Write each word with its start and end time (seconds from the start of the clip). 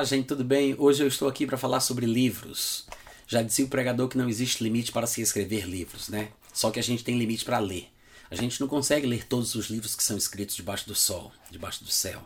Olá, 0.00 0.06
gente, 0.06 0.28
tudo 0.28 0.42
bem? 0.42 0.74
Hoje 0.78 1.02
eu 1.02 1.08
estou 1.08 1.28
aqui 1.28 1.46
para 1.46 1.58
falar 1.58 1.78
sobre 1.80 2.06
livros. 2.06 2.86
Já 3.26 3.42
disse 3.42 3.62
o 3.62 3.68
pregador 3.68 4.08
que 4.08 4.16
não 4.16 4.30
existe 4.30 4.64
limite 4.64 4.90
para 4.90 5.06
se 5.06 5.20
escrever 5.20 5.66
livros, 5.66 6.08
né? 6.08 6.30
Só 6.54 6.70
que 6.70 6.80
a 6.80 6.82
gente 6.82 7.04
tem 7.04 7.18
limite 7.18 7.44
para 7.44 7.58
ler. 7.58 7.88
A 8.30 8.34
gente 8.34 8.58
não 8.62 8.66
consegue 8.66 9.06
ler 9.06 9.26
todos 9.26 9.54
os 9.54 9.66
livros 9.66 9.94
que 9.94 10.02
são 10.02 10.16
escritos 10.16 10.56
debaixo 10.56 10.88
do 10.88 10.94
sol, 10.94 11.30
debaixo 11.50 11.84
do 11.84 11.90
céu. 11.90 12.22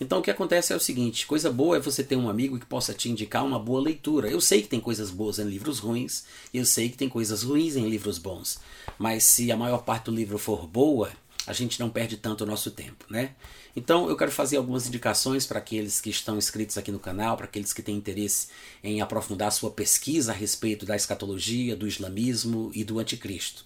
Então 0.00 0.20
o 0.20 0.22
que 0.22 0.30
acontece 0.30 0.72
é 0.72 0.76
o 0.76 0.80
seguinte: 0.80 1.26
coisa 1.26 1.52
boa 1.52 1.76
é 1.76 1.80
você 1.80 2.02
ter 2.02 2.16
um 2.16 2.30
amigo 2.30 2.58
que 2.58 2.64
possa 2.64 2.94
te 2.94 3.10
indicar 3.10 3.44
uma 3.44 3.58
boa 3.58 3.82
leitura. 3.82 4.30
Eu 4.30 4.40
sei 4.40 4.62
que 4.62 4.68
tem 4.68 4.80
coisas 4.80 5.10
boas 5.10 5.38
em 5.38 5.44
livros 5.44 5.80
ruins, 5.80 6.24
eu 6.54 6.64
sei 6.64 6.88
que 6.88 6.96
tem 6.96 7.10
coisas 7.10 7.42
ruins 7.42 7.76
em 7.76 7.90
livros 7.90 8.16
bons. 8.16 8.58
Mas 8.98 9.24
se 9.24 9.52
a 9.52 9.56
maior 9.56 9.82
parte 9.82 10.06
do 10.06 10.16
livro 10.16 10.38
for 10.38 10.66
boa, 10.66 11.12
a 11.46 11.52
gente 11.52 11.80
não 11.80 11.90
perde 11.90 12.16
tanto 12.16 12.44
o 12.44 12.46
nosso 12.46 12.70
tempo, 12.70 13.04
né? 13.10 13.34
Então 13.74 14.08
eu 14.08 14.16
quero 14.16 14.30
fazer 14.30 14.56
algumas 14.56 14.86
indicações 14.86 15.46
para 15.46 15.58
aqueles 15.58 16.00
que 16.00 16.10
estão 16.10 16.36
inscritos 16.38 16.78
aqui 16.78 16.92
no 16.92 16.98
canal, 16.98 17.36
para 17.36 17.46
aqueles 17.46 17.72
que 17.72 17.82
têm 17.82 17.96
interesse 17.96 18.48
em 18.82 19.00
aprofundar 19.00 19.50
sua 19.50 19.70
pesquisa 19.70 20.32
a 20.32 20.34
respeito 20.34 20.86
da 20.86 20.94
escatologia, 20.94 21.74
do 21.74 21.88
islamismo 21.88 22.70
e 22.74 22.84
do 22.84 22.98
anticristo. 22.98 23.64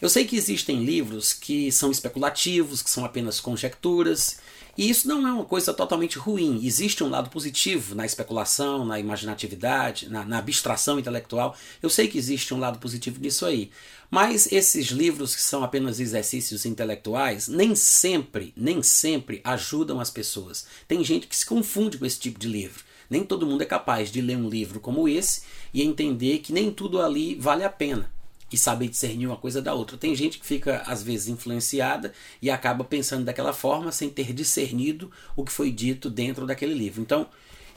Eu 0.00 0.08
sei 0.08 0.24
que 0.24 0.36
existem 0.36 0.84
livros 0.84 1.32
que 1.32 1.70
são 1.70 1.90
especulativos, 1.90 2.82
que 2.82 2.90
são 2.90 3.04
apenas 3.04 3.40
conjecturas, 3.40 4.38
e 4.76 4.90
isso 4.90 5.08
não 5.08 5.26
é 5.26 5.32
uma 5.32 5.44
coisa 5.44 5.72
totalmente 5.72 6.18
ruim. 6.18 6.60
Existe 6.64 7.02
um 7.02 7.08
lado 7.08 7.30
positivo 7.30 7.94
na 7.94 8.04
especulação, 8.04 8.84
na 8.84 9.00
imaginatividade, 9.00 10.08
na, 10.08 10.24
na, 10.24 10.38
abstração 10.38 10.98
intelectual. 10.98 11.56
Eu 11.82 11.88
sei 11.88 12.08
que 12.08 12.18
existe 12.18 12.52
um 12.52 12.58
lado 12.58 12.78
positivo 12.78 13.20
nisso 13.20 13.46
aí. 13.46 13.70
Mas 14.10 14.50
esses 14.52 14.88
livros 14.88 15.34
que 15.34 15.42
são 15.42 15.64
apenas 15.64 15.98
exercícios 15.98 16.66
intelectuais, 16.66 17.48
nem 17.48 17.74
sempre, 17.74 18.52
nem 18.56 18.82
sempre 18.82 19.40
ajudam 19.42 19.98
as 19.98 20.10
pessoas. 20.10 20.66
Tem 20.86 21.02
gente 21.02 21.26
que 21.26 21.36
se 21.36 21.46
confunde 21.46 21.98
com 21.98 22.06
esse 22.06 22.20
tipo 22.20 22.38
de 22.38 22.48
livro. 22.48 22.84
Nem 23.08 23.24
todo 23.24 23.46
mundo 23.46 23.62
é 23.62 23.66
capaz 23.66 24.10
de 24.10 24.20
ler 24.20 24.36
um 24.36 24.48
livro 24.48 24.80
como 24.80 25.08
esse 25.08 25.42
e 25.72 25.82
entender 25.82 26.38
que 26.38 26.52
nem 26.52 26.70
tudo 26.70 27.00
ali 27.00 27.34
vale 27.36 27.64
a 27.64 27.70
pena 27.70 28.15
e 28.56 28.58
saber 28.58 28.88
discernir 28.88 29.26
uma 29.26 29.36
coisa 29.36 29.60
da 29.60 29.74
outra. 29.74 29.98
Tem 29.98 30.16
gente 30.16 30.38
que 30.38 30.46
fica, 30.46 30.82
às 30.86 31.02
vezes, 31.02 31.28
influenciada 31.28 32.14
e 32.40 32.50
acaba 32.50 32.82
pensando 32.82 33.26
daquela 33.26 33.52
forma 33.52 33.92
sem 33.92 34.08
ter 34.08 34.32
discernido 34.32 35.12
o 35.36 35.44
que 35.44 35.52
foi 35.52 35.70
dito 35.70 36.08
dentro 36.08 36.46
daquele 36.46 36.72
livro. 36.72 37.02
Então, 37.02 37.28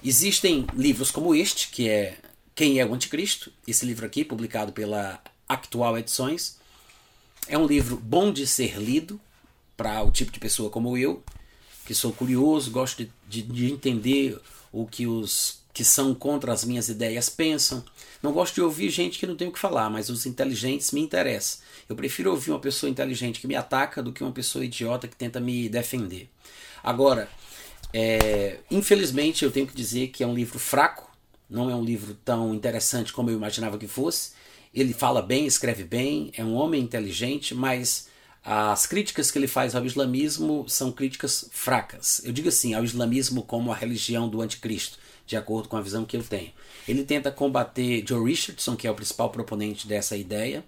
existem 0.02 0.66
livros 0.74 1.12
como 1.12 1.36
este, 1.36 1.70
que 1.70 1.90
é 1.90 2.18
Quem 2.56 2.80
é 2.80 2.86
o 2.86 2.94
Anticristo, 2.94 3.52
esse 3.68 3.86
livro 3.86 4.06
aqui, 4.06 4.24
publicado 4.24 4.72
pela 4.72 5.22
Actual 5.48 5.98
Edições. 5.98 6.58
É 7.46 7.58
um 7.58 7.68
livro 7.68 7.98
bom 7.98 8.32
de 8.32 8.48
ser 8.48 8.78
lido 8.78 9.20
para 9.76 10.02
o 10.02 10.12
tipo 10.12 10.32
de 10.32 10.40
pessoa 10.40 10.70
como 10.70 10.98
eu, 10.98 11.22
que 11.86 11.94
sou 11.94 12.14
curioso, 12.14 12.72
gosto 12.72 13.04
de, 13.04 13.12
de, 13.28 13.42
de 13.42 13.72
entender 13.72 14.40
o 14.72 14.86
que 14.86 15.06
os 15.06 15.59
que 15.74 15.84
são 15.84 16.14
contra 16.14 16.52
as 16.52 16.64
minhas 16.64 16.90
ideias 16.90 17.30
pensam. 17.30 17.84
Não 18.22 18.34
gosto 18.34 18.56
de 18.56 18.62
ouvir 18.62 18.90
gente 18.90 19.20
que 19.20 19.28
não 19.28 19.36
tem 19.36 19.48
o 19.48 19.52
que 19.52 19.60
falar, 19.60 19.90
mas 19.90 20.10
os 20.10 20.26
inteligentes 20.26 20.92
me 20.92 21.02
interessam. 21.02 21.62
Eu 21.88 21.96
prefiro 21.96 22.32
ouvir 22.32 22.52
uma 22.52 22.60
pessoa 22.60 22.90
inteligente 22.90 23.40
que 23.40 23.48
me 23.48 23.56
ataca 23.56 24.04
do 24.04 24.12
que 24.12 24.24
uma 24.24 24.32
pessoa 24.32 24.66
idiota 24.66 25.08
que 25.08 25.16
tenta 25.16 25.40
me 25.40 25.70
defender. 25.70 26.30
Agora, 26.84 27.30
é, 27.94 28.60
infelizmente 28.70 29.44
eu 29.44 29.52
tenho 29.52 29.68
que 29.68 29.76
dizer 29.76 30.10
que 30.10 30.24
é 30.24 30.28
um 30.28 30.34
livro 30.34 30.60
fraco, 30.60 31.10
não 31.50 31.70
é 31.70 31.76
um 31.76 31.84
livro 31.84 32.14
tão 32.24 32.54
interessante 32.54 33.12
como 33.12 33.30
eu 33.30 33.36
imaginava 33.36 33.78
que 33.78 33.88
fosse. 33.88 34.32
Ele 34.74 34.94
fala 34.94 35.22
bem, 35.22 35.48
escreve 35.48 35.84
bem, 35.84 36.32
é 36.36 36.44
um 36.44 36.54
homem 36.54 36.82
inteligente, 36.82 37.56
mas 37.56 38.08
as 38.44 38.86
críticas 38.86 39.32
que 39.32 39.38
ele 39.38 39.48
faz 39.48 39.76
ao 39.76 39.86
islamismo 39.86 40.66
são 40.68 40.92
críticas 40.92 41.50
fracas. 41.52 42.22
Eu 42.24 42.32
digo 42.32 42.50
assim, 42.50 42.74
ao 42.74 42.84
islamismo 42.84 43.44
como 43.44 43.72
a 43.72 43.76
religião 43.76 44.30
do 44.30 44.42
anticristo 44.42 45.00
de 45.30 45.38
acordo 45.38 45.70
com 45.70 45.78
a 45.78 45.82
visão 45.82 46.06
que 46.06 46.18
eu 46.18 46.24
tenho. 46.24 46.52
Ele 46.88 47.04
tenta 47.04 47.32
combater 47.32 48.04
Joe 48.06 48.28
Richardson, 48.28 48.76
que 48.76 48.88
é 48.88 48.92
o 48.92 48.96
principal 48.96 49.30
proponente 49.30 49.88
dessa 49.88 50.18
ideia, 50.18 50.66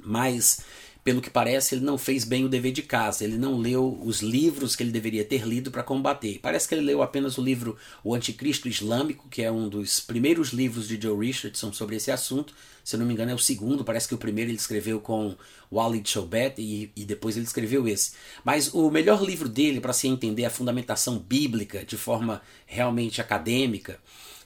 mas 0.00 0.64
pelo 1.04 1.20
que 1.20 1.28
parece, 1.28 1.74
ele 1.74 1.84
não 1.84 1.98
fez 1.98 2.24
bem 2.24 2.46
o 2.46 2.48
dever 2.48 2.72
de 2.72 2.82
casa. 2.82 3.24
Ele 3.24 3.36
não 3.36 3.58
leu 3.58 4.00
os 4.02 4.22
livros 4.22 4.74
que 4.74 4.82
ele 4.82 4.90
deveria 4.90 5.22
ter 5.22 5.46
lido 5.46 5.70
para 5.70 5.82
combater. 5.82 6.38
Parece 6.40 6.66
que 6.66 6.74
ele 6.74 6.80
leu 6.80 7.02
apenas 7.02 7.36
o 7.36 7.42
livro 7.42 7.76
O 8.02 8.14
Anticristo 8.14 8.68
Islâmico, 8.68 9.28
que 9.28 9.42
é 9.42 9.52
um 9.52 9.68
dos 9.68 10.00
primeiros 10.00 10.48
livros 10.48 10.88
de 10.88 10.98
Joe 11.00 11.26
Richardson 11.26 11.74
sobre 11.74 11.96
esse 11.96 12.10
assunto. 12.10 12.54
Se 12.82 12.96
eu 12.96 13.00
não 13.00 13.06
me 13.06 13.12
engano, 13.12 13.30
é 13.30 13.34
o 13.34 13.38
segundo. 13.38 13.84
Parece 13.84 14.08
que 14.08 14.14
o 14.14 14.18
primeiro 14.18 14.50
ele 14.50 14.56
escreveu 14.56 14.98
com 14.98 15.36
Walid 15.70 16.08
Shobat 16.08 16.58
e, 16.58 16.90
e 16.96 17.04
depois 17.04 17.36
ele 17.36 17.44
escreveu 17.44 17.86
esse. 17.86 18.12
Mas 18.42 18.72
o 18.72 18.90
melhor 18.90 19.22
livro 19.22 19.48
dele 19.48 19.82
para 19.82 19.92
se 19.92 20.08
entender 20.08 20.46
a 20.46 20.50
fundamentação 20.50 21.18
bíblica 21.18 21.84
de 21.84 21.98
forma 21.98 22.40
realmente 22.64 23.20
acadêmica, 23.20 24.00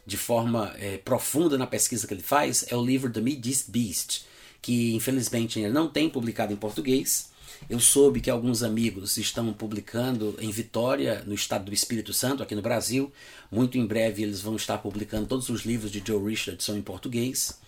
de 0.04 0.16
forma 0.16 0.74
é, 0.80 0.98
profunda 0.98 1.56
na 1.56 1.68
pesquisa 1.68 2.04
que 2.04 2.14
ele 2.14 2.22
faz, 2.22 2.64
é 2.68 2.74
o 2.74 2.84
livro 2.84 3.12
The 3.12 3.20
Mideast 3.20 3.70
Beast 3.70 4.28
que 4.60 4.94
infelizmente 4.94 5.58
ainda 5.58 5.72
não 5.72 5.88
tem 5.88 6.08
publicado 6.08 6.52
em 6.52 6.56
português. 6.56 7.30
Eu 7.68 7.80
soube 7.80 8.20
que 8.20 8.30
alguns 8.30 8.62
amigos 8.62 9.16
estão 9.16 9.52
publicando 9.52 10.36
em 10.40 10.50
Vitória, 10.50 11.22
no 11.26 11.34
estado 11.34 11.64
do 11.64 11.74
Espírito 11.74 12.12
Santo, 12.12 12.42
aqui 12.42 12.54
no 12.54 12.62
Brasil. 12.62 13.12
Muito 13.50 13.78
em 13.78 13.86
breve 13.86 14.22
eles 14.22 14.40
vão 14.40 14.56
estar 14.56 14.78
publicando 14.78 15.26
todos 15.26 15.48
os 15.48 15.62
livros 15.62 15.90
de 15.90 16.02
Joe 16.04 16.30
Richardson 16.30 16.76
em 16.76 16.82
português. 16.82 17.58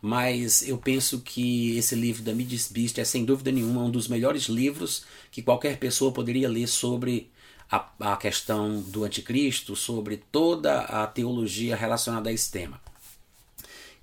Mas 0.00 0.66
eu 0.68 0.76
penso 0.76 1.20
que 1.20 1.76
esse 1.76 1.94
livro 1.94 2.22
da 2.22 2.34
Midis 2.34 2.70
Beast 2.70 2.98
é 2.98 3.04
sem 3.04 3.24
dúvida 3.24 3.52
nenhuma 3.52 3.84
um 3.84 3.90
dos 3.90 4.08
melhores 4.08 4.44
livros 4.44 5.04
que 5.30 5.42
qualquer 5.42 5.78
pessoa 5.78 6.12
poderia 6.12 6.48
ler 6.48 6.66
sobre 6.66 7.30
a, 7.70 7.88
a 8.00 8.16
questão 8.16 8.80
do 8.80 9.04
anticristo, 9.04 9.76
sobre 9.76 10.16
toda 10.16 10.80
a 10.80 11.06
teologia 11.06 11.76
relacionada 11.76 12.28
a 12.28 12.32
esse 12.32 12.50
tema. 12.50 12.80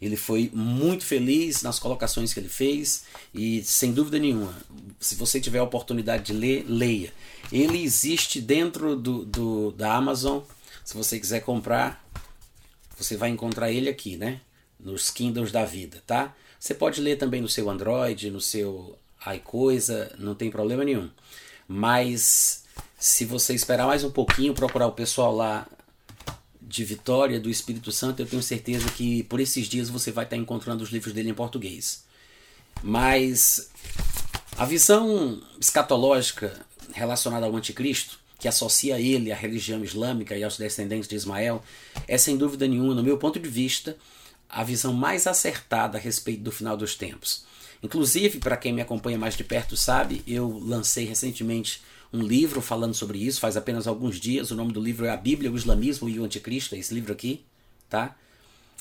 Ele 0.02 0.16
foi 0.16 0.50
muito 0.54 1.06
feliz 1.06 1.62
nas 1.62 1.78
colocações 1.78 2.34
que 2.34 2.40
ele 2.40 2.50
fez 2.50 3.04
e, 3.34 3.62
sem 3.64 3.92
dúvida 3.92 4.18
nenhuma, 4.18 4.56
se 5.00 5.16
você 5.16 5.42
tiver 5.42 5.60
a 5.60 5.64
oportunidade 5.64 6.24
de 6.24 6.34
ler, 6.34 6.66
leia. 6.68 7.14
Ele 7.52 7.84
existe 7.84 8.40
dentro 8.40 8.96
do, 8.96 9.26
do, 9.26 9.72
da 9.72 9.94
Amazon. 9.94 10.42
Se 10.86 10.96
você 10.96 11.20
quiser 11.20 11.42
comprar, 11.42 12.04
você 12.98 13.18
vai 13.18 13.30
encontrar 13.30 13.72
ele 13.72 13.90
aqui, 13.90 14.16
né? 14.16 14.40
Nos 14.80 15.10
Kindles 15.10 15.52
da 15.52 15.66
vida, 15.66 16.02
tá? 16.08 16.34
Você 16.60 16.74
pode 16.74 17.02
ler 17.02 17.18
também 17.18 17.42
no 17.42 17.50
seu 17.50 17.70
Android, 17.70 18.32
no 18.32 18.40
seu 18.42 18.98
iCoisa, 19.36 20.14
não 20.18 20.34
tem 20.34 20.50
problema 20.50 20.84
nenhum. 20.86 21.10
Mas 21.68 22.64
se 22.98 23.26
você 23.26 23.54
esperar 23.54 23.88
mais 23.88 24.04
um 24.04 24.12
pouquinho, 24.12 24.54
procurar 24.54 24.88
o 24.88 24.94
pessoal 24.94 25.36
lá 25.36 25.68
de 26.70 26.86
Vitória, 26.86 27.40
do 27.40 27.50
Espírito 27.50 27.92
Santo, 27.92 28.22
eu 28.22 28.28
tenho 28.28 28.44
certeza 28.44 28.88
que 28.92 29.24
por 29.24 29.40
esses 29.40 29.68
dias 29.68 29.90
você 29.90 30.12
vai 30.12 30.24
estar 30.24 30.38
encontrando 30.38 30.84
os 30.84 30.92
livros 30.92 31.12
dele 31.14 31.32
em 31.32 31.34
português. 31.34 32.04
Mas 32.84 33.72
a 34.56 34.66
visão 34.66 35.42
escatológica 35.60 36.64
relacionada 36.94 37.48
ao 37.48 37.56
anticristo, 37.56 38.20
que 38.38 38.48
associa 38.48 39.02
ele 39.02 39.32
à 39.32 39.36
religião 39.36 39.84
islâmica 39.84 40.38
e 40.38 40.44
aos 40.44 40.58
descendentes 40.58 41.10
de 41.10 41.16
Ismael, 41.16 41.64
é 42.08 42.18
sem 42.20 42.38
dúvida 42.38 42.68
nenhuma, 42.68 42.94
no 42.94 43.04
meu 43.04 43.18
ponto 43.18 43.40
de 43.40 43.50
vista, 43.50 43.98
a 44.48 44.64
visão 44.64 44.94
mais 44.94 45.26
acertada 45.26 45.98
a 45.98 46.02
respeito 46.02 46.44
do 46.44 46.52
final 46.52 46.78
dos 46.78 46.96
tempos. 46.96 47.44
Inclusive, 47.82 48.38
para 48.38 48.58
quem 48.58 48.74
me 48.74 48.82
acompanha 48.82 49.18
mais 49.18 49.36
de 49.36 49.44
perto 49.44 49.76
sabe, 49.76 50.22
eu 50.28 50.60
lancei 50.60 51.06
recentemente 51.06 51.82
um 52.12 52.22
livro 52.22 52.62
falando 52.62 52.94
sobre 52.94 53.20
isso, 53.20 53.40
faz 53.40 53.56
apenas 53.56 53.88
alguns 53.88 54.20
dias. 54.20 54.52
O 54.52 54.56
nome 54.56 54.74
do 54.74 54.82
livro 54.82 55.06
é 55.06 55.10
A 55.10 55.18
Bíblia, 55.18 55.52
o 55.52 55.56
Islamismo 55.56 56.10
e 56.10 56.20
o 56.20 56.24
Anticristo, 56.24 56.76
é 56.76 56.80
esse 56.80 56.94
livro 56.94 57.14
aqui, 57.14 57.44
tá? 57.88 58.16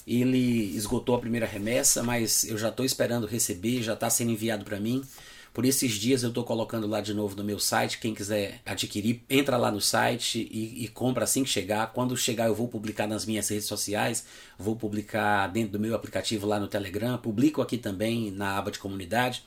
Ele 0.07 0.75
esgotou 0.75 1.15
a 1.15 1.19
primeira 1.19 1.47
remessa, 1.47 2.03
mas 2.03 2.45
eu 2.45 2.57
já 2.57 2.71
estou 2.71 2.87
esperando 2.87 3.27
receber, 3.27 3.83
já 3.83 3.93
está 3.93 4.09
sendo 4.09 4.31
enviado 4.31 4.65
para 4.65 4.81
mim. 4.81 5.05
Por 5.53 5.65
esses 5.65 5.93
dias 5.95 6.23
eu 6.23 6.29
estou 6.29 6.45
colocando 6.45 6.87
lá 6.87 7.01
de 7.01 7.13
novo 7.13 7.35
no 7.37 7.43
meu 7.43 7.59
site. 7.59 7.99
Quem 7.99 8.15
quiser 8.15 8.61
adquirir, 8.65 9.23
entra 9.29 9.57
lá 9.57 9.71
no 9.73 9.81
site 9.81 10.49
e, 10.51 10.85
e, 10.85 10.89
compra 10.89 11.25
assim 11.25 11.43
que 11.43 11.51
chegar. 11.51 11.93
Quando 11.93 12.17
chegar, 12.17 12.47
eu 12.47 12.55
vou 12.55 12.69
publicar 12.69 13.07
nas 13.07 13.27
minhas 13.27 13.49
redes 13.49 13.67
sociais, 13.67 14.25
vou 14.59 14.77
publicar 14.77 15.49
dentro 15.49 15.73
do 15.73 15.81
meu 15.81 15.95
aplicativo 15.95 16.47
lá 16.47 16.61
no 16.61 16.69
Telegram, 16.69 17.19
publico 17.19 17.61
aqui 17.61 17.77
também 17.77 18.31
na 18.31 18.57
aba 18.57 18.71
de 18.71 18.79
comunidade. 18.79 19.43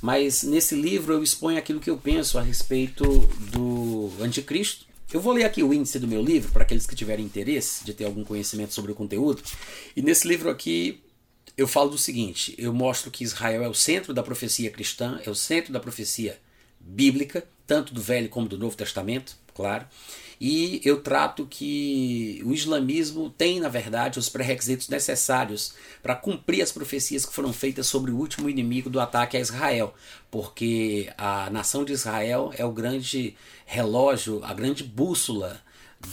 Mas 0.00 0.42
nesse 0.42 0.74
livro 0.74 1.12
eu 1.12 1.22
exponho 1.22 1.58
aquilo 1.58 1.80
que 1.80 1.90
eu 1.90 1.96
penso 1.96 2.38
a 2.38 2.42
respeito 2.42 3.04
do 3.52 4.10
anticristo. 4.20 4.86
Eu 5.12 5.20
vou 5.20 5.32
ler 5.32 5.44
aqui 5.44 5.62
o 5.62 5.74
índice 5.74 5.98
do 5.98 6.06
meu 6.06 6.22
livro 6.22 6.52
para 6.52 6.62
aqueles 6.62 6.86
que 6.86 6.94
tiverem 6.94 7.24
interesse 7.24 7.84
de 7.84 7.92
ter 7.92 8.04
algum 8.04 8.24
conhecimento 8.24 8.72
sobre 8.72 8.92
o 8.92 8.94
conteúdo. 8.94 9.42
E 9.96 10.00
nesse 10.00 10.26
livro 10.26 10.48
aqui 10.48 11.02
eu 11.56 11.66
falo 11.66 11.90
do 11.90 11.98
seguinte: 11.98 12.54
eu 12.56 12.72
mostro 12.72 13.10
que 13.10 13.24
Israel 13.24 13.62
é 13.62 13.68
o 13.68 13.74
centro 13.74 14.14
da 14.14 14.22
profecia 14.22 14.70
cristã, 14.70 15.20
é 15.24 15.30
o 15.30 15.34
centro 15.34 15.72
da 15.72 15.80
profecia 15.80 16.38
bíblica, 16.78 17.46
tanto 17.66 17.92
do 17.92 18.00
Velho 18.00 18.28
como 18.28 18.48
do 18.48 18.56
Novo 18.56 18.76
Testamento, 18.76 19.36
claro. 19.54 19.86
E 20.40 20.80
eu 20.84 21.02
trato 21.02 21.46
que 21.46 22.40
o 22.46 22.54
islamismo 22.54 23.28
tem, 23.28 23.60
na 23.60 23.68
verdade, 23.68 24.18
os 24.18 24.30
pré-requisitos 24.30 24.88
necessários 24.88 25.74
para 26.02 26.16
cumprir 26.16 26.62
as 26.62 26.72
profecias 26.72 27.26
que 27.26 27.34
foram 27.34 27.52
feitas 27.52 27.86
sobre 27.86 28.10
o 28.10 28.16
último 28.16 28.48
inimigo 28.48 28.88
do 28.88 28.98
ataque 28.98 29.36
a 29.36 29.40
Israel, 29.40 29.92
porque 30.30 31.12
a 31.18 31.50
nação 31.50 31.84
de 31.84 31.92
Israel 31.92 32.50
é 32.56 32.64
o 32.64 32.72
grande 32.72 33.36
relógio, 33.66 34.42
a 34.42 34.54
grande 34.54 34.82
bússola 34.82 35.60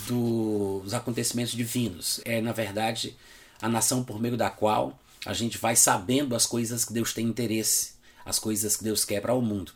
dos 0.07 0.93
acontecimentos 0.93 1.53
divinos. 1.53 2.19
É, 2.25 2.41
na 2.41 2.51
verdade, 2.51 3.15
a 3.61 3.69
nação 3.69 4.03
por 4.03 4.19
meio 4.19 4.35
da 4.35 4.49
qual 4.49 4.99
a 5.25 5.33
gente 5.33 5.57
vai 5.57 5.77
sabendo 5.77 6.35
as 6.35 6.45
coisas 6.45 6.83
que 6.83 6.91
Deus 6.91 7.13
tem 7.13 7.25
interesse, 7.25 7.93
as 8.25 8.39
coisas 8.39 8.75
que 8.75 8.83
Deus 8.83 9.05
quer 9.05 9.21
para 9.21 9.33
o 9.33 9.41
mundo. 9.41 9.71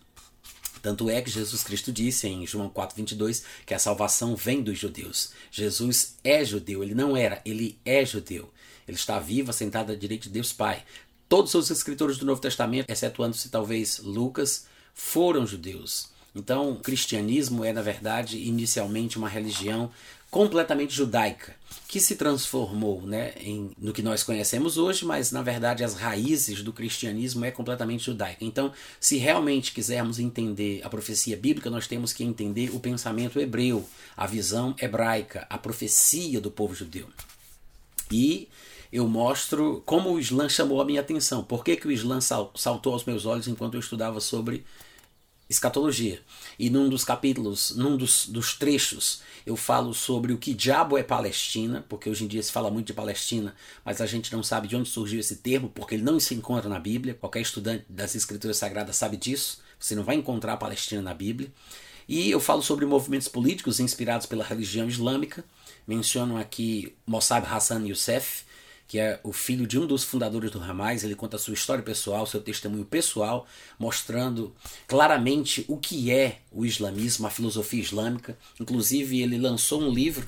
Tanto 0.81 1.09
é 1.09 1.21
que 1.21 1.29
Jesus 1.29 1.63
Cristo 1.63 1.91
disse 1.91 2.27
em 2.27 2.45
João 2.45 2.69
4,22 2.69 3.43
que 3.65 3.73
a 3.73 3.79
salvação 3.79 4.35
vem 4.35 4.61
dos 4.61 4.77
judeus. 4.77 5.31
Jesus 5.51 6.15
é 6.23 6.43
judeu, 6.43 6.83
ele 6.83 6.95
não 6.95 7.15
era, 7.15 7.41
ele 7.45 7.77
é 7.85 8.05
judeu. 8.05 8.51
Ele 8.87 8.97
está 8.97 9.19
vivo, 9.19 9.53
sentado 9.53 9.91
à 9.91 9.95
direita 9.95 10.23
de 10.23 10.31
Deus 10.31 10.51
Pai. 10.51 10.83
Todos 11.29 11.53
os 11.53 11.69
escritores 11.69 12.17
do 12.17 12.25
Novo 12.25 12.41
Testamento, 12.41 12.89
excetuando-se 12.89 13.49
talvez 13.49 13.99
Lucas, 13.99 14.65
foram 14.93 15.45
judeus. 15.45 16.09
Então, 16.35 16.71
o 16.71 16.79
cristianismo 16.79 17.63
é, 17.63 17.73
na 17.73 17.81
verdade, 17.81 18.37
inicialmente 18.37 19.17
uma 19.17 19.29
religião 19.29 19.91
completamente 20.31 20.95
judaica, 20.95 21.53
que 21.89 21.99
se 21.99 22.15
transformou 22.15 23.01
né, 23.01 23.33
em, 23.41 23.71
no 23.77 23.91
que 23.91 24.01
nós 24.01 24.23
conhecemos 24.23 24.77
hoje, 24.77 25.03
mas 25.03 25.29
na 25.29 25.41
verdade 25.41 25.83
as 25.83 25.93
raízes 25.93 26.63
do 26.63 26.71
cristianismo 26.71 27.43
é 27.43 27.51
completamente 27.51 28.05
judaica. 28.05 28.45
Então, 28.45 28.71
se 28.97 29.17
realmente 29.17 29.73
quisermos 29.73 30.17
entender 30.17 30.81
a 30.85 30.89
profecia 30.89 31.35
bíblica, 31.35 31.69
nós 31.69 31.85
temos 31.85 32.13
que 32.13 32.23
entender 32.23 32.73
o 32.73 32.79
pensamento 32.79 33.41
hebreu, 33.41 33.85
a 34.15 34.25
visão 34.25 34.73
hebraica, 34.81 35.45
a 35.49 35.57
profecia 35.57 36.39
do 36.39 36.49
povo 36.49 36.73
judeu. 36.73 37.09
E 38.09 38.47
eu 38.91 39.05
mostro 39.09 39.83
como 39.85 40.11
o 40.11 40.19
Islã 40.19 40.47
chamou 40.47 40.81
a 40.81 40.85
minha 40.85 41.01
atenção. 41.01 41.43
Por 41.43 41.61
que, 41.61 41.75
que 41.75 41.87
o 41.87 41.91
Islã 41.91 42.19
saltou 42.21 42.93
aos 42.93 43.03
meus 43.03 43.25
olhos 43.25 43.49
enquanto 43.49 43.73
eu 43.73 43.81
estudava 43.81 44.21
sobre 44.21 44.63
escatologia. 45.51 46.21
E 46.57 46.69
num 46.69 46.87
dos 46.87 47.03
capítulos, 47.03 47.75
num 47.75 47.97
dos, 47.97 48.25
dos 48.27 48.55
trechos, 48.55 49.21
eu 49.45 49.55
falo 49.55 49.93
sobre 49.93 50.31
o 50.31 50.37
que 50.37 50.53
diabo 50.53 50.97
é 50.97 51.03
Palestina, 51.03 51.85
porque 51.89 52.09
hoje 52.09 52.23
em 52.23 52.27
dia 52.27 52.41
se 52.41 52.51
fala 52.51 52.71
muito 52.71 52.87
de 52.87 52.93
Palestina, 52.93 53.53
mas 53.83 53.99
a 53.99 54.05
gente 54.05 54.31
não 54.33 54.41
sabe 54.41 54.67
de 54.67 54.75
onde 54.75 54.89
surgiu 54.89 55.19
esse 55.19 55.37
termo, 55.37 55.69
porque 55.69 55.95
ele 55.95 56.03
não 56.03 56.19
se 56.19 56.33
encontra 56.33 56.69
na 56.69 56.79
Bíblia. 56.79 57.13
Qualquer 57.13 57.41
estudante 57.41 57.85
das 57.89 58.15
Escrituras 58.15 58.57
Sagradas 58.57 58.95
sabe 58.95 59.17
disso. 59.17 59.59
Você 59.77 59.93
não 59.93 60.03
vai 60.03 60.15
encontrar 60.15 60.53
a 60.53 60.57
Palestina 60.57 61.01
na 61.01 61.13
Bíblia. 61.13 61.51
E 62.07 62.31
eu 62.31 62.39
falo 62.39 62.61
sobre 62.61 62.85
movimentos 62.85 63.27
políticos 63.27 63.79
inspirados 63.79 64.25
pela 64.25 64.43
religião 64.43 64.87
islâmica. 64.87 65.43
Menciono 65.87 66.37
aqui 66.37 66.95
Mossab 67.05 67.45
Hassan 67.47 67.85
Youssef, 67.87 68.43
que 68.91 68.99
é 68.99 69.21
o 69.23 69.31
filho 69.31 69.65
de 69.65 69.79
um 69.79 69.87
dos 69.87 70.03
fundadores 70.03 70.51
do 70.51 70.61
Hamas. 70.61 71.05
Ele 71.05 71.15
conta 71.15 71.37
sua 71.37 71.53
história 71.53 71.81
pessoal, 71.81 72.27
seu 72.27 72.41
testemunho 72.41 72.83
pessoal, 72.83 73.47
mostrando 73.79 74.53
claramente 74.85 75.63
o 75.69 75.77
que 75.77 76.11
é 76.11 76.39
o 76.51 76.65
islamismo, 76.65 77.25
a 77.25 77.29
filosofia 77.29 77.79
islâmica. 77.79 78.37
Inclusive, 78.59 79.21
ele 79.21 79.37
lançou 79.37 79.81
um 79.81 79.89
livro 79.89 80.27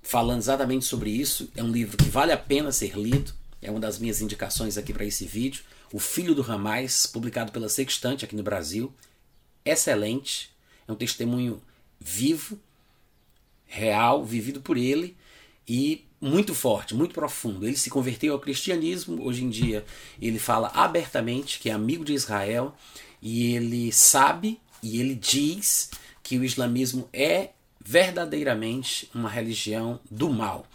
falando 0.00 0.38
exatamente 0.38 0.84
sobre 0.84 1.10
isso. 1.10 1.50
É 1.56 1.62
um 1.64 1.72
livro 1.72 1.96
que 1.96 2.08
vale 2.08 2.30
a 2.30 2.36
pena 2.36 2.70
ser 2.70 2.96
lido. 2.96 3.32
É 3.60 3.68
uma 3.68 3.80
das 3.80 3.98
minhas 3.98 4.20
indicações 4.20 4.78
aqui 4.78 4.92
para 4.92 5.04
esse 5.04 5.24
vídeo. 5.24 5.64
O 5.92 5.98
Filho 5.98 6.36
do 6.36 6.48
Hamas, 6.48 7.06
publicado 7.06 7.50
pela 7.50 7.68
Sextante 7.68 8.24
aqui 8.24 8.36
no 8.36 8.44
Brasil. 8.44 8.94
Excelente. 9.64 10.52
É 10.86 10.92
um 10.92 10.94
testemunho 10.94 11.60
vivo, 11.98 12.60
real, 13.66 14.24
vivido 14.24 14.60
por 14.60 14.76
ele 14.76 15.16
e 15.66 16.04
muito 16.24 16.54
forte, 16.54 16.94
muito 16.94 17.12
profundo. 17.12 17.66
Ele 17.66 17.76
se 17.76 17.90
converteu 17.90 18.32
ao 18.32 18.40
cristianismo, 18.40 19.22
hoje 19.22 19.44
em 19.44 19.50
dia 19.50 19.84
ele 20.20 20.38
fala 20.38 20.68
abertamente 20.74 21.60
que 21.60 21.68
é 21.68 21.72
amigo 21.72 22.04
de 22.04 22.14
Israel 22.14 22.74
e 23.20 23.54
ele 23.54 23.92
sabe 23.92 24.58
e 24.82 24.98
ele 24.98 25.14
diz 25.14 25.90
que 26.22 26.38
o 26.38 26.44
islamismo 26.44 27.08
é 27.12 27.50
verdadeiramente 27.84 29.10
uma 29.14 29.28
religião 29.28 30.00
do 30.10 30.30
mal. 30.30 30.66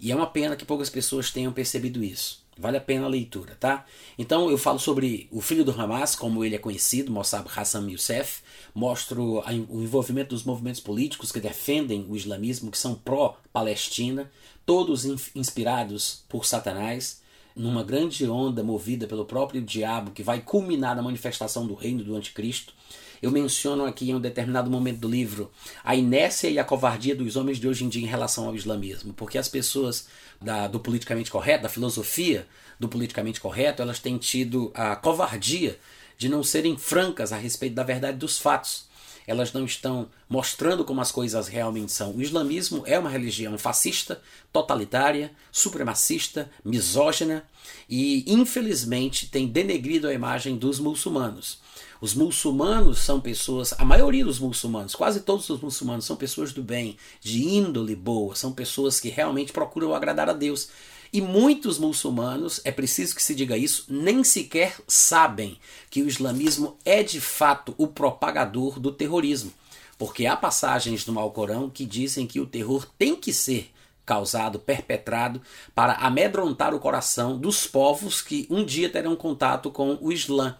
E 0.00 0.10
é 0.10 0.16
uma 0.16 0.26
pena 0.26 0.56
que 0.56 0.64
poucas 0.64 0.88
pessoas 0.88 1.30
tenham 1.30 1.52
percebido 1.52 2.02
isso. 2.02 2.44
Vale 2.58 2.78
a 2.78 2.80
pena 2.80 3.04
a 3.04 3.08
leitura, 3.08 3.54
tá? 3.60 3.84
Então 4.16 4.50
eu 4.50 4.56
falo 4.56 4.78
sobre 4.78 5.28
o 5.30 5.42
filho 5.42 5.62
do 5.62 5.78
Hamas, 5.78 6.14
como 6.14 6.42
ele 6.42 6.54
é 6.54 6.58
conhecido, 6.58 7.12
Mossab 7.12 7.46
Hassan 7.54 7.90
Youssef. 7.90 8.40
Mostro 8.74 9.42
o 9.68 9.82
envolvimento 9.82 10.34
dos 10.34 10.42
movimentos 10.42 10.80
políticos 10.80 11.30
que 11.30 11.38
defendem 11.38 12.06
o 12.08 12.16
islamismo, 12.16 12.70
que 12.70 12.78
são 12.78 12.94
pró-Palestina, 12.94 14.30
todos 14.66 15.04
inspirados 15.34 16.24
por 16.28 16.44
Satanás, 16.44 17.22
numa 17.54 17.82
grande 17.82 18.28
onda 18.28 18.62
movida 18.62 19.06
pelo 19.06 19.24
próprio 19.24 19.62
diabo, 19.62 20.10
que 20.10 20.22
vai 20.22 20.40
culminar 20.40 20.94
na 20.94 21.02
manifestação 21.02 21.66
do 21.66 21.74
reino 21.74 22.04
do 22.04 22.16
anticristo. 22.16 22.74
Eu 23.22 23.30
menciono 23.30 23.86
aqui 23.86 24.10
em 24.10 24.14
um 24.14 24.20
determinado 24.20 24.70
momento 24.70 24.98
do 24.98 25.08
livro 25.08 25.50
a 25.82 25.96
inércia 25.96 26.50
e 26.50 26.58
a 26.58 26.64
covardia 26.64 27.16
dos 27.16 27.36
homens 27.36 27.58
de 27.58 27.66
hoje 27.66 27.84
em 27.84 27.88
dia 27.88 28.02
em 28.02 28.06
relação 28.06 28.46
ao 28.46 28.54
islamismo, 28.54 29.14
porque 29.14 29.38
as 29.38 29.48
pessoas 29.48 30.08
da, 30.42 30.68
do 30.68 30.80
politicamente 30.80 31.30
correto, 31.30 31.62
da 31.62 31.68
filosofia 31.68 32.46
do 32.78 32.88
politicamente 32.88 33.40
correto, 33.40 33.80
elas 33.80 34.00
têm 34.00 34.18
tido 34.18 34.70
a 34.74 34.96
covardia 34.96 35.78
de 36.18 36.28
não 36.28 36.42
serem 36.42 36.76
francas 36.76 37.32
a 37.32 37.36
respeito 37.36 37.74
da 37.74 37.82
verdade 37.82 38.18
dos 38.18 38.38
fatos. 38.38 38.85
Elas 39.26 39.52
não 39.52 39.64
estão 39.64 40.08
mostrando 40.28 40.84
como 40.84 41.00
as 41.00 41.10
coisas 41.10 41.48
realmente 41.48 41.92
são. 41.92 42.12
O 42.12 42.22
islamismo 42.22 42.82
é 42.86 42.98
uma 42.98 43.10
religião 43.10 43.56
fascista, 43.58 44.20
totalitária, 44.52 45.32
supremacista, 45.50 46.50
misógina 46.64 47.44
e, 47.88 48.24
infelizmente, 48.26 49.28
tem 49.28 49.46
denegrido 49.46 50.06
a 50.06 50.14
imagem 50.14 50.56
dos 50.56 50.78
muçulmanos. 50.78 51.58
Os 52.00 52.14
muçulmanos 52.14 52.98
são 52.98 53.20
pessoas, 53.20 53.74
a 53.78 53.84
maioria 53.84 54.24
dos 54.24 54.38
muçulmanos, 54.38 54.94
quase 54.94 55.20
todos 55.20 55.48
os 55.48 55.60
muçulmanos 55.60 56.04
são 56.04 56.14
pessoas 56.14 56.52
do 56.52 56.62
bem, 56.62 56.96
de 57.20 57.42
índole 57.42 57.96
boa, 57.96 58.34
são 58.34 58.52
pessoas 58.52 59.00
que 59.00 59.08
realmente 59.08 59.52
procuram 59.52 59.94
agradar 59.94 60.28
a 60.28 60.34
Deus. 60.34 60.68
E 61.12 61.20
muitos 61.20 61.78
muçulmanos, 61.78 62.60
é 62.64 62.70
preciso 62.70 63.14
que 63.14 63.22
se 63.22 63.34
diga 63.34 63.56
isso, 63.56 63.86
nem 63.88 64.24
sequer 64.24 64.76
sabem 64.86 65.58
que 65.90 66.02
o 66.02 66.08
islamismo 66.08 66.76
é 66.84 67.02
de 67.02 67.20
fato 67.20 67.74
o 67.78 67.86
propagador 67.86 68.80
do 68.80 68.92
terrorismo. 68.92 69.52
Porque 69.98 70.26
há 70.26 70.36
passagens 70.36 71.06
no 71.06 71.18
Alcorão 71.18 71.70
que 71.70 71.86
dizem 71.86 72.26
que 72.26 72.40
o 72.40 72.46
terror 72.46 72.86
tem 72.98 73.16
que 73.16 73.32
ser 73.32 73.72
causado, 74.04 74.58
perpetrado, 74.58 75.42
para 75.74 75.94
amedrontar 75.94 76.74
o 76.74 76.78
coração 76.78 77.36
dos 77.36 77.66
povos 77.66 78.22
que 78.22 78.46
um 78.48 78.64
dia 78.64 78.88
terão 78.88 79.16
contato 79.16 79.70
com 79.70 79.98
o 80.00 80.12
Islã. 80.12 80.56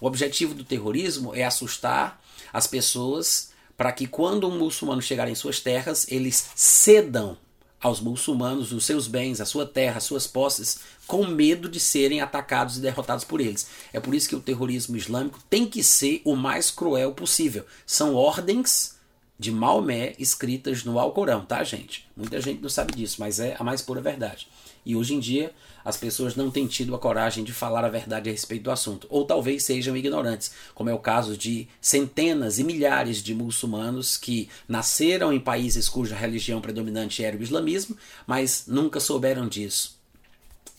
O 0.00 0.06
objetivo 0.06 0.54
do 0.54 0.64
terrorismo 0.64 1.34
é 1.34 1.44
assustar 1.44 2.20
as 2.52 2.66
pessoas 2.66 3.52
para 3.76 3.92
que 3.92 4.08
quando 4.08 4.48
um 4.48 4.58
muçulmano 4.58 5.00
chegar 5.00 5.28
em 5.28 5.34
suas 5.36 5.60
terras, 5.60 6.10
eles 6.10 6.50
cedam 6.56 7.36
aos 7.80 8.00
muçulmanos 8.00 8.72
os 8.72 8.84
seus 8.84 9.06
bens, 9.06 9.40
a 9.40 9.44
sua 9.44 9.64
terra, 9.64 9.98
as 9.98 10.04
suas 10.04 10.26
posses, 10.26 10.80
com 11.06 11.26
medo 11.26 11.68
de 11.68 11.78
serem 11.78 12.20
atacados 12.20 12.76
e 12.76 12.80
derrotados 12.80 13.24
por 13.24 13.40
eles. 13.40 13.68
É 13.92 14.00
por 14.00 14.14
isso 14.14 14.28
que 14.28 14.36
o 14.36 14.40
terrorismo 14.40 14.96
islâmico 14.96 15.40
tem 15.48 15.66
que 15.66 15.82
ser 15.82 16.20
o 16.24 16.34
mais 16.34 16.70
cruel 16.70 17.12
possível. 17.12 17.64
São 17.86 18.14
ordens 18.14 18.96
de 19.38 19.52
Maomé 19.52 20.14
escritas 20.18 20.82
no 20.82 20.98
Alcorão, 20.98 21.44
tá, 21.44 21.62
gente? 21.62 22.08
Muita 22.16 22.40
gente 22.40 22.60
não 22.60 22.68
sabe 22.68 22.92
disso, 22.94 23.16
mas 23.20 23.38
é 23.38 23.56
a 23.58 23.62
mais 23.62 23.80
pura 23.80 24.00
verdade. 24.00 24.48
E 24.84 24.96
hoje 24.96 25.14
em 25.14 25.20
dia 25.20 25.52
as 25.84 25.96
pessoas 25.96 26.36
não 26.36 26.50
têm 26.50 26.66
tido 26.66 26.94
a 26.94 26.98
coragem 26.98 27.44
de 27.44 27.52
falar 27.52 27.84
a 27.84 27.88
verdade 27.88 28.28
a 28.28 28.32
respeito 28.32 28.64
do 28.64 28.70
assunto, 28.70 29.06
ou 29.10 29.24
talvez 29.24 29.64
sejam 29.64 29.96
ignorantes, 29.96 30.52
como 30.74 30.90
é 30.90 30.94
o 30.94 30.98
caso 30.98 31.36
de 31.36 31.66
centenas 31.80 32.58
e 32.58 32.64
milhares 32.64 33.22
de 33.22 33.34
muçulmanos 33.34 34.16
que 34.16 34.48
nasceram 34.68 35.32
em 35.32 35.40
países 35.40 35.88
cuja 35.88 36.14
religião 36.14 36.60
predominante 36.60 37.24
era 37.24 37.36
o 37.36 37.42
islamismo, 37.42 37.96
mas 38.26 38.64
nunca 38.66 39.00
souberam 39.00 39.48
disso. 39.48 39.98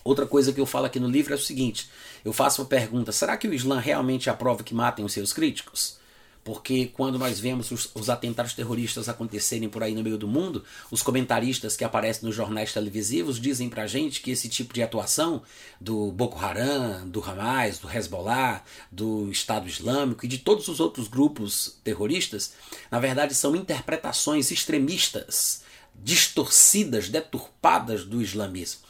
Outra 0.03 0.25
coisa 0.25 0.53
que 0.53 0.62
eu 0.62 0.65
falo 0.65 0.86
aqui 0.86 1.00
no 1.00 1.10
livro 1.10 1.34
é 1.34 1.36
o 1.36 1.39
seguinte: 1.39 1.89
eu 2.24 2.34
faço 2.34 2.62
uma 2.62 2.68
pergunta: 2.68 3.12
será 3.12 3.38
que 3.38 3.48
o 3.48 3.53
Islã 3.53 3.79
realmente 3.79 4.29
aprova 4.29 4.63
que 4.63 4.74
matem 4.74 5.06
os 5.06 5.13
seus 5.13 5.34
críticos? 5.34 6.00
Porque 6.43 6.88
quando 6.88 7.19
nós 7.19 7.39
vemos 7.39 7.69
os, 7.69 7.91
os, 7.93 8.10
atentados 8.10 8.53
terroristas 8.53 9.10
acontecerem 9.10 9.67
por 9.67 9.84
aí 9.84 9.93
no 9.93 10.01
meio 10.01 10.17
do 10.17 10.27
mundo, 10.27 10.63
os 10.89 11.01
comentaristas 11.01 11.75
que 11.75 11.84
aparecem 11.84 12.25
nos 12.25 12.36
jornais 12.36 12.74
televisivos 12.74 13.39
dizem 13.39 13.69
pra 13.69 13.86
gente 13.86 14.22
que 14.22 14.31
esse 14.31 14.48
tipo 14.48 14.74
de 14.74 14.81
atuação 14.81 15.43
do 15.79 16.12
Boko 16.12 16.39
Haram, 16.39 17.08
do 17.08 17.22
Hamas, 17.24 17.77
do 17.77 17.89
Hezbollah, 17.89 18.63
do 18.91 19.29
Estado 19.29 19.67
Islâmico 19.67 20.25
e 20.25 20.29
de 20.29 20.38
todos 20.38 20.67
os 20.69 20.79
outros 20.79 21.08
grupos 21.08 21.77
terroristas, 21.84 22.53
na 22.89 23.00
verdade 23.00 23.36
são 23.36 23.55
interpretações 23.55 24.50
extremistas, 24.50 25.63
distorcidas, 25.93 27.10
deturpadas 27.10 28.05
do 28.05 28.22
islamismo. 28.22 28.81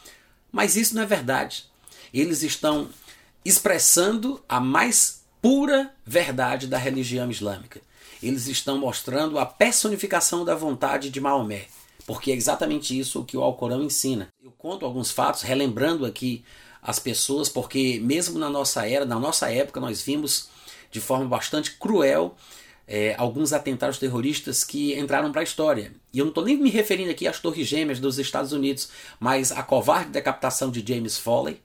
Mas 0.52 0.76
isso 0.76 0.96
não 0.96 1.02
é 1.02 1.06
verdade. 1.06 1.66
Eles 2.14 2.44
estão 2.44 2.90
expressando 3.44 4.44
a 4.48 4.60
mais 4.60 5.19
pura 5.42 5.94
verdade 6.06 6.68
da 6.68 6.78
religião 6.78 7.30
islâmica. 7.30 7.82
Eles 8.22 8.48
estão 8.48 8.78
mostrando 8.78 9.40
a 9.40 9.46
personificação 9.46 10.44
da 10.44 10.56
vontade 10.56 11.10
de 11.10 11.22
Maomé, 11.22 11.68
porque 12.06 12.32
é 12.32 12.36
exatamente 12.36 12.98
isso 12.98 13.24
que 13.24 13.38
o 13.38 13.44
Alcorão 13.44 13.82
ensina. 13.82 14.28
Eu 14.44 14.52
conto 14.52 14.86
alguns 14.86 15.12
fatos, 15.12 15.42
relembrando 15.42 16.06
aqui 16.06 16.44
as 16.82 17.00
pessoas, 17.00 17.48
porque 17.48 18.00
mesmo 18.02 18.38
na 18.38 18.50
nossa 18.50 18.88
era, 18.88 19.06
na 19.06 19.20
nossa 19.20 19.52
época, 19.52 19.80
nós 19.80 20.02
vimos 20.02 20.50
de 20.92 21.00
forma 21.00 21.26
bastante 21.26 21.72
cruel 21.72 22.36
é, 22.90 23.14
alguns 23.20 23.54
atentados 23.54 24.00
terroristas 24.00 24.64
que 24.64 25.00
entraram 25.00 25.32
para 25.32 25.42
a 25.42 25.44
história. 25.44 25.94
E 26.12 26.18
eu 26.18 26.26
não 26.26 26.32
estou 26.32 26.44
nem 26.44 26.58
me 26.58 26.72
referindo 26.72 27.12
aqui 27.12 27.28
às 27.28 27.40
Torres 27.40 27.68
Gêmeas 27.68 28.00
dos 28.00 28.18
Estados 28.18 28.52
Unidos, 28.52 28.90
mas 29.20 29.52
a 29.52 29.62
covarde 29.62 30.10
decapitação 30.10 30.72
de 30.72 30.84
James 30.86 31.16
Foley, 31.16 31.62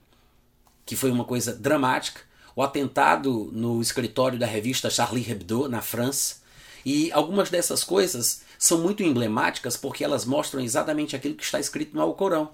que 0.85 0.95
foi 0.95 1.09
uma 1.09 1.25
coisa 1.25 1.51
dramática, 1.51 2.21
o 2.55 2.61
atentado 2.61 3.49
no 3.51 3.81
escritório 3.81 4.39
da 4.39 4.45
revista 4.45 4.89
Charlie 4.89 5.29
Hebdo, 5.29 5.67
na 5.67 5.81
França, 5.81 6.37
e 6.85 7.11
algumas 7.11 7.49
dessas 7.49 7.83
coisas 7.83 8.41
são 8.57 8.79
muito 8.79 9.03
emblemáticas 9.03 9.75
porque 9.75 10.03
elas 10.03 10.23
mostram 10.23 10.61
exatamente 10.61 11.15
aquilo 11.15 11.35
que 11.35 11.43
está 11.43 11.59
escrito 11.59 11.95
no 11.95 12.01
Alcorão. 12.01 12.49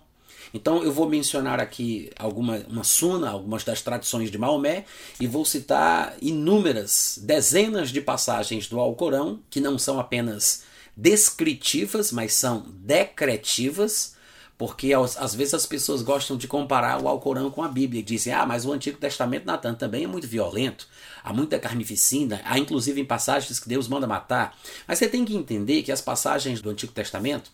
Então 0.54 0.84
eu 0.84 0.92
vou 0.92 1.08
mencionar 1.08 1.60
aqui 1.60 2.10
alguma 2.18 2.58
uma 2.68 2.84
suna, 2.84 3.30
algumas 3.30 3.64
das 3.64 3.82
tradições 3.82 4.32
de 4.32 4.38
Maomé 4.38 4.86
e 5.20 5.28
vou 5.28 5.46
citar 5.46 6.16
inúmeras, 6.22 7.20
dezenas 7.22 7.90
de 7.90 8.02
passagens 8.02 8.68
do 8.68 8.80
Alcorão 8.80 9.40
que 9.50 9.62
não 9.62 9.78
são 9.78 10.00
apenas 10.00 10.64
descritivas, 10.96 12.12
mas 12.12 12.34
são 12.34 12.66
decretivas, 12.68 14.16
porque 14.62 14.92
às 14.94 15.34
vezes 15.34 15.56
as 15.56 15.66
pessoas 15.66 16.04
gostam 16.04 16.38
de 16.38 16.48
comparar 16.48 17.02
o 17.02 17.08
Alcorão 17.08 17.50
com 17.50 17.64
a 17.64 17.68
Bíblia 17.68 18.00
e 18.00 18.04
dizem: 18.04 18.32
"Ah, 18.32 18.46
mas 18.46 18.64
o 18.64 18.72
Antigo 18.72 18.96
Testamento 19.00 19.44
Natan 19.44 19.74
também 19.74 20.04
é 20.04 20.08
muito 20.08 20.28
violento, 20.28 20.88
há 21.24 21.34
muita 21.34 21.58
carnificina, 21.58 22.40
há 22.46 22.60
inclusive 22.60 23.04
passagens 23.04 23.60
que 23.60 23.68
Deus 23.68 23.88
manda 23.88 24.06
matar". 24.06 24.56
Mas 24.88 25.00
você 25.00 25.08
tem 25.08 25.26
que 25.26 25.36
entender 25.36 25.82
que 25.82 25.92
as 25.92 26.00
passagens 26.00 26.62
do 26.62 26.70
Antigo 26.70 26.94
Testamento 26.94 27.52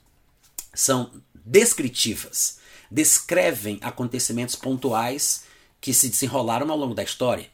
são 0.74 1.10
descritivas 1.34 2.60
descrevem 2.92 3.80
acontecimentos 3.82 4.56
pontuais 4.56 5.46
que 5.80 5.94
se 5.94 6.10
desenrolaram 6.10 6.70
ao 6.70 6.78
longo 6.78 6.94
da 6.94 7.04
história. 7.04 7.48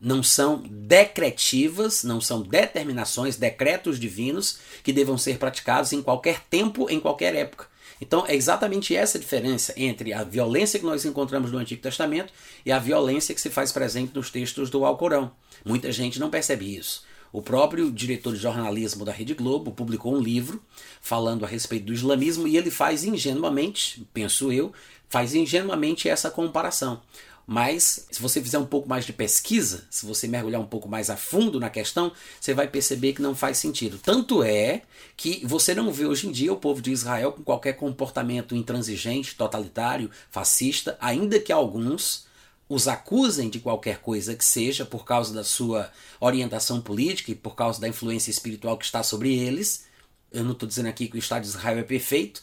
Não 0.00 0.24
são 0.24 0.60
decretivas, 0.68 2.02
não 2.02 2.20
são 2.20 2.42
determinações, 2.42 3.36
decretos 3.36 4.00
divinos 4.00 4.58
que 4.82 4.92
devam 4.92 5.16
ser 5.16 5.38
praticados 5.38 5.92
em 5.92 6.02
qualquer 6.02 6.40
tempo, 6.50 6.90
em 6.90 6.98
qualquer 6.98 7.36
época. 7.36 7.77
Então 8.00 8.24
é 8.26 8.34
exatamente 8.34 8.94
essa 8.94 9.18
diferença 9.18 9.72
entre 9.76 10.12
a 10.12 10.22
violência 10.24 10.78
que 10.78 10.86
nós 10.86 11.04
encontramos 11.04 11.50
no 11.50 11.58
Antigo 11.58 11.82
Testamento 11.82 12.32
e 12.64 12.72
a 12.72 12.78
violência 12.78 13.34
que 13.34 13.40
se 13.40 13.50
faz 13.50 13.72
presente 13.72 14.14
nos 14.14 14.30
textos 14.30 14.70
do 14.70 14.84
Alcorão. 14.84 15.30
Muita 15.64 15.90
gente 15.90 16.20
não 16.20 16.30
percebe 16.30 16.76
isso. 16.76 17.04
O 17.30 17.42
próprio 17.42 17.90
diretor 17.92 18.32
de 18.32 18.40
jornalismo 18.40 19.04
da 19.04 19.12
Rede 19.12 19.34
Globo 19.34 19.70
publicou 19.70 20.14
um 20.14 20.20
livro 20.20 20.62
falando 21.00 21.44
a 21.44 21.48
respeito 21.48 21.86
do 21.86 21.92
islamismo 21.92 22.48
e 22.48 22.56
ele 22.56 22.70
faz 22.70 23.04
ingenuamente, 23.04 24.06
penso 24.14 24.50
eu, 24.50 24.72
faz 25.08 25.34
ingenuamente 25.34 26.08
essa 26.08 26.30
comparação. 26.30 27.02
Mas 27.50 28.06
se 28.10 28.20
você 28.20 28.42
fizer 28.42 28.58
um 28.58 28.66
pouco 28.66 28.86
mais 28.86 29.06
de 29.06 29.12
pesquisa, 29.14 29.86
se 29.88 30.04
você 30.04 30.28
mergulhar 30.28 30.60
um 30.60 30.66
pouco 30.66 30.86
mais 30.86 31.08
a 31.08 31.16
fundo 31.16 31.58
na 31.58 31.70
questão, 31.70 32.12
você 32.38 32.52
vai 32.52 32.68
perceber 32.68 33.14
que 33.14 33.22
não 33.22 33.34
faz 33.34 33.56
sentido. 33.56 33.96
Tanto 33.96 34.42
é 34.42 34.82
que 35.16 35.40
você 35.46 35.74
não 35.74 35.90
vê 35.90 36.04
hoje 36.04 36.28
em 36.28 36.30
dia 36.30 36.52
o 36.52 36.58
povo 36.58 36.82
de 36.82 36.92
Israel 36.92 37.32
com 37.32 37.42
qualquer 37.42 37.72
comportamento 37.72 38.54
intransigente, 38.54 39.34
totalitário, 39.34 40.10
fascista, 40.30 40.98
ainda 41.00 41.40
que 41.40 41.50
alguns 41.50 42.26
os 42.68 42.86
acusem 42.86 43.48
de 43.48 43.60
qualquer 43.60 44.00
coisa 44.00 44.34
que 44.34 44.44
seja 44.44 44.84
por 44.84 45.06
causa 45.06 45.32
da 45.32 45.42
sua 45.42 45.90
orientação 46.20 46.82
política 46.82 47.32
e 47.32 47.34
por 47.34 47.54
causa 47.54 47.80
da 47.80 47.88
influência 47.88 48.30
espiritual 48.30 48.76
que 48.76 48.84
está 48.84 49.02
sobre 49.02 49.34
eles. 49.34 49.86
Eu 50.30 50.44
não 50.44 50.52
estou 50.52 50.68
dizendo 50.68 50.90
aqui 50.90 51.08
que 51.08 51.16
o 51.16 51.18
Estado 51.18 51.44
de 51.44 51.48
Israel 51.48 51.78
é 51.78 51.82
perfeito, 51.82 52.42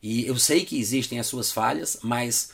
e 0.00 0.24
eu 0.26 0.38
sei 0.38 0.64
que 0.64 0.78
existem 0.78 1.18
as 1.18 1.26
suas 1.26 1.50
falhas, 1.50 1.98
mas 2.04 2.50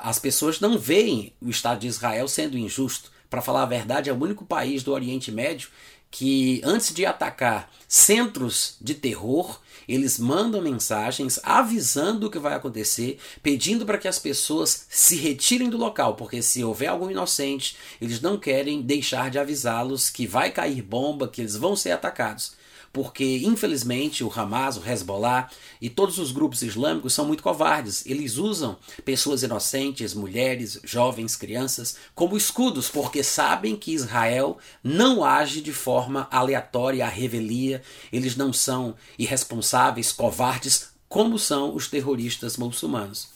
as 0.00 0.18
pessoas 0.18 0.60
não 0.60 0.78
veem 0.78 1.32
o 1.40 1.50
Estado 1.50 1.80
de 1.80 1.86
Israel 1.86 2.28
sendo 2.28 2.58
injusto. 2.58 3.10
Para 3.28 3.42
falar 3.42 3.62
a 3.62 3.66
verdade, 3.66 4.10
é 4.10 4.12
o 4.12 4.22
único 4.22 4.44
país 4.44 4.82
do 4.82 4.92
Oriente 4.92 5.32
Médio 5.32 5.70
que, 6.10 6.60
antes 6.62 6.94
de 6.94 7.06
atacar 7.06 7.72
centros 7.88 8.76
de 8.80 8.94
terror, 8.94 9.58
eles 9.88 10.18
mandam 10.18 10.60
mensagens 10.60 11.40
avisando 11.42 12.26
o 12.26 12.30
que 12.30 12.38
vai 12.38 12.54
acontecer, 12.54 13.18
pedindo 13.42 13.86
para 13.86 13.96
que 13.96 14.06
as 14.06 14.18
pessoas 14.18 14.86
se 14.90 15.16
retirem 15.16 15.70
do 15.70 15.78
local, 15.78 16.14
porque 16.14 16.42
se 16.42 16.62
houver 16.62 16.88
algum 16.88 17.10
inocente, 17.10 17.76
eles 18.00 18.20
não 18.20 18.38
querem 18.38 18.82
deixar 18.82 19.30
de 19.30 19.38
avisá-los 19.38 20.10
que 20.10 20.26
vai 20.26 20.50
cair 20.50 20.82
bomba, 20.82 21.26
que 21.26 21.40
eles 21.40 21.56
vão 21.56 21.74
ser 21.74 21.92
atacados 21.92 22.52
porque 22.92 23.38
infelizmente 23.38 24.22
o 24.22 24.30
Hamas, 24.30 24.76
o 24.76 24.86
Hezbollah 24.86 25.48
e 25.80 25.88
todos 25.88 26.18
os 26.18 26.30
grupos 26.30 26.62
islâmicos 26.62 27.14
são 27.14 27.24
muito 27.24 27.42
covardes. 27.42 28.04
Eles 28.04 28.36
usam 28.36 28.76
pessoas 29.04 29.42
inocentes, 29.42 30.12
mulheres, 30.12 30.78
jovens, 30.84 31.34
crianças, 31.34 31.96
como 32.14 32.36
escudos, 32.36 32.88
porque 32.88 33.22
sabem 33.22 33.76
que 33.76 33.94
Israel 33.94 34.58
não 34.84 35.24
age 35.24 35.62
de 35.62 35.72
forma 35.72 36.28
aleatória, 36.30 37.06
à 37.06 37.08
revelia, 37.08 37.82
eles 38.12 38.36
não 38.36 38.52
são 38.52 38.94
irresponsáveis, 39.18 40.12
covardes, 40.12 40.90
como 41.08 41.38
são 41.38 41.74
os 41.74 41.88
terroristas 41.88 42.56
muçulmanos. 42.56 43.28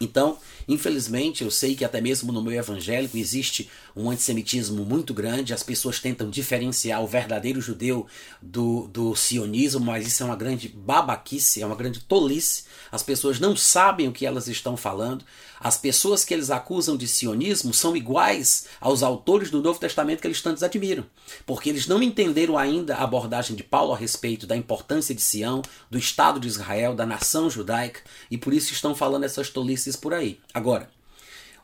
Então, 0.00 0.38
infelizmente, 0.68 1.44
eu 1.44 1.50
sei 1.50 1.74
que 1.74 1.84
até 1.84 2.00
mesmo 2.00 2.32
no 2.32 2.42
meio 2.42 2.58
evangélico 2.58 3.16
existe 3.16 3.70
um 3.94 4.10
antissemitismo 4.10 4.84
muito 4.84 5.14
grande, 5.14 5.54
as 5.54 5.62
pessoas 5.62 6.00
tentam 6.00 6.28
diferenciar 6.28 7.02
o 7.02 7.06
verdadeiro 7.06 7.60
judeu 7.60 8.06
do, 8.40 8.86
do 8.88 9.14
sionismo, 9.14 9.84
mas 9.84 10.06
isso 10.06 10.22
é 10.22 10.26
uma 10.26 10.36
grande 10.36 10.68
babaquice, 10.68 11.62
é 11.62 11.66
uma 11.66 11.76
grande 11.76 12.00
tolice. 12.00 12.64
As 12.90 13.02
pessoas 13.02 13.40
não 13.40 13.56
sabem 13.56 14.08
o 14.08 14.12
que 14.12 14.26
elas 14.26 14.48
estão 14.48 14.76
falando. 14.76 15.24
As 15.58 15.76
pessoas 15.78 16.24
que 16.24 16.34
eles 16.34 16.50
acusam 16.50 16.96
de 16.96 17.08
sionismo 17.08 17.72
são 17.72 17.96
iguais 17.96 18.66
aos 18.80 19.02
autores 19.02 19.50
do 19.50 19.62
Novo 19.62 19.80
Testamento 19.80 20.20
que 20.20 20.26
eles 20.26 20.42
tantos 20.42 20.62
admiram, 20.62 21.04
porque 21.46 21.68
eles 21.68 21.86
não 21.86 22.02
entenderam 22.02 22.58
ainda 22.58 22.96
a 22.96 23.04
abordagem 23.04 23.56
de 23.56 23.62
Paulo 23.62 23.92
a 23.92 23.96
respeito 23.96 24.46
da 24.46 24.56
importância 24.56 25.14
de 25.14 25.22
Sião, 25.22 25.62
do 25.90 25.98
Estado 25.98 26.38
de 26.38 26.46
Israel, 26.46 26.94
da 26.94 27.06
nação 27.06 27.48
judaica, 27.48 28.00
e 28.30 28.36
por 28.36 28.52
isso 28.52 28.72
estão 28.72 28.94
falando 28.94 29.24
essas 29.24 29.48
tolices 29.48 29.96
por 29.96 30.12
aí. 30.12 30.38
Agora, 30.56 30.88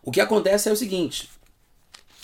o 0.02 0.12
que 0.12 0.20
acontece 0.20 0.68
é 0.68 0.72
o 0.72 0.76
seguinte: 0.76 1.30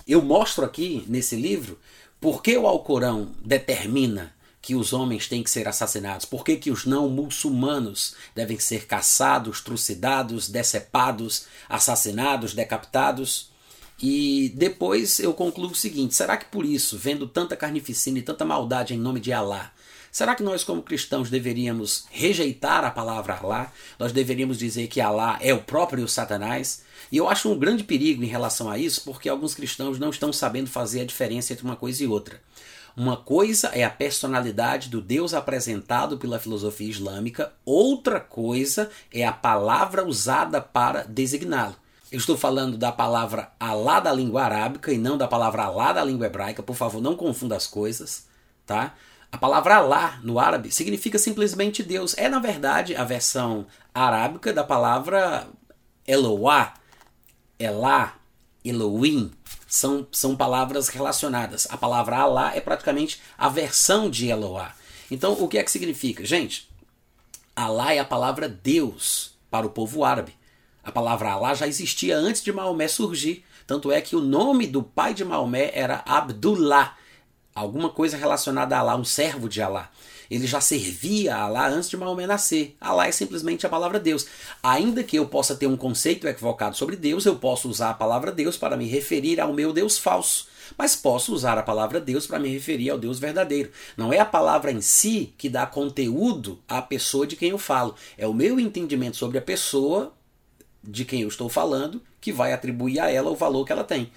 eu 0.06 0.20
mostro 0.20 0.66
aqui 0.66 1.02
nesse 1.08 1.34
livro 1.34 1.78
por 2.20 2.42
que 2.42 2.54
o 2.58 2.66
Alcorão 2.66 3.34
determina 3.42 4.34
que 4.60 4.74
os 4.74 4.92
homens 4.92 5.26
têm 5.26 5.42
que 5.42 5.50
ser 5.50 5.66
assassinados? 5.66 6.26
Por 6.26 6.44
que, 6.44 6.56
que 6.56 6.70
os 6.70 6.84
não 6.84 7.08
muçulmanos 7.08 8.14
devem 8.34 8.58
ser 8.58 8.84
caçados, 8.84 9.62
trucidados, 9.62 10.46
decepados, 10.46 11.46
assassinados, 11.70 12.52
decapitados? 12.52 13.50
E 13.98 14.52
depois 14.54 15.20
eu 15.20 15.32
concluo 15.32 15.70
o 15.70 15.74
seguinte: 15.74 16.14
será 16.14 16.36
que 16.36 16.50
por 16.50 16.66
isso, 16.66 16.98
vendo 16.98 17.26
tanta 17.26 17.56
carnificina 17.56 18.18
e 18.18 18.22
tanta 18.22 18.44
maldade 18.44 18.92
em 18.92 18.98
nome 18.98 19.20
de 19.20 19.32
Alá, 19.32 19.72
será 20.18 20.34
que 20.34 20.42
nós, 20.42 20.64
como 20.64 20.82
cristãos, 20.82 21.30
deveríamos 21.30 22.06
rejeitar 22.10 22.84
a 22.84 22.90
palavra 22.90 23.38
Alá? 23.40 23.70
Nós 24.00 24.10
deveríamos 24.10 24.58
dizer 24.58 24.88
que 24.88 25.00
Alá 25.00 25.38
é 25.40 25.54
o 25.54 25.62
próprio 25.62 26.08
Satanás? 26.08 26.82
E 27.12 27.18
eu 27.18 27.28
acho 27.28 27.48
um 27.48 27.56
grande 27.56 27.84
perigo 27.84 28.24
em 28.24 28.26
relação 28.26 28.68
a 28.68 28.76
isso, 28.76 29.02
porque 29.04 29.28
alguns 29.28 29.54
cristãos 29.54 29.96
não 29.96 30.10
estão 30.10 30.32
sabendo 30.32 30.68
fazer 30.68 31.02
a 31.02 31.04
diferença 31.04 31.52
entre 31.52 31.64
uma 31.64 31.76
coisa 31.76 32.02
e 32.02 32.08
outra. 32.08 32.40
Uma 32.96 33.16
coisa 33.16 33.68
é 33.68 33.84
a 33.84 33.90
personalidade 33.90 34.88
do 34.88 35.00
Deus 35.00 35.34
apresentado 35.34 36.18
pela 36.18 36.40
filosofia 36.40 36.90
islâmica, 36.90 37.52
outra 37.64 38.18
coisa 38.18 38.90
é 39.14 39.24
a 39.24 39.30
palavra 39.32 40.04
usada 40.04 40.60
para 40.60 41.04
designá-lo. 41.04 41.76
Eu 42.10 42.18
estou 42.18 42.36
falando 42.36 42.76
da 42.76 42.90
palavra 42.90 43.52
Alá 43.60 44.00
da 44.00 44.12
língua 44.12 44.42
arábica 44.42 44.92
e 44.92 44.98
não 44.98 45.16
da 45.16 45.28
palavra 45.28 45.62
Alá 45.62 45.92
da 45.92 46.02
língua 46.02 46.26
hebraica, 46.26 46.60
por 46.60 46.74
favor, 46.74 47.00
não 47.00 47.14
confunda 47.14 47.54
as 47.54 47.68
coisas, 47.68 48.26
tá? 48.66 48.96
A 49.30 49.36
palavra 49.36 49.76
Alá 49.76 50.18
no 50.22 50.38
árabe 50.38 50.70
significa 50.72 51.18
simplesmente 51.18 51.82
Deus. 51.82 52.16
É, 52.16 52.28
na 52.28 52.38
verdade, 52.38 52.96
a 52.96 53.04
versão 53.04 53.66
arábica 53.94 54.52
da 54.52 54.64
palavra 54.64 55.46
Eloá, 56.06 56.74
Elá, 57.58 58.14
Elohim, 58.64 59.30
são, 59.66 60.06
são 60.10 60.34
palavras 60.34 60.88
relacionadas. 60.88 61.66
A 61.70 61.76
palavra 61.76 62.16
Alá 62.16 62.56
é 62.56 62.60
praticamente 62.60 63.20
a 63.36 63.48
versão 63.48 64.08
de 64.08 64.28
Eloá. 64.28 64.72
Então, 65.10 65.34
o 65.34 65.46
que 65.46 65.58
é 65.58 65.62
que 65.62 65.70
significa? 65.70 66.24
Gente, 66.24 66.68
Alá 67.54 67.92
é 67.92 67.98
a 67.98 68.04
palavra 68.04 68.48
Deus 68.48 69.36
para 69.50 69.66
o 69.66 69.70
povo 69.70 70.04
árabe. 70.04 70.34
A 70.82 70.90
palavra 70.90 71.32
Alá 71.32 71.52
já 71.52 71.66
existia 71.66 72.16
antes 72.16 72.42
de 72.42 72.52
Maomé 72.52 72.88
surgir. 72.88 73.44
Tanto 73.66 73.92
é 73.92 74.00
que 74.00 74.16
o 74.16 74.20
nome 74.20 74.66
do 74.66 74.82
pai 74.82 75.12
de 75.12 75.24
Maomé 75.24 75.70
era 75.74 76.02
Abdullah, 76.06 76.96
alguma 77.58 77.90
coisa 77.90 78.16
relacionada 78.16 78.76
a 78.76 78.80
Alá, 78.80 78.96
um 78.96 79.04
servo 79.04 79.48
de 79.48 79.60
Alá. 79.60 79.90
Ele 80.30 80.46
já 80.46 80.60
servia 80.60 81.34
a 81.34 81.42
Alá 81.42 81.68
antes 81.68 81.88
de 81.88 81.96
Maomé 81.96 82.26
nascer. 82.26 82.76
Alá 82.80 83.06
é 83.06 83.12
simplesmente 83.12 83.66
a 83.66 83.68
palavra 83.68 83.98
Deus. 83.98 84.26
Ainda 84.62 85.02
que 85.02 85.16
eu 85.16 85.26
possa 85.26 85.54
ter 85.54 85.66
um 85.66 85.76
conceito 85.76 86.28
equivocado 86.28 86.76
sobre 86.76 86.96
Deus, 86.96 87.24
eu 87.24 87.36
posso 87.36 87.68
usar 87.68 87.90
a 87.90 87.94
palavra 87.94 88.30
Deus 88.30 88.56
para 88.56 88.76
me 88.76 88.86
referir 88.86 89.40
ao 89.40 89.52
meu 89.52 89.72
Deus 89.72 89.98
falso. 89.98 90.46
Mas 90.76 90.94
posso 90.94 91.32
usar 91.32 91.56
a 91.56 91.62
palavra 91.62 91.98
Deus 91.98 92.26
para 92.26 92.38
me 92.38 92.48
referir 92.48 92.90
ao 92.90 92.98
Deus 92.98 93.18
verdadeiro. 93.18 93.70
Não 93.96 94.12
é 94.12 94.18
a 94.18 94.24
palavra 94.24 94.70
em 94.70 94.82
si 94.82 95.32
que 95.38 95.48
dá 95.48 95.64
conteúdo 95.64 96.58
à 96.68 96.82
pessoa 96.82 97.26
de 97.26 97.36
quem 97.36 97.50
eu 97.50 97.58
falo. 97.58 97.94
É 98.18 98.26
o 98.26 98.34
meu 98.34 98.60
entendimento 98.60 99.16
sobre 99.16 99.38
a 99.38 99.42
pessoa 99.42 100.12
de 100.84 101.04
quem 101.04 101.22
eu 101.22 101.28
estou 101.28 101.48
falando 101.48 102.02
que 102.20 102.32
vai 102.32 102.52
atribuir 102.52 103.00
a 103.00 103.10
ela 103.10 103.30
o 103.30 103.36
valor 103.36 103.64
que 103.64 103.72
ela 103.72 103.84
tem. 103.84 104.10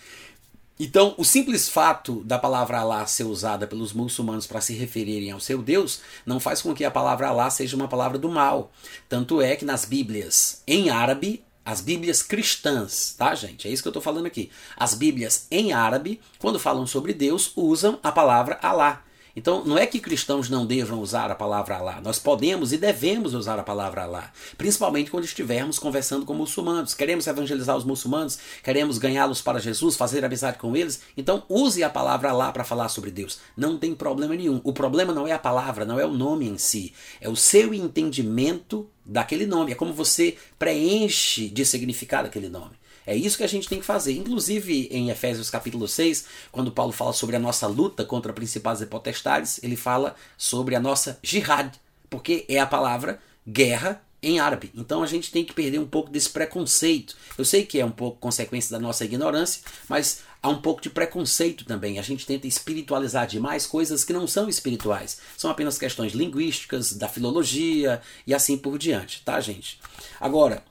Então, 0.83 1.13
o 1.15 1.23
simples 1.23 1.69
fato 1.69 2.23
da 2.23 2.39
palavra 2.39 2.79
Alá 2.79 3.05
ser 3.05 3.25
usada 3.25 3.67
pelos 3.67 3.93
muçulmanos 3.93 4.47
para 4.47 4.59
se 4.59 4.73
referirem 4.73 5.29
ao 5.29 5.39
seu 5.39 5.61
Deus 5.61 6.01
não 6.25 6.39
faz 6.39 6.59
com 6.59 6.73
que 6.73 6.83
a 6.83 6.89
palavra 6.89 7.27
Alá 7.27 7.51
seja 7.51 7.75
uma 7.75 7.87
palavra 7.87 8.17
do 8.17 8.27
mal. 8.27 8.71
Tanto 9.07 9.39
é 9.43 9.55
que 9.55 9.63
nas 9.63 9.85
Bíblias 9.85 10.63
em 10.65 10.89
árabe, 10.89 11.43
as 11.63 11.81
Bíblias 11.81 12.23
cristãs, 12.23 13.13
tá, 13.15 13.35
gente? 13.35 13.67
É 13.67 13.71
isso 13.71 13.83
que 13.83 13.89
eu 13.89 13.91
estou 13.91 14.01
falando 14.01 14.25
aqui. 14.25 14.49
As 14.75 14.95
Bíblias 14.95 15.45
em 15.51 15.71
árabe, 15.71 16.19
quando 16.39 16.59
falam 16.59 16.87
sobre 16.87 17.13
Deus, 17.13 17.51
usam 17.55 17.99
a 18.01 18.11
palavra 18.11 18.57
Alá. 18.59 19.03
Então, 19.35 19.63
não 19.63 19.77
é 19.77 19.85
que 19.85 19.99
cristãos 19.99 20.49
não 20.49 20.65
devam 20.65 20.99
usar 20.99 21.31
a 21.31 21.35
palavra 21.35 21.77
Alá. 21.77 22.01
Nós 22.01 22.19
podemos 22.19 22.73
e 22.73 22.77
devemos 22.77 23.33
usar 23.33 23.57
a 23.59 23.63
palavra 23.63 24.03
Alá, 24.03 24.31
principalmente 24.57 25.09
quando 25.09 25.23
estivermos 25.23 25.79
conversando 25.79 26.25
com 26.25 26.33
muçulmanos. 26.33 26.93
Queremos 26.93 27.27
evangelizar 27.27 27.77
os 27.77 27.85
muçulmanos, 27.85 28.37
queremos 28.63 28.97
ganhá-los 28.97 29.41
para 29.41 29.59
Jesus, 29.59 29.95
fazer 29.95 30.25
amizade 30.25 30.57
com 30.57 30.75
eles. 30.75 31.01
Então, 31.15 31.43
use 31.47 31.83
a 31.83 31.89
palavra 31.89 32.29
Alá 32.29 32.51
para 32.51 32.63
falar 32.63 32.89
sobre 32.89 33.11
Deus. 33.11 33.39
Não 33.55 33.77
tem 33.77 33.95
problema 33.95 34.35
nenhum. 34.35 34.59
O 34.63 34.73
problema 34.73 35.13
não 35.13 35.27
é 35.27 35.31
a 35.31 35.39
palavra, 35.39 35.85
não 35.85 35.99
é 35.99 36.05
o 36.05 36.11
nome 36.11 36.47
em 36.47 36.57
si, 36.57 36.93
é 37.19 37.29
o 37.29 37.35
seu 37.35 37.73
entendimento 37.73 38.89
daquele 39.05 39.45
nome. 39.45 39.71
É 39.71 39.75
como 39.75 39.93
você 39.93 40.37
preenche 40.59 41.49
de 41.49 41.65
significado 41.65 42.27
aquele 42.27 42.49
nome. 42.49 42.80
É 43.05 43.15
isso 43.15 43.37
que 43.37 43.43
a 43.43 43.47
gente 43.47 43.67
tem 43.67 43.79
que 43.79 43.85
fazer. 43.85 44.13
Inclusive, 44.13 44.87
em 44.91 45.09
Efésios 45.09 45.49
capítulo 45.49 45.87
6, 45.87 46.25
quando 46.51 46.71
Paulo 46.71 46.91
fala 46.91 47.13
sobre 47.13 47.35
a 47.35 47.39
nossa 47.39 47.67
luta 47.67 48.05
contra 48.05 48.33
principais 48.33 48.81
e 48.81 48.85
potestades, 48.85 49.59
ele 49.63 49.75
fala 49.75 50.15
sobre 50.37 50.75
a 50.75 50.79
nossa 50.79 51.19
jihad, 51.23 51.71
porque 52.09 52.45
é 52.47 52.59
a 52.59 52.65
palavra 52.65 53.19
guerra 53.47 54.01
em 54.21 54.39
árabe. 54.39 54.71
Então 54.75 55.01
a 55.01 55.07
gente 55.07 55.31
tem 55.31 55.43
que 55.43 55.53
perder 55.53 55.79
um 55.79 55.87
pouco 55.87 56.11
desse 56.11 56.29
preconceito. 56.29 57.15
Eu 57.37 57.43
sei 57.43 57.65
que 57.65 57.79
é 57.79 57.85
um 57.85 57.91
pouco 57.91 58.19
consequência 58.19 58.71
da 58.71 58.79
nossa 58.79 59.03
ignorância, 59.03 59.63
mas 59.89 60.21
há 60.41 60.49
um 60.49 60.61
pouco 60.61 60.81
de 60.81 60.89
preconceito 60.89 61.65
também. 61.65 61.97
A 61.97 62.03
gente 62.03 62.25
tenta 62.25 62.45
espiritualizar 62.45 63.25
demais 63.25 63.65
coisas 63.65 64.03
que 64.03 64.13
não 64.13 64.27
são 64.27 64.47
espirituais. 64.47 65.19
São 65.35 65.49
apenas 65.49 65.77
questões 65.77 66.13
linguísticas, 66.13 66.93
da 66.93 67.07
filologia 67.07 68.01
e 68.27 68.33
assim 68.33 68.57
por 68.57 68.77
diante, 68.77 69.23
tá, 69.23 69.39
gente? 69.41 69.79
Agora, 70.19 70.63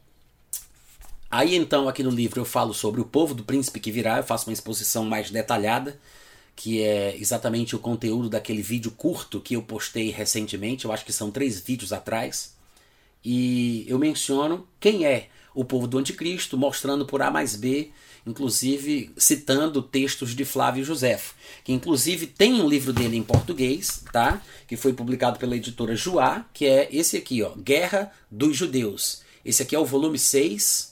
Aí 1.30 1.54
então, 1.54 1.88
aqui 1.88 2.02
no 2.02 2.10
livro, 2.10 2.40
eu 2.40 2.44
falo 2.44 2.74
sobre 2.74 3.00
o 3.00 3.04
povo 3.04 3.34
do 3.34 3.44
príncipe 3.44 3.78
que 3.78 3.92
virá, 3.92 4.16
eu 4.16 4.24
faço 4.24 4.48
uma 4.48 4.52
exposição 4.52 5.04
mais 5.04 5.30
detalhada, 5.30 6.00
que 6.56 6.82
é 6.82 7.16
exatamente 7.16 7.76
o 7.76 7.78
conteúdo 7.78 8.28
daquele 8.28 8.62
vídeo 8.62 8.90
curto 8.90 9.40
que 9.40 9.54
eu 9.54 9.62
postei 9.62 10.10
recentemente, 10.10 10.84
eu 10.84 10.92
acho 10.92 11.04
que 11.04 11.12
são 11.12 11.30
três 11.30 11.60
vídeos 11.60 11.92
atrás. 11.92 12.54
E 13.24 13.84
eu 13.86 13.98
menciono 13.98 14.66
quem 14.80 15.04
é 15.06 15.28
o 15.54 15.64
povo 15.64 15.86
do 15.86 15.98
anticristo, 15.98 16.58
mostrando 16.58 17.06
por 17.06 17.22
A 17.22 17.30
mais 17.30 17.54
B, 17.54 17.90
inclusive 18.26 19.12
citando 19.16 19.82
textos 19.82 20.34
de 20.34 20.44
Flávio 20.44 20.84
Josefo, 20.84 21.34
que 21.64 21.72
inclusive 21.72 22.26
tem 22.26 22.60
um 22.60 22.68
livro 22.68 22.92
dele 22.92 23.16
em 23.16 23.22
português, 23.22 24.02
tá? 24.12 24.42
Que 24.66 24.76
foi 24.76 24.92
publicado 24.92 25.38
pela 25.38 25.56
editora 25.56 25.94
Joá, 25.94 26.44
que 26.52 26.66
é 26.66 26.88
esse 26.90 27.16
aqui, 27.16 27.42
ó, 27.42 27.50
Guerra 27.50 28.12
dos 28.30 28.56
Judeus. 28.56 29.22
Esse 29.44 29.62
aqui 29.62 29.74
é 29.74 29.78
o 29.78 29.86
volume 29.86 30.18
6, 30.18 30.89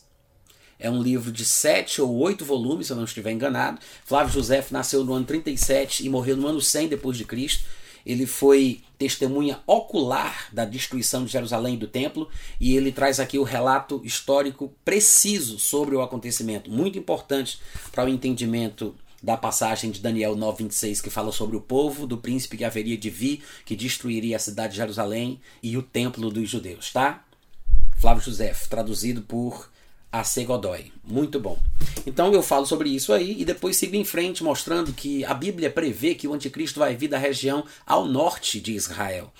é 0.79 0.91
um 0.91 1.03
livro 1.03 1.33
de 1.33 1.45
sete 1.45 2.01
ou 2.01 2.15
oito 2.19 2.45
volumes, 2.45 2.87
se 2.87 2.93
eu 2.93 2.97
não 2.97 3.05
estiver 3.05 3.33
enganado. 3.33 3.81
Flávio 4.05 4.33
José 4.33 4.65
nasceu 4.71 5.05
no 5.05 5.13
ano 5.13 5.25
37 5.25 6.07
e 6.07 6.09
morreu 6.09 6.37
no 6.37 6.47
ano 6.47 6.61
100 6.61 6.89
depois 6.89 7.17
de 7.17 7.25
Cristo. 7.25 7.65
Ele 8.07 8.27
foi 8.27 8.81
testemunha 8.97 9.61
ocular 9.67 10.49
da 10.53 10.65
destruição 10.65 11.25
de 11.25 11.33
Jerusalém 11.33 11.75
e 11.75 11.79
do 11.79 11.87
templo, 11.87 12.29
e 12.61 12.77
ele 12.77 12.91
traz 12.91 13.21
aqui 13.21 13.39
o 13.39 13.43
relato 13.43 14.01
histórico 14.05 14.73
preciso 14.85 15.59
sobre 15.59 15.95
o 15.95 16.01
acontecimento, 16.01 16.71
muito 16.71 16.99
importante 16.99 17.61
para 17.93 18.07
o 18.07 18.09
entendimento 18.09 18.95
da 19.23 19.37
passagem 19.37 19.91
de 19.91 20.01
Daniel 20.01 20.37
9:26 20.37 21.01
que 21.01 21.11
fala 21.11 21.33
sobre 21.33 21.57
o 21.57 21.61
povo 21.61 22.07
do 22.07 22.17
príncipe 22.17 22.57
que 22.57 22.65
haveria 22.65 22.97
de 22.97 23.11
vir, 23.11 23.43
que 23.65 23.75
destruiria 23.75 24.37
a 24.37 24.41
cidade 24.41 24.73
de 24.73 24.79
Jerusalém 24.79 25.41
e 25.63 25.77
o 25.77 25.83
templo 25.83 26.31
dos 26.31 26.49
judeus, 26.49 26.93
tá? 26.93 27.25
Flávio 27.99 28.23
José, 28.23 28.55
traduzido 28.71 29.23
por 29.23 29.69
A.C. 30.11 30.45
Godoy. 30.45 30.93
Muito 31.05 31.39
bom. 31.39 31.59
Então 32.07 32.33
eu 32.33 32.43
falo 32.43 32.67
sobre 32.67 32.89
isso 32.89 33.13
aí 33.13 33.41
e 33.41 33.45
depois 33.45 33.77
sigo 33.77 33.95
em 33.95 34.05
frente 34.05 34.43
mostrando 34.43 34.93
que 34.93 35.25
a 35.25 35.35
Bíblia 35.35 35.71
prevê 35.71 36.15
que 36.15 36.27
o 36.27 36.33
anticristo 36.33 36.81
vai 36.81 36.97
vir 36.97 37.09
da 37.09 37.19
região 37.19 37.65
ao 37.87 38.07
norte 38.07 38.61
de 38.61 38.73
Israel. 38.73 39.33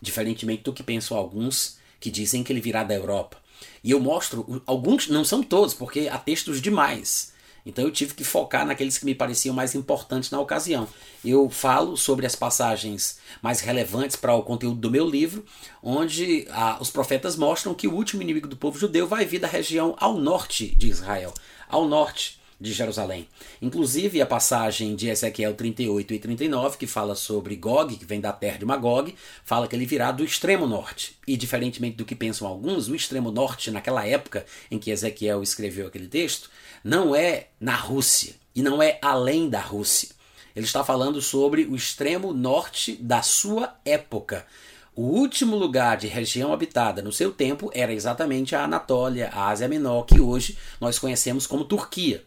Diferentemente 0.00 0.62
do 0.62 0.72
que 0.72 0.82
pensam 0.82 1.16
alguns 1.16 1.78
que 1.98 2.10
dizem 2.10 2.44
que 2.44 2.52
ele 2.52 2.60
virá 2.60 2.84
da 2.84 2.94
Europa. 2.94 3.38
E 3.82 3.90
eu 3.90 4.00
mostro, 4.00 4.62
alguns, 4.66 5.08
não 5.08 5.24
são 5.24 5.42
todos, 5.42 5.74
porque 5.74 6.08
há 6.08 6.18
textos 6.18 6.60
demais 6.60 7.33
então 7.66 7.84
eu 7.84 7.90
tive 7.90 8.14
que 8.14 8.24
focar 8.24 8.66
naqueles 8.66 8.98
que 8.98 9.04
me 9.04 9.14
pareciam 9.14 9.54
mais 9.54 9.74
importantes 9.74 10.30
na 10.30 10.40
ocasião. 10.40 10.86
Eu 11.24 11.48
falo 11.48 11.96
sobre 11.96 12.26
as 12.26 12.36
passagens 12.36 13.18
mais 13.40 13.60
relevantes 13.60 14.16
para 14.16 14.34
o 14.34 14.42
conteúdo 14.42 14.76
do 14.76 14.90
meu 14.90 15.08
livro, 15.08 15.44
onde 15.82 16.46
ah, 16.50 16.76
os 16.80 16.90
profetas 16.90 17.36
mostram 17.36 17.74
que 17.74 17.88
o 17.88 17.94
último 17.94 18.22
inimigo 18.22 18.48
do 18.48 18.56
povo 18.56 18.78
judeu 18.78 19.06
vai 19.06 19.24
vir 19.24 19.38
da 19.38 19.48
região 19.48 19.94
ao 19.98 20.14
norte 20.14 20.74
de 20.76 20.88
Israel, 20.88 21.32
ao 21.68 21.88
norte 21.88 22.38
de 22.60 22.72
Jerusalém. 22.72 23.28
Inclusive 23.60 24.20
a 24.22 24.26
passagem 24.26 24.94
de 24.94 25.08
Ezequiel 25.08 25.54
38 25.54 26.14
e 26.14 26.18
39, 26.18 26.78
que 26.78 26.86
fala 26.86 27.14
sobre 27.14 27.56
Gog, 27.56 27.96
que 27.96 28.04
vem 28.04 28.20
da 28.20 28.32
terra 28.32 28.58
de 28.58 28.64
Magog, 28.64 29.14
fala 29.44 29.66
que 29.66 29.74
ele 29.74 29.86
virá 29.86 30.12
do 30.12 30.24
extremo 30.24 30.66
norte. 30.66 31.16
E 31.26 31.36
diferentemente 31.36 31.96
do 31.96 32.04
que 32.04 32.14
pensam 32.14 32.46
alguns, 32.46 32.88
o 32.88 32.94
extremo 32.94 33.30
norte, 33.30 33.70
naquela 33.70 34.06
época 34.06 34.46
em 34.70 34.78
que 34.78 34.90
Ezequiel 34.90 35.42
escreveu 35.42 35.88
aquele 35.88 36.06
texto, 36.06 36.50
não 36.84 37.16
é 37.16 37.46
na 37.58 37.74
Rússia 37.74 38.34
e 38.54 38.62
não 38.62 38.82
é 38.82 38.98
além 39.00 39.48
da 39.48 39.60
Rússia. 39.60 40.10
Ele 40.54 40.66
está 40.66 40.84
falando 40.84 41.20
sobre 41.20 41.64
o 41.64 41.74
extremo 41.74 42.32
norte 42.32 42.94
da 42.94 43.22
sua 43.22 43.74
época. 43.84 44.46
O 44.94 45.02
último 45.02 45.56
lugar 45.56 45.96
de 45.96 46.06
região 46.06 46.52
habitada 46.52 47.02
no 47.02 47.10
seu 47.10 47.32
tempo 47.32 47.70
era 47.74 47.92
exatamente 47.92 48.54
a 48.54 48.62
Anatólia, 48.62 49.30
a 49.32 49.48
Ásia 49.48 49.66
Menor, 49.66 50.04
que 50.04 50.20
hoje 50.20 50.56
nós 50.80 50.98
conhecemos 50.98 51.46
como 51.46 51.64
Turquia. 51.64 52.22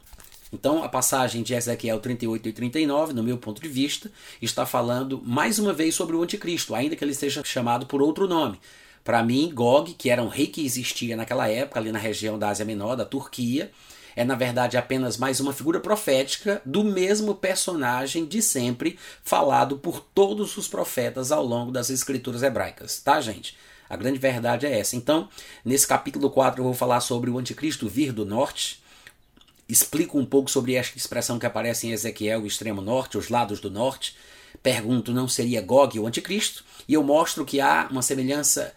Então, 0.52 0.84
a 0.84 0.90
passagem 0.90 1.44
de 1.44 1.54
Ezequiel 1.54 2.00
38 2.00 2.50
e 2.50 2.54
39, 2.54 3.14
no 3.14 3.24
meu 3.24 3.38
ponto 3.38 3.62
de 3.62 3.70
vista, 3.70 4.12
está 4.42 4.66
falando 4.66 5.22
mais 5.24 5.60
uma 5.60 5.72
vez 5.72 5.96
sobre 5.96 6.16
o 6.16 6.24
anticristo, 6.24 6.74
ainda 6.74 6.96
que 6.96 7.04
ele 7.04 7.14
seja 7.14 7.44
chamado 7.46 7.86
por 7.86 8.02
outro 8.02 8.28
nome. 8.28 8.60
Para 9.04 9.24
mim, 9.24 9.52
Gog, 9.54 9.94
que 9.94 10.10
era 10.10 10.22
um 10.22 10.28
rei 10.28 10.48
que 10.48 10.66
existia 10.66 11.16
naquela 11.16 11.48
época, 11.48 11.80
ali 11.80 11.92
na 11.92 12.00
região 12.00 12.38
da 12.38 12.50
Ásia 12.50 12.66
Menor, 12.66 12.96
da 12.96 13.06
Turquia, 13.06 13.72
é 14.18 14.26
na 14.26 14.34
verdade 14.34 14.78
apenas 14.78 15.16
mais 15.16 15.40
uma 15.40 15.54
figura 15.54 15.80
profética 15.80 16.60
do 16.66 16.84
mesmo 16.84 17.36
personagem 17.36 18.26
de 18.26 18.42
sempre 18.42 18.98
falado 19.24 19.78
por 19.78 20.00
todos 20.00 20.58
os 20.58 20.68
profetas 20.68 21.32
ao 21.32 21.46
longo 21.46 21.72
das 21.72 21.92
escrituras 21.92 22.42
hebraicas, 22.42 23.00
tá, 23.00 23.22
gente? 23.22 23.56
A 23.88 23.96
grande 23.96 24.18
verdade 24.18 24.66
é 24.66 24.80
essa. 24.80 24.96
Então, 24.96 25.30
nesse 25.64 25.86
capítulo 25.86 26.32
4 26.32 26.60
eu 26.60 26.64
vou 26.66 26.74
falar 26.74 27.00
sobre 27.00 27.30
o 27.30 27.38
anticristo 27.38 27.88
vir 27.88 28.12
do 28.12 28.26
norte. 28.26 28.82
Explico 29.70 30.18
um 30.18 30.26
pouco 30.26 30.50
sobre 30.50 30.74
esta 30.74 30.98
expressão 30.98 31.38
que 31.38 31.46
aparece 31.46 31.86
em 31.86 31.92
Ezequiel, 31.92 32.42
o 32.42 32.48
extremo 32.48 32.82
norte, 32.82 33.20
os 33.20 33.30
lados 33.30 33.60
do 33.60 33.70
norte. 33.70 34.18
Pergunto, 34.64 35.14
não 35.14 35.28
seria 35.28 35.62
Gog 35.62 36.00
o 36.00 36.08
anticristo? 36.08 36.66
E 36.88 36.96
eu 36.96 37.04
mostro 37.04 37.46
que 37.46 37.62
há 37.62 37.88
uma 37.92 38.02
semelhança 38.02 38.74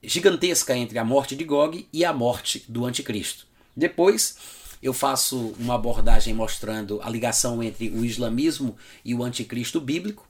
gigantesca 0.00 0.76
entre 0.76 1.00
a 1.00 1.04
morte 1.04 1.34
de 1.34 1.42
Gog 1.42 1.88
e 1.92 2.04
a 2.04 2.12
morte 2.12 2.64
do 2.68 2.86
anticristo. 2.86 3.44
Depois, 3.76 4.36
eu 4.84 4.92
faço 4.92 5.54
uma 5.58 5.76
abordagem 5.76 6.34
mostrando 6.34 7.00
a 7.02 7.08
ligação 7.08 7.62
entre 7.62 7.88
o 7.88 8.04
islamismo 8.04 8.76
e 9.02 9.14
o 9.14 9.24
anticristo 9.24 9.80
bíblico. 9.80 10.28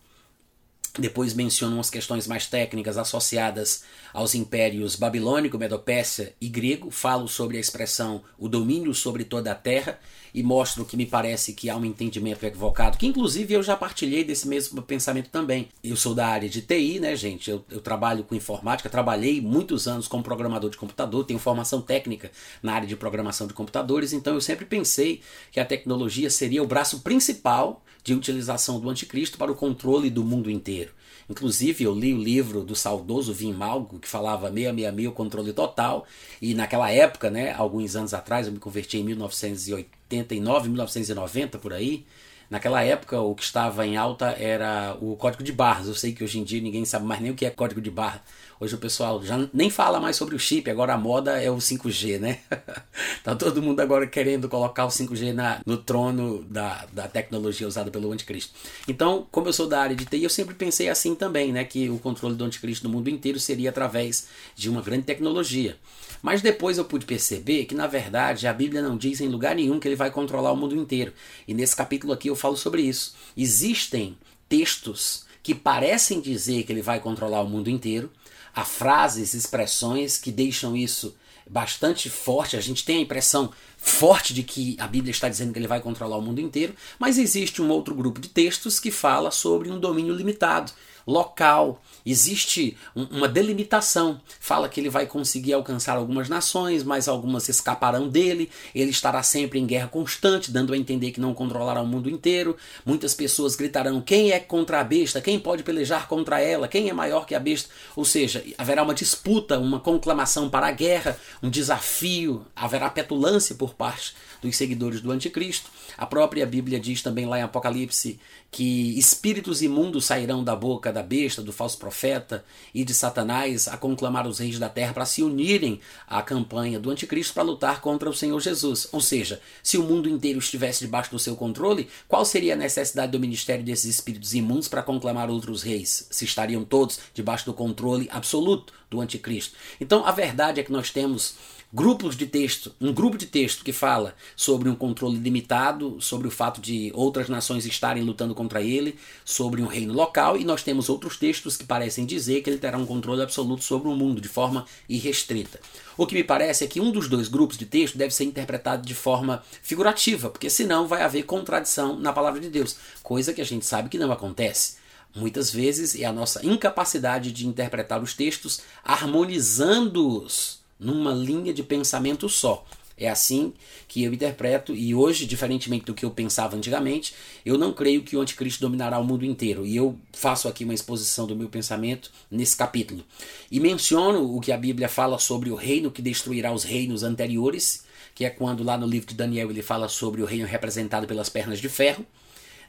Depois 0.96 1.34
menciono 1.34 1.74
umas 1.74 1.90
questões 1.90 2.28
mais 2.28 2.46
técnicas 2.46 2.96
associadas 2.96 3.82
aos 4.12 4.32
impérios 4.32 4.94
babilônico, 4.94 5.58
medopécia 5.58 6.36
e 6.40 6.48
grego. 6.48 6.88
Falo 6.92 7.26
sobre 7.26 7.56
a 7.56 7.60
expressão 7.60 8.22
o 8.38 8.48
domínio 8.48 8.94
sobre 8.94 9.24
toda 9.24 9.50
a 9.50 9.56
terra 9.56 9.98
e 10.34 10.42
mostro 10.42 10.84
que 10.84 10.96
me 10.96 11.06
parece 11.06 11.52
que 11.52 11.70
há 11.70 11.76
um 11.76 11.84
entendimento 11.84 12.44
equivocado, 12.44 12.98
que 12.98 13.06
inclusive 13.06 13.54
eu 13.54 13.62
já 13.62 13.76
partilhei 13.76 14.24
desse 14.24 14.48
mesmo 14.48 14.82
pensamento 14.82 15.30
também. 15.30 15.68
Eu 15.82 15.96
sou 15.96 16.12
da 16.12 16.26
área 16.26 16.48
de 16.48 16.60
TI, 16.60 16.98
né, 16.98 17.14
gente? 17.14 17.48
Eu, 17.48 17.64
eu 17.70 17.80
trabalho 17.80 18.24
com 18.24 18.34
informática, 18.34 18.90
trabalhei 18.90 19.40
muitos 19.40 19.86
anos 19.86 20.08
como 20.08 20.24
programador 20.24 20.68
de 20.68 20.76
computador, 20.76 21.24
tenho 21.24 21.38
formação 21.38 21.80
técnica 21.80 22.32
na 22.60 22.74
área 22.74 22.88
de 22.88 22.96
programação 22.96 23.46
de 23.46 23.54
computadores, 23.54 24.12
então 24.12 24.34
eu 24.34 24.40
sempre 24.40 24.64
pensei 24.64 25.20
que 25.52 25.60
a 25.60 25.64
tecnologia 25.64 26.28
seria 26.28 26.62
o 26.62 26.66
braço 26.66 27.00
principal 27.00 27.84
de 28.02 28.12
utilização 28.12 28.80
do 28.80 28.90
anticristo 28.90 29.38
para 29.38 29.52
o 29.52 29.54
controle 29.54 30.10
do 30.10 30.24
mundo 30.24 30.50
inteiro. 30.50 30.92
Inclusive, 31.28 31.84
eu 31.84 31.94
li 31.94 32.12
o 32.12 32.18
livro 32.18 32.62
do 32.62 32.74
saudoso 32.74 33.32
Vim 33.32 33.52
Malgo, 33.52 33.98
que 33.98 34.08
falava 34.08 34.48
666, 34.48 35.08
o 35.08 35.12
controle 35.12 35.52
total, 35.52 36.06
e 36.40 36.54
naquela 36.54 36.90
época, 36.90 37.30
né, 37.30 37.52
alguns 37.52 37.96
anos 37.96 38.12
atrás, 38.12 38.46
eu 38.46 38.52
me 38.52 38.58
converti 38.58 38.98
em 38.98 39.04
1989, 39.04 40.68
1990, 40.68 41.58
por 41.58 41.72
aí, 41.72 42.04
Naquela 42.50 42.82
época, 42.82 43.20
o 43.20 43.34
que 43.34 43.42
estava 43.42 43.86
em 43.86 43.96
alta 43.96 44.26
era 44.38 44.96
o 45.00 45.16
código 45.16 45.42
de 45.42 45.52
barras. 45.52 45.88
Eu 45.88 45.94
sei 45.94 46.12
que 46.12 46.22
hoje 46.22 46.38
em 46.38 46.44
dia 46.44 46.60
ninguém 46.60 46.84
sabe 46.84 47.06
mais 47.06 47.20
nem 47.20 47.30
o 47.30 47.34
que 47.34 47.46
é 47.46 47.50
código 47.50 47.80
de 47.80 47.90
barra. 47.90 48.22
Hoje 48.60 48.74
o 48.74 48.78
pessoal 48.78 49.22
já 49.22 49.48
nem 49.52 49.70
fala 49.70 49.98
mais 49.98 50.16
sobre 50.16 50.36
o 50.36 50.38
chip, 50.38 50.70
agora 50.70 50.94
a 50.94 50.98
moda 50.98 51.42
é 51.42 51.50
o 51.50 51.56
5G, 51.56 52.20
né? 52.20 52.38
tá 53.24 53.34
todo 53.34 53.62
mundo 53.62 53.80
agora 53.80 54.06
querendo 54.06 54.50
colocar 54.50 54.84
o 54.84 54.88
5G 54.88 55.32
na, 55.32 55.60
no 55.64 55.78
trono 55.78 56.44
da, 56.44 56.86
da 56.92 57.08
tecnologia 57.08 57.66
usada 57.66 57.90
pelo 57.90 58.12
anticristo. 58.12 58.52
Então, 58.86 59.26
como 59.32 59.48
eu 59.48 59.52
sou 59.52 59.66
da 59.66 59.80
área 59.80 59.96
de 59.96 60.04
TI, 60.04 60.22
eu 60.22 60.30
sempre 60.30 60.54
pensei 60.54 60.90
assim 60.90 61.14
também, 61.14 61.50
né? 61.50 61.64
Que 61.64 61.88
o 61.88 61.98
controle 61.98 62.34
do 62.34 62.44
anticristo 62.44 62.86
no 62.86 62.94
mundo 62.94 63.08
inteiro 63.08 63.40
seria 63.40 63.70
através 63.70 64.28
de 64.54 64.68
uma 64.68 64.82
grande 64.82 65.04
tecnologia. 65.04 65.78
Mas 66.22 66.42
depois 66.42 66.76
eu 66.76 66.84
pude 66.84 67.06
perceber 67.06 67.64
que, 67.64 67.74
na 67.74 67.86
verdade, 67.86 68.46
a 68.46 68.52
Bíblia 68.52 68.82
não 68.82 68.96
diz 68.96 69.22
em 69.22 69.28
lugar 69.28 69.54
nenhum 69.54 69.80
que 69.80 69.88
ele 69.88 69.96
vai 69.96 70.10
controlar 70.10 70.52
o 70.52 70.56
mundo 70.56 70.76
inteiro. 70.76 71.14
E 71.48 71.54
nesse 71.54 71.74
capítulo 71.74 72.12
aqui 72.12 72.28
eu 72.28 72.36
falo 72.36 72.58
sobre 72.58 72.82
isso. 72.82 73.14
Existem 73.34 74.18
textos 74.50 75.24
que 75.42 75.54
parecem 75.54 76.20
dizer 76.20 76.64
que 76.64 76.72
ele 76.72 76.82
vai 76.82 77.00
controlar 77.00 77.40
o 77.40 77.48
mundo 77.48 77.70
inteiro, 77.70 78.10
há 78.54 78.64
frases, 78.64 79.32
expressões 79.32 80.18
que 80.18 80.30
deixam 80.30 80.76
isso 80.76 81.14
bastante 81.48 82.08
forte. 82.08 82.56
A 82.56 82.60
gente 82.60 82.84
tem 82.84 82.98
a 82.98 83.02
impressão 83.02 83.52
forte 83.84 84.32
de 84.32 84.42
que 84.42 84.76
a 84.80 84.88
Bíblia 84.88 85.10
está 85.10 85.28
dizendo 85.28 85.52
que 85.52 85.58
ele 85.58 85.68
vai 85.68 85.78
controlar 85.78 86.16
o 86.16 86.22
mundo 86.22 86.40
inteiro, 86.40 86.74
mas 86.98 87.18
existe 87.18 87.60
um 87.60 87.68
outro 87.68 87.94
grupo 87.94 88.18
de 88.18 88.28
textos 88.28 88.80
que 88.80 88.90
fala 88.90 89.30
sobre 89.30 89.70
um 89.70 89.78
domínio 89.78 90.14
limitado, 90.14 90.72
local. 91.06 91.80
Existe 92.04 92.76
uma 92.94 93.28
delimitação. 93.28 94.20
Fala 94.40 94.68
que 94.68 94.80
ele 94.80 94.90
vai 94.90 95.06
conseguir 95.06 95.52
alcançar 95.52 95.96
algumas 95.96 96.28
nações, 96.28 96.82
mas 96.82 97.08
algumas 97.08 97.48
escaparão 97.48 98.08
dele. 98.08 98.50
Ele 98.74 98.90
estará 98.90 99.22
sempre 99.22 99.58
em 99.58 99.66
guerra 99.66 99.88
constante, 99.88 100.50
dando 100.50 100.72
a 100.72 100.76
entender 100.76 101.12
que 101.12 101.20
não 101.20 101.34
controlará 101.34 101.80
o 101.80 101.86
mundo 101.86 102.10
inteiro. 102.10 102.56
Muitas 102.84 103.14
pessoas 103.14 103.56
gritarão: 103.56 104.00
quem 104.00 104.32
é 104.32 104.40
contra 104.40 104.80
a 104.80 104.84
besta? 104.84 105.20
Quem 105.20 105.38
pode 105.38 105.62
pelejar 105.62 106.08
contra 106.08 106.40
ela? 106.40 106.68
Quem 106.68 106.88
é 106.88 106.92
maior 106.92 107.26
que 107.26 107.34
a 107.34 107.40
besta? 107.40 107.70
Ou 107.96 108.04
seja, 108.04 108.44
haverá 108.58 108.82
uma 108.82 108.94
disputa, 108.94 109.58
uma 109.58 109.80
conclamação 109.80 110.48
para 110.50 110.66
a 110.66 110.72
guerra, 110.72 111.18
um 111.42 111.50
desafio, 111.50 112.46
haverá 112.54 112.90
petulância 112.90 113.54
por 113.54 113.73
parte 113.74 114.14
dos 114.40 114.56
seguidores 114.56 115.00
do 115.00 115.10
anticristo. 115.10 115.70
A 115.96 116.06
própria 116.06 116.46
Bíblia 116.46 116.80
diz 116.80 117.02
também 117.02 117.26
lá 117.26 117.38
em 117.38 117.42
Apocalipse 117.42 118.18
que 118.50 118.96
espíritos 118.96 119.62
imundos 119.62 120.04
sairão 120.04 120.44
da 120.44 120.54
boca 120.54 120.92
da 120.92 121.02
besta, 121.02 121.42
do 121.42 121.52
falso 121.52 121.76
profeta 121.76 122.44
e 122.72 122.84
de 122.84 122.94
Satanás 122.94 123.66
a 123.66 123.76
conclamar 123.76 124.28
os 124.28 124.38
reis 124.38 124.58
da 124.60 124.68
terra 124.68 124.94
para 124.94 125.04
se 125.04 125.24
unirem 125.24 125.80
à 126.06 126.22
campanha 126.22 126.78
do 126.78 126.88
anticristo 126.88 127.34
para 127.34 127.42
lutar 127.42 127.80
contra 127.80 128.08
o 128.08 128.14
Senhor 128.14 128.40
Jesus. 128.40 128.88
Ou 128.92 129.00
seja, 129.00 129.40
se 129.62 129.76
o 129.76 129.82
mundo 129.82 130.08
inteiro 130.08 130.38
estivesse 130.38 130.84
debaixo 130.84 131.10
do 131.10 131.18
seu 131.18 131.34
controle, 131.34 131.88
qual 132.06 132.24
seria 132.24 132.54
a 132.54 132.56
necessidade 132.56 133.10
do 133.10 133.18
ministério 133.18 133.64
desses 133.64 133.86
espíritos 133.86 134.34
imundos 134.34 134.68
para 134.68 134.84
conclamar 134.84 135.28
outros 135.30 135.62
reis? 135.62 136.06
Se 136.10 136.24
estariam 136.24 136.64
todos 136.64 137.00
debaixo 137.12 137.46
do 137.46 137.54
controle 137.54 138.08
absoluto 138.12 138.72
do 138.88 139.00
anticristo. 139.00 139.56
Então 139.80 140.06
a 140.06 140.12
verdade 140.12 140.60
é 140.60 140.62
que 140.62 140.72
nós 140.72 140.90
temos 140.90 141.34
grupos 141.74 142.16
de 142.16 142.24
texto, 142.24 142.72
um 142.80 142.92
grupo 142.92 143.18
de 143.18 143.26
texto 143.26 143.64
que 143.64 143.72
fala 143.72 144.14
sobre 144.36 144.68
um 144.68 144.76
controle 144.76 145.18
limitado, 145.18 146.00
sobre 146.00 146.28
o 146.28 146.30
fato 146.30 146.60
de 146.60 146.92
outras 146.94 147.28
nações 147.28 147.66
estarem 147.66 148.04
lutando 148.04 148.32
contra 148.32 148.62
ele, 148.62 148.96
sobre 149.24 149.60
um 149.60 149.66
reino 149.66 149.92
local, 149.92 150.36
e 150.36 150.44
nós 150.44 150.62
temos 150.62 150.88
outros 150.88 151.16
textos 151.16 151.56
que 151.56 151.64
parecem 151.64 152.06
dizer 152.06 152.42
que 152.42 152.50
ele 152.50 152.60
terá 152.60 152.78
um 152.78 152.86
controle 152.86 153.22
absoluto 153.22 153.64
sobre 153.64 153.88
o 153.88 153.96
mundo 153.96 154.20
de 154.20 154.28
forma 154.28 154.64
irrestrita. 154.88 155.58
O 155.96 156.06
que 156.06 156.14
me 156.14 156.22
parece 156.22 156.62
é 156.62 156.68
que 156.68 156.80
um 156.80 156.92
dos 156.92 157.08
dois 157.08 157.26
grupos 157.26 157.58
de 157.58 157.66
texto 157.66 157.98
deve 157.98 158.14
ser 158.14 158.22
interpretado 158.22 158.86
de 158.86 158.94
forma 158.94 159.42
figurativa, 159.60 160.30
porque 160.30 160.48
senão 160.48 160.86
vai 160.86 161.02
haver 161.02 161.24
contradição 161.24 161.98
na 161.98 162.12
palavra 162.12 162.38
de 162.38 162.50
Deus, 162.50 162.76
coisa 163.02 163.32
que 163.32 163.40
a 163.40 163.44
gente 163.44 163.66
sabe 163.66 163.88
que 163.88 163.98
não 163.98 164.12
acontece. 164.12 164.76
Muitas 165.12 165.50
vezes 165.50 165.98
é 165.98 166.04
a 166.04 166.12
nossa 166.12 166.44
incapacidade 166.46 167.32
de 167.32 167.48
interpretar 167.48 168.00
os 168.00 168.14
textos 168.14 168.60
harmonizando-os 168.84 170.62
numa 170.78 171.12
linha 171.12 171.52
de 171.52 171.62
pensamento 171.62 172.28
só. 172.28 172.64
É 172.96 173.08
assim 173.08 173.52
que 173.88 174.04
eu 174.04 174.14
interpreto, 174.14 174.72
e 174.72 174.94
hoje, 174.94 175.26
diferentemente 175.26 175.84
do 175.84 175.94
que 175.94 176.04
eu 176.04 176.10
pensava 176.12 176.56
antigamente, 176.56 177.12
eu 177.44 177.58
não 177.58 177.72
creio 177.72 178.04
que 178.04 178.16
o 178.16 178.20
anticristo 178.20 178.60
dominará 178.60 178.98
o 179.00 179.04
mundo 179.04 179.24
inteiro. 179.24 179.66
E 179.66 179.74
eu 179.74 179.98
faço 180.12 180.46
aqui 180.46 180.64
uma 180.64 180.74
exposição 180.74 181.26
do 181.26 181.34
meu 181.34 181.48
pensamento 181.48 182.12
nesse 182.30 182.56
capítulo. 182.56 183.04
E 183.50 183.58
menciono 183.58 184.36
o 184.36 184.40
que 184.40 184.52
a 184.52 184.56
Bíblia 184.56 184.88
fala 184.88 185.18
sobre 185.18 185.50
o 185.50 185.56
reino 185.56 185.90
que 185.90 186.00
destruirá 186.00 186.52
os 186.52 186.62
reinos 186.62 187.02
anteriores, 187.02 187.84
que 188.14 188.24
é 188.24 188.30
quando 188.30 188.62
lá 188.62 188.78
no 188.78 188.86
livro 188.86 189.08
de 189.08 189.14
Daniel 189.14 189.50
ele 189.50 189.62
fala 189.62 189.88
sobre 189.88 190.22
o 190.22 190.24
reino 190.24 190.46
representado 190.46 191.06
pelas 191.06 191.28
pernas 191.28 191.60
de 191.60 191.68
ferro. 191.68 192.06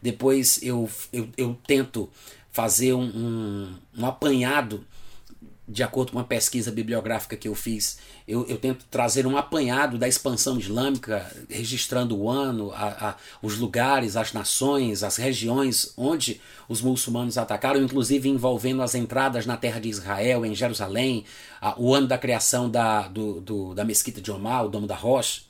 Depois 0.02 0.60
eu, 0.64 0.90
eu, 1.14 1.30
eu 1.38 1.58
tento 1.68 2.10
fazer 2.52 2.94
um, 2.94 3.04
um, 3.04 3.76
um 3.96 4.06
apanhado 4.08 4.84
de 5.68 5.82
acordo 5.82 6.12
com 6.12 6.20
uma 6.20 6.24
pesquisa 6.24 6.72
bibliográfica 6.72 7.36
que 7.36 7.48
eu 7.48 7.56
fiz, 7.56 7.98
eu, 8.28 8.46
eu, 8.48 8.58
tento 8.58 8.86
trazer 8.90 9.26
um 9.26 9.36
apanhado 9.36 9.98
da 9.98 10.08
expansão 10.08 10.60
islâmica, 10.60 11.32
registrando 11.50 12.16
o 12.16 12.30
ano, 12.30 12.72
a, 12.72 13.10
a, 13.10 13.16
os 13.42 13.58
lugares, 13.58 14.16
as 14.16 14.32
nações, 14.32 15.02
as 15.04 15.18
regiões 15.18 15.92
onde 15.98 16.40
os 16.70 16.82
muçulmanos 16.82 17.38
atacaram, 17.38 17.82
inclusive 17.82 18.30
envolvendo 18.30 18.84
as 18.84 18.94
entradas 18.94 19.46
na 19.46 19.58
terra 19.58 19.80
de 19.80 19.90
Israel, 19.90 20.46
em 20.46 20.54
Jerusalém, 20.54 21.26
a, 21.60 21.80
o 21.80 21.94
ano 21.94 22.08
da 22.08 22.18
criação 22.18 22.70
da, 22.70 23.08
do, 23.08 23.42
do, 23.42 23.74
da 23.74 23.84
mesquita 23.84 24.22
de 24.22 24.32
Omar, 24.32 24.66
o 24.66 24.70
Domo 24.70 24.86
da 24.86 24.96
Rocha. 24.96 25.42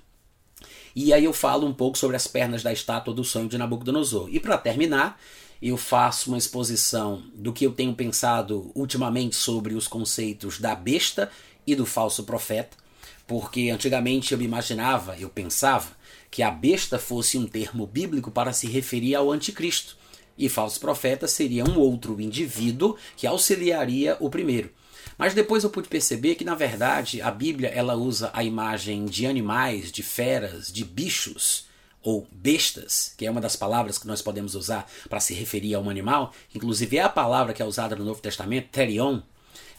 E 0.96 1.12
aí 1.12 1.26
eu 1.26 1.34
falo 1.34 1.68
um 1.68 1.74
pouco 1.74 1.98
sobre 1.98 2.16
as 2.16 2.26
pernas 2.26 2.64
da 2.64 2.72
estátua 2.72 3.14
do 3.14 3.24
sonho 3.24 3.50
de 3.50 3.58
Nabucodonosor. 3.58 4.30
E 4.32 4.40
para 4.40 4.58
terminar, 4.58 5.20
eu 5.68 5.78
faço 5.78 6.30
uma 6.30 6.38
exposição 6.38 7.24
do 7.34 7.52
que 7.52 7.66
eu 7.66 7.72
tenho 7.72 7.96
pensado 7.96 8.72
ultimamente 8.76 9.36
sobre 9.36 9.74
os 9.74 9.88
conceitos 9.88 10.60
da 10.60 10.76
besta 10.76 11.32
e 11.66 11.74
do 11.74 11.88
falso 11.88 12.24
profeta, 12.24 12.78
porque 13.26 13.72
antigamente 13.72 14.32
eu 14.32 14.40
imaginava, 14.44 15.18
eu 15.18 15.28
pensava, 15.28 15.88
que 16.30 16.44
a 16.44 16.52
besta 16.52 17.00
fosse 17.00 17.36
um 17.36 17.48
termo 17.48 17.88
bíblico 17.88 18.30
para 18.30 18.54
se 18.54 18.68
referir 18.68 19.16
ao 19.16 19.32
anticristo, 19.32 19.98
e 20.38 20.48
falso 20.50 20.80
profeta 20.80 21.28
seria 21.28 21.66
um 21.66 21.80
outro 21.80 22.22
indivíduo 22.22 22.96
que 23.18 23.26
auxiliaria 23.26 24.18
o 24.20 24.30
primeiro. 24.30 24.70
Mas 25.18 25.34
depois 25.34 25.64
eu 25.64 25.72
pude 25.72 25.88
perceber 25.88 26.36
que, 26.36 26.44
na 26.44 26.54
verdade, 26.54 27.24
a 27.24 27.32
Bíblia 27.32 27.70
ela 27.70 27.96
usa 27.96 28.30
a 28.34 28.44
imagem 28.44 29.06
de 29.06 29.26
animais, 29.26 29.92
de 29.92 30.04
feras, 30.04 30.72
de 30.72 30.86
bichos, 30.86 31.66
ou 32.06 32.28
bestas, 32.32 33.14
que 33.18 33.26
é 33.26 33.32
uma 33.32 33.42
das 33.42 33.56
palavras 33.56 33.98
que 33.98 34.06
nós 34.06 34.22
podemos 34.22 34.54
usar 34.54 34.88
para 35.10 35.20
se 35.20 35.34
referir 35.34 35.74
a 35.74 35.80
um 35.80 35.90
animal, 35.90 36.32
inclusive 36.54 36.98
é 36.98 37.02
a 37.02 37.10
palavra 37.10 37.52
que 37.52 37.64
é 37.64 37.66
usada 37.66 37.96
no 37.96 38.06
Novo 38.06 38.22
Testamento, 38.22 38.70
terion. 38.72 39.22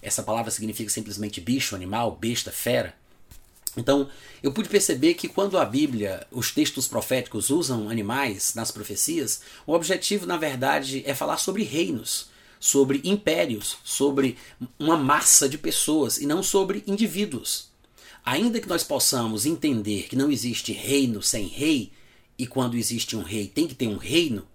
Essa 0.02 0.24
palavra 0.24 0.50
significa 0.50 0.90
simplesmente 0.90 1.40
bicho, 1.40 1.76
animal, 1.76 2.18
besta, 2.20 2.50
fera. 2.50 2.96
Então, 3.76 4.08
eu 4.42 4.50
pude 4.50 4.68
perceber 4.68 5.14
que 5.14 5.28
quando 5.28 5.56
a 5.56 5.64
Bíblia, 5.64 6.26
os 6.32 6.50
textos 6.50 6.88
proféticos 6.88 7.48
usam 7.48 7.88
animais 7.88 8.56
nas 8.56 8.72
profecias, 8.72 9.42
o 9.64 9.72
objetivo, 9.72 10.26
na 10.26 10.36
verdade, 10.36 11.04
é 11.06 11.14
falar 11.14 11.36
sobre 11.36 11.62
reinos, 11.62 12.28
sobre 12.58 13.00
impérios, 13.04 13.76
sobre 13.84 14.36
uma 14.80 14.96
massa 14.96 15.48
de 15.48 15.58
pessoas 15.58 16.18
e 16.18 16.26
não 16.26 16.42
sobre 16.42 16.82
indivíduos. 16.88 17.68
Ainda 18.24 18.60
que 18.60 18.68
nós 18.68 18.82
possamos 18.82 19.46
entender 19.46 20.08
que 20.08 20.16
não 20.16 20.32
existe 20.32 20.72
reino 20.72 21.22
sem 21.22 21.46
rei, 21.46 21.92
e 22.38 22.46
quando 22.46 22.76
existe 22.76 23.16
um 23.16 23.22
rei 23.22 23.46
tem 23.46 23.66
que 23.66 23.74
ter 23.74 23.88
um 23.88 23.96
reino, 23.96 24.46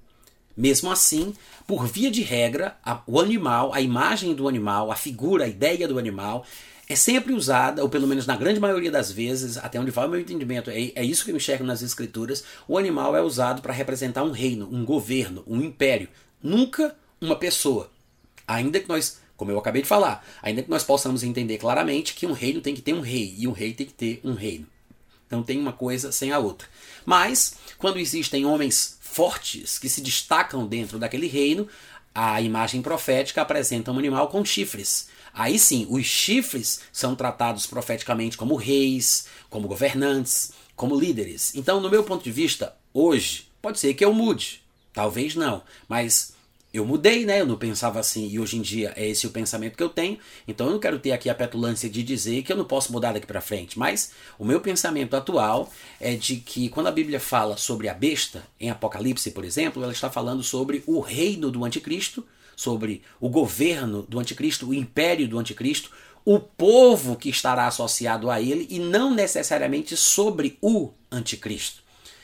mesmo 0.56 0.92
assim, 0.92 1.34
por 1.66 1.88
via 1.88 2.12
de 2.12 2.22
regra, 2.22 2.78
a, 2.84 3.02
o 3.08 3.20
animal, 3.20 3.74
a 3.74 3.82
imagem 3.82 4.34
do 4.34 4.48
animal, 4.48 4.92
a 4.92 4.96
figura, 4.96 5.46
a 5.46 5.48
ideia 5.48 5.88
do 5.88 5.98
animal 5.98 6.46
é 6.88 6.96
sempre 6.96 7.34
usada, 7.34 7.82
ou 7.82 7.90
pelo 7.90 8.06
menos 8.06 8.28
na 8.28 8.36
grande 8.36 8.60
maioria 8.60 8.92
das 8.92 9.12
vezes, 9.12 9.58
até 9.58 9.80
onde 9.80 9.92
vai 9.92 10.06
o 10.06 10.10
meu 10.10 10.20
entendimento, 10.20 10.70
é, 10.70 10.92
é 10.94 11.04
isso 11.04 11.24
que 11.24 11.32
eu 11.32 11.38
enxergo 11.38 11.64
nas 11.64 11.82
escrituras, 11.82 12.44
o 12.68 12.78
animal 12.78 13.16
é 13.16 13.22
usado 13.22 13.62
para 13.62 13.74
representar 13.74 14.24
um 14.24 14.32
reino, 14.32 14.68
um 14.70 14.84
governo, 14.84 15.42
um 15.48 15.62
império, 15.62 16.10
nunca 16.44 16.96
uma 17.20 17.36
pessoa. 17.36 17.90
Ainda 18.46 18.80
que 18.80 18.90
nós, 18.90 19.22
como 19.38 19.52
eu 19.52 19.58
acabei 19.58 19.82
de 19.82 19.88
falar, 19.88 20.26
ainda 20.42 20.62
que 20.62 20.70
nós 20.70 20.84
possamos 20.84 21.24
entender 21.24 21.58
claramente 21.58 22.14
que 22.14 22.28
um 22.28 22.34
reino 22.34 22.60
tem 22.60 22.76
que 22.76 22.82
ter 22.82 22.94
um 22.94 23.02
rei 23.02 23.36
e 23.38 23.48
um 23.48 23.54
rei 23.54 23.74
tem 23.74 23.86
que 23.86 23.94
ter 23.94 24.20
um 24.24 24.34
reino. 24.34 24.68
Então 25.32 25.42
tem 25.42 25.58
uma 25.58 25.72
coisa 25.72 26.12
sem 26.12 26.34
a 26.34 26.40
outra. 26.40 26.68
Mas, 27.06 27.56
quando 27.78 27.98
existem 27.98 28.46
homens 28.46 28.98
fortes 29.00 29.80
que 29.80 29.88
se 29.88 30.02
destacam 30.02 30.68
dentro 30.68 31.00
daquele 31.00 31.26
reino, 31.26 31.70
a 32.14 32.42
imagem 32.42 32.82
profética 32.82 33.42
apresenta 33.42 33.94
um 33.94 33.98
animal 33.98 34.28
com 34.28 34.44
chifres. 34.44 35.08
Aí 35.34 35.58
sim, 35.58 35.88
os 35.90 36.06
chifres 36.06 36.82
são 36.92 37.16
tratados 37.16 37.66
profeticamente 37.66 38.36
como 38.36 38.58
reis, 38.58 39.28
como 39.50 39.70
governantes, 39.70 40.52
como 40.76 41.00
líderes. 41.00 41.56
Então, 41.56 41.80
no 41.80 41.90
meu 41.90 42.04
ponto 42.04 42.26
de 42.26 42.32
vista, 42.32 42.76
hoje, 42.94 43.48
pode 43.62 43.80
ser 43.80 43.94
que 43.94 44.04
eu 44.04 44.14
mude, 44.14 44.62
talvez 44.92 45.34
não, 45.34 45.64
mas 45.88 46.34
eu 46.74 46.86
mudei, 46.86 47.26
né? 47.26 47.42
Eu 47.42 47.46
não 47.46 47.58
pensava 47.58 48.00
assim 48.00 48.30
e 48.30 48.40
hoje 48.40 48.58
em 48.58 48.62
dia 48.62 48.94
é 48.96 49.08
esse 49.08 49.28
o 49.28 49.32
pensamento 49.32 49.76
que 49.76 49.84
eu 49.84 49.90
tenho. 49.90 50.18
Então 50.48 50.68
eu 50.68 50.74
não 50.74 50.80
quero 50.80 51.00
ter 51.00 51.12
aqui 51.12 51.30
a 51.30 51.36
petulância 51.36 51.90
de 51.90 52.02
dizer 52.02 52.44
que 52.44 52.52
eu 52.52 52.58
não 52.58 52.66
posso 52.66 52.92
mudar 52.92 53.12
daqui 53.12 53.28
para 53.28 53.42
frente. 53.42 53.78
Mas 53.78 54.12
o 54.40 54.46
meu 54.46 54.62
pensamento 54.62 55.16
atual 55.16 55.72
é 56.00 56.16
de 56.16 56.38
que 56.38 56.70
quando 56.70 56.88
a 56.88 56.92
Bíblia 56.92 57.20
fala 57.20 57.58
sobre 57.58 57.90
a 57.90 57.94
besta, 57.94 58.44
em 58.60 58.70
Apocalipse, 58.70 59.32
por 59.32 59.44
exemplo, 59.44 59.84
ela 59.84 59.92
está 59.92 60.10
falando 60.10 60.44
sobre 60.44 60.82
o 60.88 61.02
reino 61.02 61.52
do 61.52 61.66
anticristo, 61.66 62.26
sobre 62.56 63.02
o 63.20 63.28
governo 63.28 64.04
do 64.04 64.20
anticristo, 64.20 64.70
o 64.70 64.74
império 64.74 65.28
do 65.28 65.40
anticristo, 65.40 65.92
o 66.24 66.40
povo 66.40 67.16
que 67.16 67.30
estará 67.30 67.68
associado 67.68 68.30
a 68.30 68.40
ele 68.40 68.68
e 68.70 68.80
não 68.80 69.14
necessariamente 69.14 69.98
sobre 69.98 70.58
o 70.62 70.92
anticristo. 71.12 71.81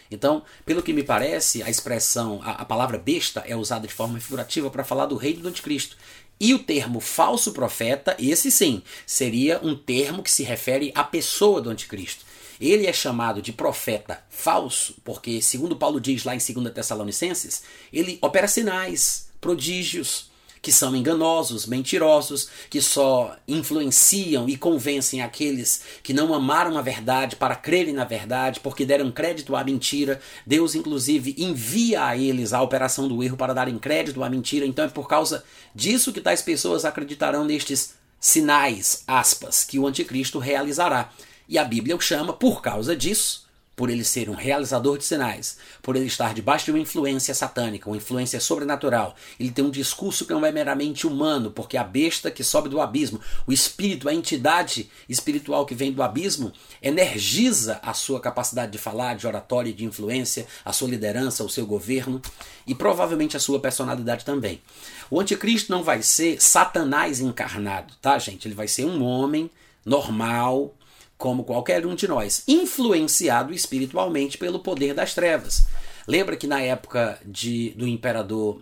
Então, 0.09 0.43
pelo 0.65 0.81
que 0.81 0.93
me 0.93 1.03
parece, 1.03 1.61
a 1.63 1.69
expressão, 1.69 2.41
a, 2.43 2.51
a 2.51 2.65
palavra 2.65 2.97
besta 2.97 3.43
é 3.45 3.55
usada 3.55 3.87
de 3.87 3.93
forma 3.93 4.19
figurativa 4.19 4.69
para 4.69 4.83
falar 4.83 5.05
do 5.05 5.15
reino 5.15 5.41
do 5.41 5.49
anticristo. 5.49 5.97
E 6.39 6.53
o 6.53 6.59
termo 6.59 6.99
falso 6.99 7.51
profeta, 7.51 8.15
esse 8.19 8.51
sim, 8.51 8.83
seria 9.05 9.59
um 9.63 9.75
termo 9.75 10.21
que 10.21 10.31
se 10.31 10.43
refere 10.43 10.91
à 10.93 11.03
pessoa 11.03 11.61
do 11.61 11.69
anticristo. 11.69 12.25
Ele 12.59 12.87
é 12.87 12.93
chamado 12.93 13.41
de 13.41 13.51
profeta 13.51 14.23
falso, 14.29 14.95
porque, 15.03 15.41
segundo 15.41 15.75
Paulo 15.75 15.99
diz 15.99 16.23
lá 16.23 16.35
em 16.35 16.39
2 16.39 16.73
Tessalonicenses, 16.73 17.63
ele 17.91 18.17
opera 18.21 18.47
sinais, 18.47 19.29
prodígios, 19.39 20.26
que 20.61 20.71
são 20.71 20.95
enganosos, 20.95 21.65
mentirosos, 21.65 22.49
que 22.69 22.81
só 22.81 23.35
influenciam 23.47 24.47
e 24.47 24.57
convencem 24.57 25.21
aqueles 25.21 25.81
que 26.03 26.13
não 26.13 26.33
amaram 26.33 26.77
a 26.77 26.81
verdade 26.81 27.35
para 27.35 27.55
crerem 27.55 27.93
na 27.93 28.03
verdade, 28.03 28.59
porque 28.59 28.85
deram 28.85 29.11
crédito 29.11 29.55
à 29.55 29.63
mentira. 29.63 30.19
Deus, 30.45 30.75
inclusive, 30.75 31.35
envia 31.37 32.05
a 32.05 32.17
eles 32.17 32.53
a 32.53 32.61
operação 32.61 33.07
do 33.07 33.23
erro 33.23 33.37
para 33.37 33.53
darem 33.53 33.77
crédito 33.77 34.23
à 34.23 34.29
mentira. 34.29 34.65
Então 34.65 34.85
é 34.85 34.89
por 34.89 35.07
causa 35.07 35.43
disso 35.73 36.13
que 36.13 36.21
tais 36.21 36.41
pessoas 36.41 36.85
acreditarão 36.85 37.45
nestes 37.45 37.95
sinais, 38.19 39.03
aspas, 39.07 39.63
que 39.63 39.79
o 39.79 39.87
anticristo 39.87 40.39
realizará. 40.39 41.11
E 41.47 41.57
a 41.57 41.63
Bíblia 41.63 41.95
o 41.95 42.01
chama, 42.01 42.33
por 42.33 42.61
causa 42.61 42.95
disso, 42.95 43.46
por 43.77 43.91
ele 43.91 44.03
ser 44.03 44.27
um 44.27 44.33
realizador 44.33 44.97
de 44.97 45.03
sinais, 45.03 45.55
por 45.83 45.95
ele 45.95 46.07
estar 46.07 46.33
debaixo 46.33 46.65
de 46.65 46.71
uma 46.71 46.79
influência 46.79 47.35
satânica, 47.35 47.87
uma 47.87 47.95
influência 47.95 48.39
sobrenatural. 48.39 49.15
Ele 49.39 49.51
tem 49.51 49.63
um 49.63 49.69
discurso 49.69 50.25
que 50.25 50.33
não 50.33 50.43
é 50.43 50.51
meramente 50.51 51.05
humano, 51.05 51.51
porque 51.51 51.77
a 51.77 51.83
besta 51.83 52.31
que 52.31 52.43
sobe 52.43 52.69
do 52.69 52.81
abismo, 52.81 53.21
o 53.45 53.53
espírito, 53.53 54.09
a 54.09 54.13
entidade 54.15 54.89
espiritual 55.07 55.63
que 55.63 55.75
vem 55.75 55.91
do 55.91 56.01
abismo, 56.01 56.51
energiza 56.81 57.79
a 57.83 57.93
sua 57.93 58.19
capacidade 58.19 58.71
de 58.71 58.79
falar, 58.79 59.15
de 59.15 59.27
oratória, 59.27 59.71
de 59.71 59.85
influência, 59.85 60.47
a 60.65 60.73
sua 60.73 60.89
liderança, 60.89 61.43
o 61.43 61.49
seu 61.49 61.67
governo 61.67 62.19
e 62.65 62.73
provavelmente 62.73 63.37
a 63.37 63.39
sua 63.39 63.59
personalidade 63.59 64.25
também. 64.25 64.59
O 65.07 65.21
anticristo 65.21 65.71
não 65.71 65.83
vai 65.83 66.01
ser 66.01 66.41
Satanás 66.41 67.19
encarnado, 67.19 67.93
tá, 68.01 68.17
gente? 68.17 68.47
Ele 68.47 68.55
vai 68.55 68.67
ser 68.67 68.85
um 68.85 69.03
homem 69.03 69.51
normal, 69.85 70.73
como 71.17 71.43
qualquer 71.43 71.85
um 71.85 71.95
de 71.95 72.07
nós, 72.07 72.43
influenciado 72.47 73.53
espiritualmente 73.53 74.37
pelo 74.37 74.59
poder 74.59 74.93
das 74.93 75.13
trevas. 75.13 75.65
Lembra 76.07 76.37
que 76.37 76.47
na 76.47 76.61
época 76.61 77.19
de, 77.25 77.71
do 77.71 77.87
imperador 77.87 78.61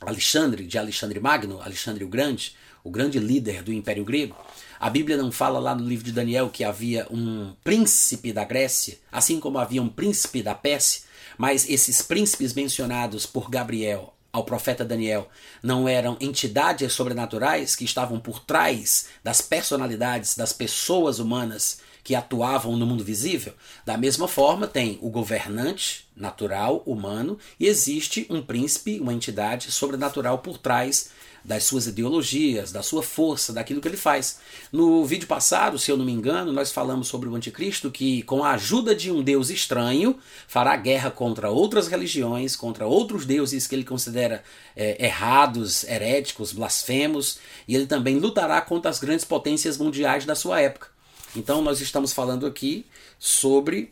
Alexandre, 0.00 0.66
de 0.66 0.78
Alexandre 0.78 1.20
Magno, 1.20 1.60
Alexandre 1.60 2.02
o 2.02 2.08
Grande, 2.08 2.56
o 2.82 2.90
grande 2.90 3.18
líder 3.18 3.62
do 3.62 3.72
Império 3.72 4.04
Grego, 4.04 4.36
a 4.80 4.90
Bíblia 4.90 5.16
não 5.16 5.30
fala 5.30 5.60
lá 5.60 5.74
no 5.74 5.86
livro 5.86 6.04
de 6.04 6.10
Daniel 6.10 6.50
que 6.50 6.64
havia 6.64 7.06
um 7.10 7.54
príncipe 7.62 8.32
da 8.32 8.44
Grécia, 8.44 8.98
assim 9.12 9.38
como 9.38 9.58
havia 9.58 9.80
um 9.80 9.88
príncipe 9.88 10.42
da 10.42 10.54
Pérsia, 10.54 11.02
mas 11.38 11.68
esses 11.68 12.02
príncipes 12.02 12.52
mencionados 12.52 13.24
por 13.24 13.48
Gabriel 13.48 14.12
ao 14.32 14.44
profeta 14.44 14.84
Daniel 14.84 15.28
não 15.62 15.86
eram 15.86 16.16
entidades 16.20 16.92
sobrenaturais 16.92 17.76
que 17.76 17.84
estavam 17.84 18.18
por 18.18 18.40
trás 18.40 19.08
das 19.22 19.42
personalidades 19.42 20.34
das 20.34 20.52
pessoas 20.52 21.18
humanas 21.18 21.80
que 22.02 22.14
atuavam 22.14 22.76
no 22.76 22.86
mundo 22.86 23.04
visível? 23.04 23.54
Da 23.84 23.96
mesma 23.96 24.26
forma, 24.26 24.66
tem 24.66 24.98
o 25.02 25.10
governante 25.10 26.08
natural, 26.16 26.82
humano, 26.84 27.38
e 27.60 27.66
existe 27.66 28.26
um 28.28 28.42
príncipe, 28.42 28.98
uma 28.98 29.12
entidade 29.12 29.70
sobrenatural 29.70 30.38
por 30.38 30.58
trás 30.58 31.10
das 31.44 31.64
suas 31.64 31.86
ideologias, 31.86 32.70
da 32.70 32.82
sua 32.82 33.02
força, 33.02 33.52
daquilo 33.52 33.80
que 33.80 33.88
ele 33.88 33.96
faz. 33.96 34.38
No 34.70 35.04
vídeo 35.04 35.26
passado, 35.26 35.78
se 35.78 35.90
eu 35.90 35.96
não 35.96 36.04
me 36.04 36.12
engano, 36.12 36.52
nós 36.52 36.70
falamos 36.70 37.08
sobre 37.08 37.28
o 37.28 37.34
anticristo 37.34 37.90
que, 37.90 38.22
com 38.22 38.44
a 38.44 38.52
ajuda 38.52 38.94
de 38.94 39.10
um 39.10 39.22
deus 39.22 39.50
estranho, 39.50 40.18
fará 40.46 40.76
guerra 40.76 41.10
contra 41.10 41.50
outras 41.50 41.88
religiões, 41.88 42.54
contra 42.54 42.86
outros 42.86 43.26
deuses 43.26 43.66
que 43.66 43.74
ele 43.74 43.84
considera 43.84 44.44
é, 44.76 45.04
errados, 45.04 45.84
heréticos, 45.84 46.52
blasfemos, 46.52 47.38
e 47.66 47.74
ele 47.74 47.86
também 47.86 48.18
lutará 48.18 48.60
contra 48.60 48.90
as 48.90 49.00
grandes 49.00 49.24
potências 49.24 49.76
mundiais 49.76 50.24
da 50.24 50.34
sua 50.34 50.60
época. 50.60 50.88
Então, 51.34 51.62
nós 51.62 51.80
estamos 51.80 52.12
falando 52.12 52.46
aqui 52.46 52.86
sobre 53.18 53.90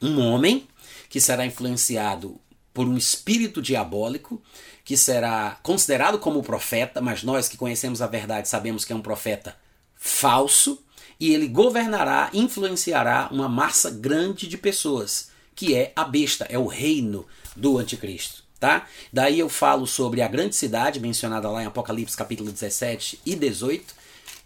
um 0.00 0.20
homem 0.20 0.66
que 1.08 1.20
será 1.20 1.44
influenciado 1.44 2.40
por 2.72 2.88
um 2.88 2.96
espírito 2.96 3.62
diabólico 3.62 4.42
que 4.84 4.96
será 4.96 5.58
considerado 5.62 6.18
como 6.18 6.42
profeta, 6.42 7.00
mas 7.00 7.22
nós 7.22 7.48
que 7.48 7.56
conhecemos 7.56 8.02
a 8.02 8.06
verdade 8.06 8.48
sabemos 8.48 8.84
que 8.84 8.92
é 8.92 8.96
um 8.96 9.00
profeta 9.00 9.56
falso, 9.96 10.82
e 11.18 11.32
ele 11.32 11.48
governará, 11.48 12.28
influenciará 12.34 13.28
uma 13.30 13.48
massa 13.48 13.90
grande 13.90 14.46
de 14.46 14.58
pessoas, 14.58 15.30
que 15.54 15.74
é 15.74 15.92
a 15.96 16.04
besta, 16.04 16.44
é 16.50 16.58
o 16.58 16.66
reino 16.66 17.26
do 17.56 17.78
anticristo. 17.78 18.42
Tá? 18.60 18.86
Daí 19.12 19.38
eu 19.38 19.48
falo 19.48 19.86
sobre 19.86 20.22
a 20.22 20.28
grande 20.28 20.56
cidade 20.56 20.98
mencionada 20.98 21.50
lá 21.50 21.62
em 21.62 21.66
Apocalipse 21.66 22.16
capítulo 22.16 22.50
17 22.50 23.20
e 23.24 23.34
18, 23.34 23.94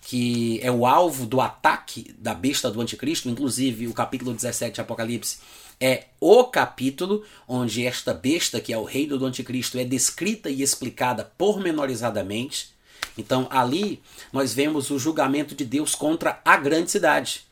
que 0.02 0.58
é 0.62 0.70
o 0.70 0.86
alvo 0.86 1.26
do 1.26 1.40
ataque 1.40 2.14
da 2.18 2.34
besta 2.34 2.70
do 2.70 2.80
anticristo, 2.80 3.28
inclusive 3.28 3.86
o 3.86 3.92
capítulo 3.92 4.32
17 4.32 4.74
de 4.74 4.80
Apocalipse 4.80 5.38
é 5.80 6.04
o 6.20 6.44
capítulo 6.44 7.24
onde 7.46 7.86
esta 7.86 8.12
besta, 8.12 8.60
que 8.60 8.72
é 8.72 8.78
o 8.78 8.84
reino 8.84 9.18
do 9.18 9.26
anticristo, 9.26 9.78
é 9.78 9.84
descrita 9.84 10.50
e 10.50 10.62
explicada 10.62 11.30
pormenorizadamente. 11.36 12.70
Então, 13.16 13.46
ali 13.50 14.00
nós 14.32 14.52
vemos 14.52 14.90
o 14.90 14.98
julgamento 14.98 15.54
de 15.54 15.64
Deus 15.64 15.94
contra 15.94 16.40
a 16.44 16.56
grande 16.56 16.90
cidade. 16.90 17.46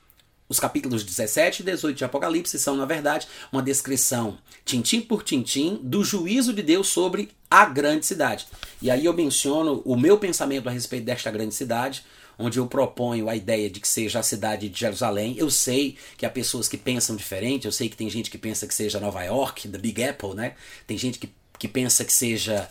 Os 0.49 0.61
capítulos 0.61 1.03
17 1.03 1.63
e 1.63 1.65
18 1.65 1.97
de 1.97 2.05
Apocalipse 2.05 2.59
são, 2.59 2.77
na 2.77 2.85
verdade, 2.85 3.27
uma 3.51 3.63
descrição, 3.63 4.39
tintim 4.65 5.01
por 5.01 5.25
tintim, 5.25 5.81
do 5.83 6.05
juízo 6.05 6.53
de 6.53 6.63
Deus 6.63 6.87
sobre 6.87 7.31
a 7.51 7.65
grande 7.65 8.07
cidade. 8.07 8.47
E 8.81 8.89
aí 8.89 9.05
eu 9.05 9.13
menciono 9.13 9.83
o 9.85 9.97
meu 9.97 10.19
pensamento 10.19 10.69
a 10.69 10.73
respeito 10.73 11.05
desta 11.05 11.33
grande 11.33 11.55
cidade, 11.55 12.05
onde 12.39 12.59
eu 12.59 12.67
proponho 12.67 13.29
a 13.29 13.37
ideia 13.37 13.71
de 13.71 13.81
que 13.81 13.89
seja 13.89 14.21
a 14.21 14.23
cidade 14.23 14.69
de 14.69 14.79
Jerusalém. 14.79 15.35
Eu 15.39 15.51
sei 15.51 15.97
que 16.17 16.27
há 16.27 16.31
pessoas 16.31 16.69
que 16.69 16.77
pensam 16.77 17.17
diferente, 17.17 17.67
eu 17.67 17.73
sei 17.73 17.89
que 17.89 17.97
tem 17.97 18.09
gente 18.11 18.31
que 18.31 18.39
pensa 18.39 18.67
que 18.67 18.75
seja 18.75 19.01
Nova 19.01 19.23
York, 19.25 19.69
the 19.69 19.79
Big 19.79 20.03
Apple, 20.03 20.35
né? 20.35 20.55
Tem 20.87 20.99
gente 20.99 21.19
que, 21.19 21.31
que 21.59 21.69
pensa 21.69 22.05
que 22.05 22.13
seja 22.13 22.69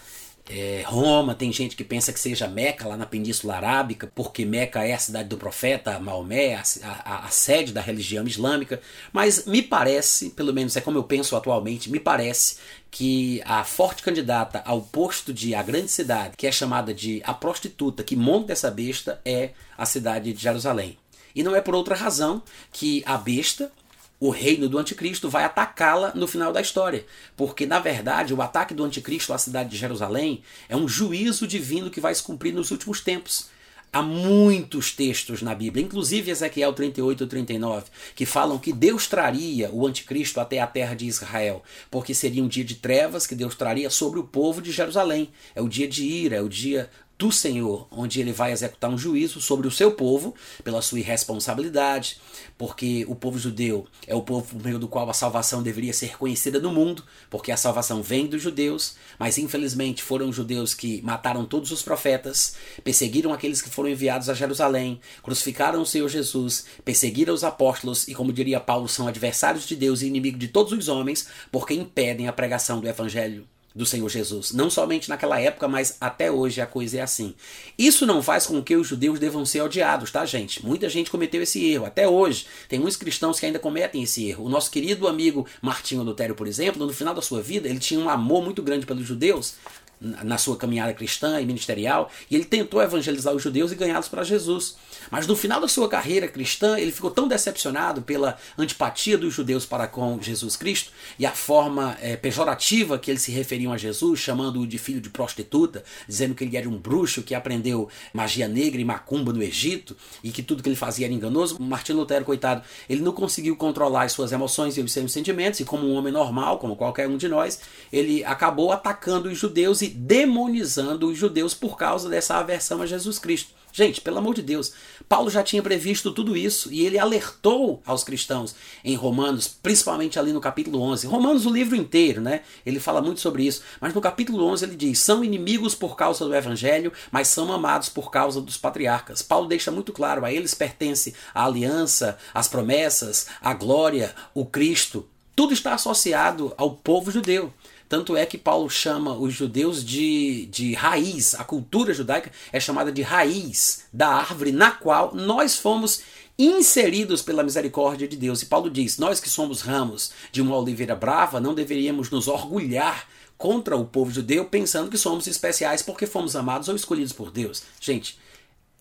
é, 0.48 0.84
Roma, 0.86 1.34
tem 1.34 1.52
gente 1.52 1.76
que 1.76 1.84
pensa 1.84 2.14
que 2.14 2.20
seja 2.20 2.48
Meca, 2.48 2.88
lá 2.88 2.96
na 2.96 3.06
Península 3.06 3.56
Arábica, 3.56 4.12
porque 4.14 4.46
Meca 4.46 4.86
é 4.86 4.94
a 4.94 5.00
cidade 5.00 5.28
do 5.28 5.38
profeta 5.38 6.00
Maomé, 6.00 6.56
a, 6.56 6.64
a, 6.84 7.26
a, 7.26 7.30
sede 7.30 7.74
da 7.74 7.82
religião 7.82 8.26
islâmica. 8.28 8.80
Mas 9.12 9.46
me 9.46 9.62
parece, 9.62 10.30
pelo 10.30 10.54
menos 10.54 10.76
é 10.76 10.82
como 10.82 10.98
eu 10.98 11.04
penso 11.04 11.36
atualmente, 11.36 11.90
me 11.90 12.00
parece 12.00 12.58
que 12.92 13.42
a 13.44 13.64
forte 13.64 14.04
candidata 14.04 14.62
ao 14.66 14.82
posto 14.82 15.34
de 15.34 15.56
a 15.56 15.64
grande 15.64 15.90
cidade, 15.90 16.38
que 16.38 16.46
é 16.46 16.52
chamada 16.52 16.94
de 16.94 17.22
a 17.26 17.34
prostituta 17.34 18.04
que 18.04 18.16
monta 18.16 18.54
essa 18.54 18.70
besta, 18.70 19.20
é 19.26 19.50
a 19.76 19.86
cidade 19.86 20.32
de 20.32 20.42
Jerusalém. 20.42 20.98
E 21.36 21.44
não 21.44 21.56
é 21.56 21.60
por 21.60 21.74
outra 21.74 21.96
razão 21.96 22.42
que 22.72 23.04
a 23.06 23.18
besta, 23.18 23.72
o 24.20 24.30
reino 24.30 24.70
do 24.70 24.78
anticristo 24.78 25.30
vai 25.30 25.44
atacá-la 25.44 26.14
no 26.16 26.28
final 26.28 26.54
da 26.54 26.62
história. 26.62 27.06
Porque, 27.36 27.66
na 27.66 27.80
verdade, 27.80 28.34
o 28.34 28.42
ataque 28.42 28.74
do 28.74 28.84
anticristo 28.84 29.34
à 29.34 29.38
cidade 29.38 29.70
de 29.70 29.78
Jerusalém 29.78 30.42
é 30.70 30.76
um 30.76 30.88
juízo 30.88 31.48
divino 31.48 31.90
que 31.90 32.02
vai 32.02 32.14
se 32.16 32.24
cumprir 32.24 32.54
nos 32.54 32.72
últimos 32.72 33.02
tempos. 33.02 33.50
Há 33.96 34.02
muitos 34.02 34.92
textos 34.92 35.42
na 35.42 35.56
Bíblia, 35.56 35.86
inclusive 35.86 36.30
Ezequiel 36.30 36.74
38 36.74 37.24
e 37.24 37.28
39, 37.28 37.86
que 38.14 38.26
falam 38.26 38.58
que 38.58 38.74
Deus 38.74 39.08
traria 39.08 39.70
o 39.72 39.88
anticristo 39.88 40.42
até 40.42 40.60
a 40.60 40.68
terra 40.68 40.94
de 40.94 41.06
Israel, 41.06 41.64
porque 41.90 42.14
seria 42.14 42.44
um 42.44 42.48
dia 42.50 42.66
de 42.66 42.76
trevas 42.76 43.26
que 43.26 43.34
Deus 43.34 43.56
traria 43.56 43.90
sobre 43.90 44.20
o 44.20 44.26
povo 44.26 44.62
de 44.62 44.70
Jerusalém. 44.70 45.30
É 45.56 45.62
o 45.62 45.70
dia 45.70 45.88
de 45.88 46.04
ira, 46.04 46.36
é 46.36 46.42
o 46.42 46.50
dia 46.50 46.90
do 47.18 47.32
Senhor, 47.32 47.88
onde 47.90 48.20
ele 48.20 48.34
vai 48.34 48.52
executar 48.52 48.90
um 48.90 48.98
juízo 48.98 49.40
sobre 49.40 49.68
o 49.68 49.72
seu 49.72 49.92
povo 49.94 50.36
pela 50.64 50.82
sua 50.82 51.00
irresponsabilidade, 51.00 52.20
porque 52.58 53.06
o 53.08 53.16
povo 53.16 53.38
judeu 53.38 53.86
é 54.08 54.16
o 54.16 54.22
povo 54.22 54.48
por 54.48 54.64
meio 54.64 54.80
do 54.80 54.88
qual 54.88 55.10
a 55.10 55.14
salvação 55.14 55.62
deveria 55.62 55.94
ser 55.94 56.18
conhecida 56.18 56.60
no 56.60 56.72
mundo, 56.72 57.04
porque 57.30 57.52
a 57.52 57.58
salvação 57.58 58.02
vem 58.02 58.28
dos 58.28 58.42
judeus, 58.42 58.96
mas 59.20 59.38
infelizmente 59.38 60.02
foram 60.02 60.30
os 60.30 60.36
judeus 60.36 60.74
que 60.74 61.02
mataram 61.02 61.46
todos 61.46 61.72
os 61.72 61.82
profetas, 61.82 62.56
perseguiram 62.84 63.34
aqueles 63.34 63.62
que 63.62 63.70
foram 63.70 63.90
enviados 63.90 64.30
a 64.30 64.34
Jerusalém, 64.34 65.00
crucificaram 65.22 65.82
o 65.82 65.86
Senhor 65.86 66.08
Jesus, 66.08 66.66
perseguiram 66.84 67.34
os 67.34 67.44
apóstolos 67.44 68.08
e, 68.08 68.16
como 68.16 68.32
diria 68.32 68.60
Paulo, 68.60 68.88
são 68.88 69.08
adversários 69.08 69.66
de 69.66 69.76
Deus 69.76 70.02
e 70.02 70.08
inimigos 70.08 70.40
de 70.40 70.48
todos 70.48 70.72
os 70.72 70.88
homens, 70.88 71.28
porque 71.52 71.74
impedem 71.74 72.28
a 72.28 72.34
pregação 72.34 72.80
do 72.80 72.88
evangelho 72.88 73.48
do 73.76 73.86
Senhor 73.86 74.08
Jesus. 74.10 74.54
Não 74.54 74.70
somente 74.70 75.10
naquela 75.10 75.40
época, 75.40 75.68
mas 75.68 75.98
até 76.00 76.32
hoje 76.32 76.62
a 76.62 76.66
coisa 76.66 77.00
é 77.00 77.02
assim. 77.02 77.36
Isso 77.78 78.06
não 78.06 78.24
faz 78.24 78.48
com 78.48 78.64
que 78.64 78.76
os 78.76 78.88
judeus 78.88 79.20
devam 79.20 79.46
ser 79.46 79.62
odiados, 79.62 80.12
tá, 80.12 80.26
gente? 80.26 80.66
Muita 80.66 80.88
gente 80.88 81.12
cometeu 81.12 81.42
esse 81.42 81.64
erro, 81.66 81.86
até 81.86 82.08
hoje. 82.08 82.48
Tem 82.70 82.80
muitos 82.80 82.96
cristãos 82.96 83.40
que 83.40 83.46
ainda 83.46 83.60
cometem 83.60 84.02
esse 84.02 84.26
erro. 84.30 84.46
O 84.46 84.50
nosso 84.50 84.72
querido 84.72 85.08
amigo 85.08 85.46
Martinho 85.62 86.04
Lutero, 86.04 86.36
por 86.36 86.48
exemplo, 86.48 86.86
no 86.86 86.94
final 86.94 87.14
da 87.14 87.22
sua 87.22 87.42
vida, 87.42 87.68
ele 87.68 87.80
tinha 87.80 88.00
um 88.00 88.10
amor 88.10 88.42
muito 88.42 88.64
grande 88.64 88.86
pelos 88.86 89.06
judeus, 89.06 89.56
na 90.00 90.38
sua 90.38 90.58
caminhada 90.58 90.94
cristã 90.94 91.40
e 91.40 91.46
ministerial, 91.46 92.12
e 92.30 92.36
ele 92.36 92.46
tentou 92.46 92.82
evangelizar 92.82 93.34
os 93.34 93.42
judeus 93.42 93.72
e 93.72 93.76
ganhá-los 93.76 94.08
para 94.08 94.24
Jesus. 94.24 94.76
Mas 95.10 95.28
no 95.28 95.36
final 95.36 95.62
da 95.62 95.68
sua 95.68 95.88
carreira 95.88 96.28
cristã, 96.28 96.78
ele 96.78 96.92
ficou 96.92 97.12
tão 97.12 97.28
decepcionado 97.28 98.02
pela 98.02 98.38
antipatia 98.58 99.18
dos 99.18 99.34
judeus 99.34 99.66
para 99.66 99.88
com 99.88 100.22
Jesus 100.22 100.56
Cristo 100.56 100.92
e 101.18 101.26
a 101.26 101.32
forma 101.32 101.98
é, 102.02 102.16
pejorativa 102.16 102.98
que 102.98 103.12
eles 103.12 103.22
se 103.22 103.32
referiam 103.32 103.72
a 103.72 103.78
Jesus, 103.78 104.20
chamando-o 104.20 104.66
de 104.66 104.78
filho 104.78 105.02
de 105.02 105.10
prostituta, 105.10 105.84
dizendo 106.08 106.34
que 106.34 106.44
ele 106.44 106.58
era 106.58 106.68
um 106.68 106.78
bruxo 106.78 107.22
que 107.22 107.36
aprendeu 107.36 107.90
magia 108.14 108.48
negra 108.48 108.82
e 108.82 108.86
macumba 108.86 109.32
no 109.32 109.42
Egito 109.42 109.96
e 110.24 110.32
que 110.32 110.44
tudo 110.44 110.64
que 110.64 110.70
ele 110.70 110.76
fazia 110.76 111.06
era 111.06 111.14
enganoso. 111.14 111.62
Martinho 111.62 112.00
Lutero, 112.00 112.26
coitado, 112.26 112.64
ele 112.90 113.02
não 113.02 113.12
conseguiu 113.12 113.56
controlar 113.56 114.04
as 114.04 114.12
suas 114.12 114.32
emoções 114.32 114.78
e 114.78 114.82
os 114.82 114.92
seus 114.92 115.12
sentimentos, 115.12 115.60
e 115.60 115.66
como 115.66 115.88
um 115.88 115.96
homem 115.96 116.12
normal, 116.12 116.60
como 116.60 116.76
qualquer 116.76 117.08
um 117.08 117.18
de 117.18 117.28
nós, 117.28 117.60
ele 117.92 118.24
acabou 118.24 118.72
atacando 118.72 119.30
os 119.30 119.38
judeus 119.38 119.82
demonizando 119.88 121.08
os 121.08 121.18
judeus 121.18 121.54
por 121.54 121.78
causa 121.78 122.10
dessa 122.10 122.36
aversão 122.36 122.82
a 122.82 122.86
Jesus 122.86 123.20
Cristo. 123.20 123.54
Gente, 123.76 124.00
pelo 124.00 124.20
amor 124.20 124.34
de 124.34 124.42
Deus, 124.42 124.72
Paulo 125.10 125.30
já 125.30 125.44
tinha 125.44 125.62
previsto 125.62 126.14
tudo 126.14 126.38
isso 126.38 126.72
e 126.72 126.86
ele 126.86 126.98
alertou 126.98 127.84
aos 127.86 128.06
cristãos 128.06 128.56
em 128.82 128.96
Romanos, 128.96 129.50
principalmente 129.50 130.18
ali 130.18 130.32
no 130.32 130.40
capítulo 130.40 130.80
11. 130.80 131.06
Romanos, 131.08 131.46
o 131.46 131.50
livro 131.50 131.76
inteiro, 131.76 132.22
né? 132.22 132.44
Ele 132.66 132.80
fala 132.80 133.02
muito 133.02 133.20
sobre 133.20 133.46
isso, 133.46 133.62
mas 133.82 133.94
no 133.94 134.00
capítulo 134.00 134.46
11 134.46 134.64
ele 134.64 134.78
diz: 134.78 135.00
são 135.00 135.26
inimigos 135.26 135.76
por 135.76 135.98
causa 135.98 136.24
do 136.24 136.34
evangelho, 136.34 136.94
mas 137.12 137.28
são 137.28 137.52
amados 137.52 137.90
por 137.90 138.10
causa 138.10 138.40
dos 138.40 138.56
patriarcas. 138.56 139.22
Paulo 139.22 139.46
deixa 139.46 139.72
muito 139.72 139.92
claro: 139.92 140.24
a 140.24 140.32
eles 140.32 140.54
pertence 140.54 141.14
a 141.34 141.44
aliança, 141.44 142.18
as 142.34 142.48
promessas, 142.48 143.28
a 143.42 143.54
glória, 143.54 144.16
o 144.34 144.46
Cristo. 144.46 145.06
Tudo 145.36 145.54
está 145.54 145.74
associado 145.74 146.54
ao 146.56 146.72
povo 146.72 147.12
judeu. 147.12 147.52
Tanto 147.88 148.18
é 148.18 148.26
que 148.26 148.38
Paulo 148.38 148.70
chama 148.70 149.14
os 149.14 149.34
judeus 149.34 149.84
de, 149.86 150.48
de 150.48 150.74
raiz. 150.74 151.36
A 151.36 151.44
cultura 151.44 151.94
judaica 151.94 152.32
é 152.52 152.60
chamada 152.60 152.92
de 152.92 153.02
raiz 153.02 153.86
da 153.94 154.08
árvore 154.10 154.52
na 154.52 154.72
qual 154.72 155.14
nós 155.14 155.58
fomos 155.58 156.02
inseridos 156.38 157.22
pela 157.22 157.44
misericórdia 157.44 158.08
de 158.08 158.18
Deus. 158.18 158.42
E 158.42 158.48
Paulo 158.48 158.70
diz: 158.70 158.98
Nós 158.98 159.20
que 159.20 159.30
somos 159.30 159.62
ramos 159.62 160.12
de 160.32 160.42
uma 160.42 160.58
oliveira 160.58 160.96
brava, 160.96 161.40
não 161.40 161.54
deveríamos 161.54 162.10
nos 162.10 162.28
orgulhar 162.28 163.08
contra 163.38 163.76
o 163.76 163.86
povo 163.86 164.12
judeu 164.12 164.46
pensando 164.46 164.90
que 164.90 164.98
somos 164.98 165.28
especiais 165.28 165.82
porque 165.82 166.06
fomos 166.06 166.36
amados 166.36 166.70
ou 166.70 166.76
escolhidos 166.76 167.14
por 167.14 167.32
Deus. 167.32 167.64
Gente, 167.80 168.18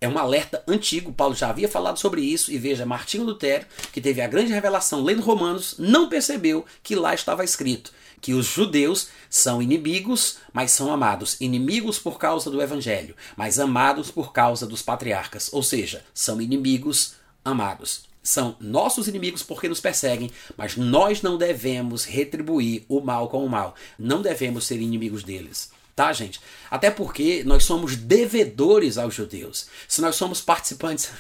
é 0.00 0.08
um 0.08 0.18
alerta 0.18 0.62
antigo, 0.68 1.12
Paulo 1.12 1.34
já 1.34 1.48
havia 1.48 1.68
falado 1.68 1.98
sobre 1.98 2.20
isso, 2.20 2.52
e 2.52 2.58
veja, 2.58 2.84
Martinho 2.84 3.24
Lutero, 3.24 3.66
que 3.92 4.00
teve 4.00 4.20
a 4.20 4.28
grande 4.28 4.52
revelação 4.52 5.02
lendo 5.02 5.22
Romanos, 5.22 5.76
não 5.78 6.08
percebeu 6.08 6.64
que 6.82 6.94
lá 6.94 7.14
estava 7.14 7.44
escrito 7.44 7.90
que 8.24 8.32
os 8.32 8.46
judeus 8.46 9.08
são 9.28 9.60
inimigos, 9.60 10.38
mas 10.50 10.70
são 10.70 10.90
amados. 10.90 11.38
Inimigos 11.42 11.98
por 11.98 12.18
causa 12.18 12.50
do 12.50 12.62
evangelho, 12.62 13.14
mas 13.36 13.58
amados 13.58 14.10
por 14.10 14.32
causa 14.32 14.66
dos 14.66 14.80
patriarcas. 14.80 15.52
Ou 15.52 15.62
seja, 15.62 16.02
são 16.14 16.40
inimigos 16.40 17.16
amados. 17.44 18.06
São 18.22 18.56
nossos 18.58 19.08
inimigos 19.08 19.42
porque 19.42 19.68
nos 19.68 19.78
perseguem, 19.78 20.30
mas 20.56 20.74
nós 20.74 21.20
não 21.20 21.36
devemos 21.36 22.06
retribuir 22.06 22.86
o 22.88 23.02
mal 23.02 23.28
com 23.28 23.44
o 23.44 23.48
mal. 23.48 23.74
Não 23.98 24.22
devemos 24.22 24.64
ser 24.66 24.80
inimigos 24.80 25.22
deles. 25.22 25.70
Tá, 25.94 26.10
gente? 26.10 26.40
Até 26.70 26.90
porque 26.90 27.44
nós 27.44 27.64
somos 27.64 27.94
devedores 27.94 28.96
aos 28.96 29.14
judeus. 29.14 29.66
Se 29.86 30.00
nós 30.00 30.16
somos 30.16 30.40
participantes. 30.40 31.10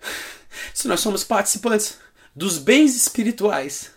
Se 0.72 0.88
nós 0.88 1.00
somos 1.00 1.22
participantes 1.24 1.98
dos 2.34 2.56
bens 2.56 2.96
espirituais 2.96 3.92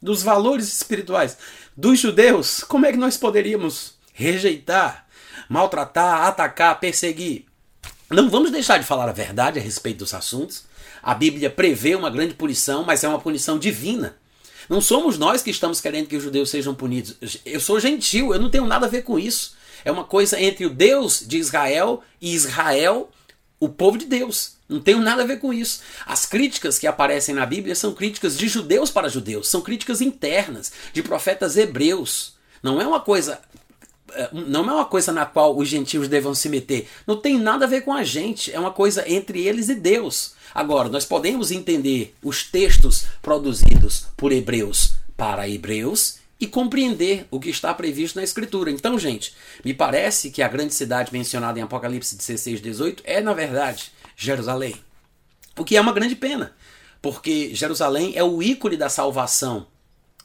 dos 0.00 0.22
valores 0.22 0.72
espirituais 0.72 1.36
dos 1.76 1.98
judeus, 1.98 2.64
como 2.64 2.86
é 2.86 2.92
que 2.92 2.98
nós 2.98 3.16
poderíamos 3.16 3.94
rejeitar, 4.12 5.06
maltratar, 5.48 6.22
atacar, 6.22 6.80
perseguir? 6.80 7.44
Não 8.08 8.30
vamos 8.30 8.50
deixar 8.50 8.78
de 8.78 8.84
falar 8.84 9.08
a 9.08 9.12
verdade 9.12 9.58
a 9.58 9.62
respeito 9.62 9.98
dos 9.98 10.14
assuntos. 10.14 10.64
A 11.02 11.12
Bíblia 11.12 11.50
prevê 11.50 11.94
uma 11.94 12.10
grande 12.10 12.34
punição, 12.34 12.84
mas 12.84 13.04
é 13.04 13.08
uma 13.08 13.20
punição 13.20 13.58
divina. 13.58 14.16
Não 14.68 14.80
somos 14.80 15.18
nós 15.18 15.42
que 15.42 15.50
estamos 15.50 15.80
querendo 15.80 16.06
que 16.06 16.16
os 16.16 16.22
judeus 16.22 16.50
sejam 16.50 16.74
punidos. 16.74 17.16
Eu 17.44 17.60
sou 17.60 17.78
gentil, 17.78 18.32
eu 18.32 18.40
não 18.40 18.50
tenho 18.50 18.66
nada 18.66 18.86
a 18.86 18.88
ver 18.88 19.02
com 19.02 19.18
isso. 19.18 19.54
É 19.84 19.90
uma 19.90 20.04
coisa 20.04 20.40
entre 20.40 20.66
o 20.66 20.70
Deus 20.70 21.24
de 21.26 21.36
Israel 21.38 22.02
e 22.20 22.34
Israel, 22.34 23.10
o 23.60 23.68
povo 23.68 23.98
de 23.98 24.06
Deus. 24.06 24.55
Não 24.68 24.80
tenho 24.80 25.00
nada 25.00 25.22
a 25.22 25.26
ver 25.26 25.38
com 25.38 25.52
isso. 25.52 25.80
As 26.04 26.26
críticas 26.26 26.78
que 26.78 26.86
aparecem 26.86 27.34
na 27.34 27.46
Bíblia 27.46 27.74
são 27.74 27.94
críticas 27.94 28.36
de 28.36 28.48
judeus 28.48 28.90
para 28.90 29.08
judeus, 29.08 29.48
são 29.48 29.60
críticas 29.60 30.00
internas 30.00 30.72
de 30.92 31.02
profetas 31.02 31.56
hebreus. 31.56 32.34
Não 32.62 32.80
é 32.80 32.86
uma 32.86 33.00
coisa 33.00 33.40
é, 34.12 34.30
não 34.32 34.68
é 34.68 34.72
uma 34.72 34.84
coisa 34.84 35.12
na 35.12 35.26
qual 35.26 35.56
os 35.56 35.68
gentios 35.68 36.08
devam 36.08 36.34
se 36.34 36.48
meter. 36.48 36.88
Não 37.06 37.16
tem 37.16 37.38
nada 37.38 37.64
a 37.64 37.68
ver 37.68 37.82
com 37.82 37.92
a 37.92 38.02
gente. 38.02 38.52
É 38.52 38.58
uma 38.58 38.70
coisa 38.70 39.08
entre 39.08 39.46
eles 39.46 39.68
e 39.68 39.74
Deus. 39.74 40.34
Agora, 40.54 40.88
nós 40.88 41.04
podemos 41.04 41.50
entender 41.50 42.14
os 42.22 42.44
textos 42.44 43.06
produzidos 43.20 44.06
por 44.16 44.32
hebreus 44.32 44.94
para 45.16 45.48
hebreus 45.48 46.18
e 46.38 46.46
compreender 46.46 47.26
o 47.30 47.40
que 47.40 47.48
está 47.48 47.72
previsto 47.72 48.16
na 48.16 48.22
Escritura. 48.22 48.70
Então, 48.70 48.98
gente, 48.98 49.34
me 49.64 49.72
parece 49.72 50.30
que 50.30 50.42
a 50.42 50.48
grande 50.48 50.74
cidade 50.74 51.12
mencionada 51.12 51.58
em 51.58 51.62
Apocalipse 51.62 52.16
16, 52.16 52.60
18 52.60 53.02
é, 53.06 53.20
na 53.20 53.32
verdade, 53.32 53.90
Jerusalém. 54.16 54.74
O 55.58 55.64
que 55.64 55.76
é 55.76 55.80
uma 55.80 55.92
grande 55.92 56.16
pena, 56.16 56.56
porque 57.02 57.54
Jerusalém 57.54 58.12
é 58.16 58.24
o 58.24 58.42
ícone 58.42 58.76
da 58.76 58.88
salvação 58.88 59.66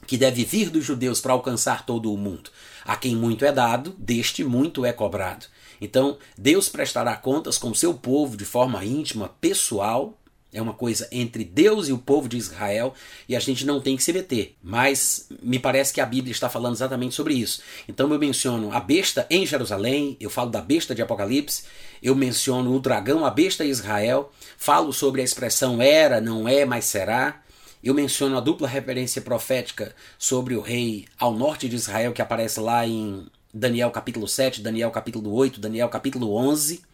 que 0.06 0.16
deve 0.16 0.44
vir 0.44 0.70
dos 0.70 0.84
judeus 0.84 1.20
para 1.20 1.32
alcançar 1.32 1.86
todo 1.86 2.12
o 2.12 2.16
mundo. 2.16 2.50
A 2.84 2.96
quem 2.96 3.14
muito 3.14 3.44
é 3.44 3.52
dado, 3.52 3.94
deste 3.98 4.42
muito 4.42 4.84
é 4.84 4.92
cobrado. 4.92 5.46
Então, 5.80 6.16
Deus 6.36 6.68
prestará 6.68 7.14
contas 7.16 7.58
com 7.58 7.74
seu 7.74 7.94
povo 7.94 8.36
de 8.36 8.44
forma 8.44 8.84
íntima, 8.84 9.28
pessoal, 9.40 10.18
é 10.52 10.60
uma 10.60 10.74
coisa 10.74 11.08
entre 11.10 11.44
Deus 11.44 11.88
e 11.88 11.92
o 11.92 11.98
povo 11.98 12.28
de 12.28 12.36
Israel 12.36 12.94
e 13.28 13.34
a 13.34 13.40
gente 13.40 13.64
não 13.64 13.80
tem 13.80 13.96
que 13.96 14.04
se 14.04 14.12
meter. 14.12 14.54
Mas 14.62 15.26
me 15.42 15.58
parece 15.58 15.92
que 15.92 16.00
a 16.00 16.06
Bíblia 16.06 16.32
está 16.32 16.48
falando 16.48 16.74
exatamente 16.74 17.14
sobre 17.14 17.34
isso. 17.34 17.62
Então 17.88 18.12
eu 18.12 18.18
menciono 18.18 18.70
a 18.70 18.78
besta 18.78 19.26
em 19.30 19.46
Jerusalém, 19.46 20.16
eu 20.20 20.28
falo 20.28 20.50
da 20.50 20.60
besta 20.60 20.94
de 20.94 21.00
Apocalipse, 21.00 21.64
eu 22.02 22.14
menciono 22.14 22.74
o 22.74 22.80
dragão, 22.80 23.24
a 23.24 23.30
besta 23.30 23.64
em 23.64 23.70
Israel, 23.70 24.30
falo 24.58 24.92
sobre 24.92 25.22
a 25.22 25.24
expressão 25.24 25.80
era, 25.80 26.20
não 26.20 26.46
é, 26.46 26.64
mas 26.64 26.84
será. 26.84 27.40
Eu 27.82 27.94
menciono 27.94 28.36
a 28.36 28.40
dupla 28.40 28.68
referência 28.68 29.22
profética 29.22 29.94
sobre 30.18 30.54
o 30.54 30.60
rei 30.60 31.06
ao 31.18 31.32
norte 31.32 31.68
de 31.68 31.74
Israel 31.74 32.12
que 32.12 32.22
aparece 32.22 32.60
lá 32.60 32.86
em 32.86 33.26
Daniel 33.52 33.90
capítulo 33.90 34.28
7, 34.28 34.60
Daniel 34.60 34.90
capítulo 34.90 35.32
8, 35.32 35.58
Daniel 35.58 35.88
capítulo 35.88 36.34
11 36.36 36.91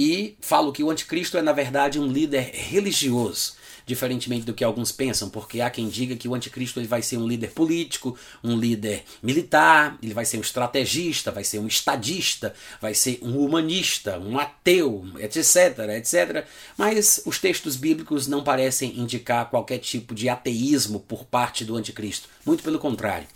e 0.00 0.36
falo 0.40 0.72
que 0.72 0.84
o 0.84 0.92
anticristo 0.92 1.36
é, 1.36 1.42
na 1.42 1.50
verdade, 1.52 1.98
um 1.98 2.06
líder 2.06 2.52
religioso, 2.54 3.54
diferentemente 3.84 4.46
do 4.46 4.54
que 4.54 4.62
alguns 4.62 4.92
pensam, 4.92 5.28
porque 5.28 5.60
há 5.60 5.68
quem 5.68 5.88
diga 5.88 6.14
que 6.14 6.28
o 6.28 6.36
anticristo 6.36 6.78
ele 6.78 6.86
vai 6.86 7.02
ser 7.02 7.16
um 7.16 7.26
líder 7.26 7.50
político, 7.50 8.16
um 8.44 8.56
líder 8.56 9.02
militar, 9.20 9.98
ele 10.00 10.14
vai 10.14 10.24
ser 10.24 10.38
um 10.38 10.40
estrategista, 10.40 11.32
vai 11.32 11.42
ser 11.42 11.58
um 11.58 11.66
estadista, 11.66 12.54
vai 12.80 12.94
ser 12.94 13.18
um 13.22 13.40
humanista, 13.44 14.20
um 14.20 14.38
ateu, 14.38 15.04
etc, 15.18 15.80
etc. 15.96 16.46
Mas 16.76 17.20
os 17.26 17.40
textos 17.40 17.74
bíblicos 17.74 18.28
não 18.28 18.44
parecem 18.44 19.00
indicar 19.00 19.50
qualquer 19.50 19.78
tipo 19.78 20.14
de 20.14 20.28
ateísmo 20.28 21.00
por 21.00 21.24
parte 21.24 21.64
do 21.64 21.74
anticristo. 21.74 22.28
Muito 22.46 22.62
pelo 22.62 22.78
contrário. 22.78 23.26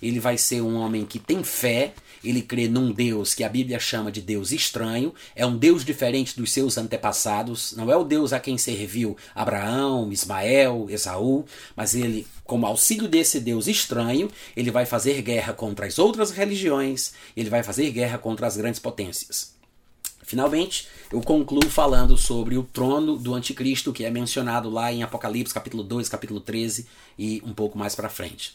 Ele 0.00 0.18
vai 0.18 0.38
ser 0.38 0.62
um 0.62 0.76
homem 0.76 1.04
que 1.04 1.18
tem 1.18 1.44
fé, 1.44 1.92
ele 2.24 2.42
crê 2.42 2.68
num 2.68 2.92
Deus 2.92 3.34
que 3.34 3.44
a 3.44 3.48
Bíblia 3.48 3.78
chama 3.78 4.10
de 4.10 4.20
Deus 4.20 4.52
estranho, 4.52 5.14
é 5.34 5.44
um 5.44 5.56
Deus 5.56 5.84
diferente 5.84 6.36
dos 6.36 6.52
seus 6.52 6.78
antepassados, 6.78 7.74
não 7.76 7.90
é 7.90 7.96
o 7.96 8.04
Deus 8.04 8.32
a 8.32 8.40
quem 8.40 8.58
serviu 8.58 9.16
Abraão, 9.34 10.12
Ismael, 10.12 10.86
Esaú, 10.88 11.44
mas 11.74 11.94
ele, 11.94 12.26
como 12.44 12.66
auxílio 12.66 13.08
desse 13.08 13.40
Deus 13.40 13.66
estranho, 13.66 14.30
ele 14.56 14.70
vai 14.70 14.86
fazer 14.86 15.20
guerra 15.22 15.52
contra 15.52 15.86
as 15.86 15.98
outras 15.98 16.30
religiões, 16.30 17.12
ele 17.36 17.50
vai 17.50 17.62
fazer 17.62 17.90
guerra 17.90 18.18
contra 18.18 18.46
as 18.46 18.56
grandes 18.56 18.80
potências. 18.80 19.56
Finalmente, 20.26 20.88
eu 21.12 21.20
concluo 21.20 21.70
falando 21.70 22.16
sobre 22.16 22.58
o 22.58 22.64
trono 22.64 23.16
do 23.16 23.32
anticristo 23.32 23.92
que 23.92 24.04
é 24.04 24.10
mencionado 24.10 24.68
lá 24.68 24.92
em 24.92 25.04
Apocalipse 25.04 25.54
capítulo 25.54 25.84
2, 25.84 26.08
capítulo 26.08 26.40
13 26.40 26.84
e 27.16 27.40
um 27.46 27.54
pouco 27.54 27.78
mais 27.78 27.94
para 27.94 28.08
frente. 28.08 28.52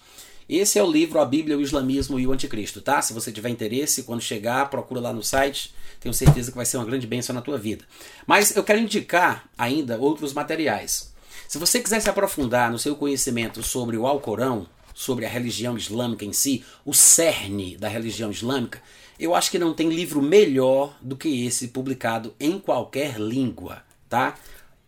Esse 0.51 0.77
é 0.77 0.83
o 0.83 0.91
livro 0.91 1.17
A 1.17 1.23
Bíblia, 1.23 1.57
o 1.57 1.61
Islamismo 1.61 2.19
e 2.19 2.27
o 2.27 2.33
Anticristo, 2.33 2.81
tá? 2.81 3.01
Se 3.01 3.13
você 3.13 3.31
tiver 3.31 3.47
interesse, 3.47 4.03
quando 4.03 4.19
chegar, 4.19 4.69
procura 4.69 4.99
lá 4.99 5.13
no 5.13 5.23
site. 5.23 5.73
Tenho 5.97 6.13
certeza 6.13 6.51
que 6.51 6.57
vai 6.57 6.65
ser 6.65 6.75
uma 6.75 6.85
grande 6.85 7.07
bênção 7.07 7.33
na 7.33 7.41
tua 7.41 7.57
vida. 7.57 7.85
Mas 8.27 8.53
eu 8.53 8.61
quero 8.61 8.81
indicar 8.81 9.49
ainda 9.57 9.97
outros 9.97 10.33
materiais. 10.33 11.13
Se 11.47 11.57
você 11.57 11.79
quiser 11.79 12.01
se 12.01 12.09
aprofundar 12.09 12.69
no 12.69 12.77
seu 12.77 12.97
conhecimento 12.97 13.63
sobre 13.63 13.95
o 13.95 14.05
Alcorão, 14.05 14.67
sobre 14.93 15.25
a 15.25 15.29
religião 15.29 15.77
islâmica 15.77 16.25
em 16.25 16.33
si, 16.33 16.65
o 16.83 16.93
cerne 16.93 17.77
da 17.77 17.87
religião 17.87 18.29
islâmica, 18.29 18.83
eu 19.17 19.33
acho 19.33 19.51
que 19.51 19.57
não 19.57 19.73
tem 19.73 19.87
livro 19.87 20.21
melhor 20.21 20.97
do 21.01 21.15
que 21.15 21.45
esse 21.45 21.69
publicado 21.69 22.35
em 22.37 22.59
qualquer 22.59 23.17
língua, 23.17 23.83
tá? 24.09 24.37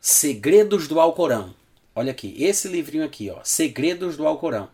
Segredos 0.02 0.90
do 0.90 1.00
Alcorão. 1.00 1.56
Olha 1.96 2.12
aqui, 2.12 2.36
esse 2.38 2.68
livrinho 2.68 3.06
aqui, 3.06 3.30
ó, 3.30 3.40
Segredos 3.46 4.18
do 4.18 4.28
Alcorão. 4.28 4.68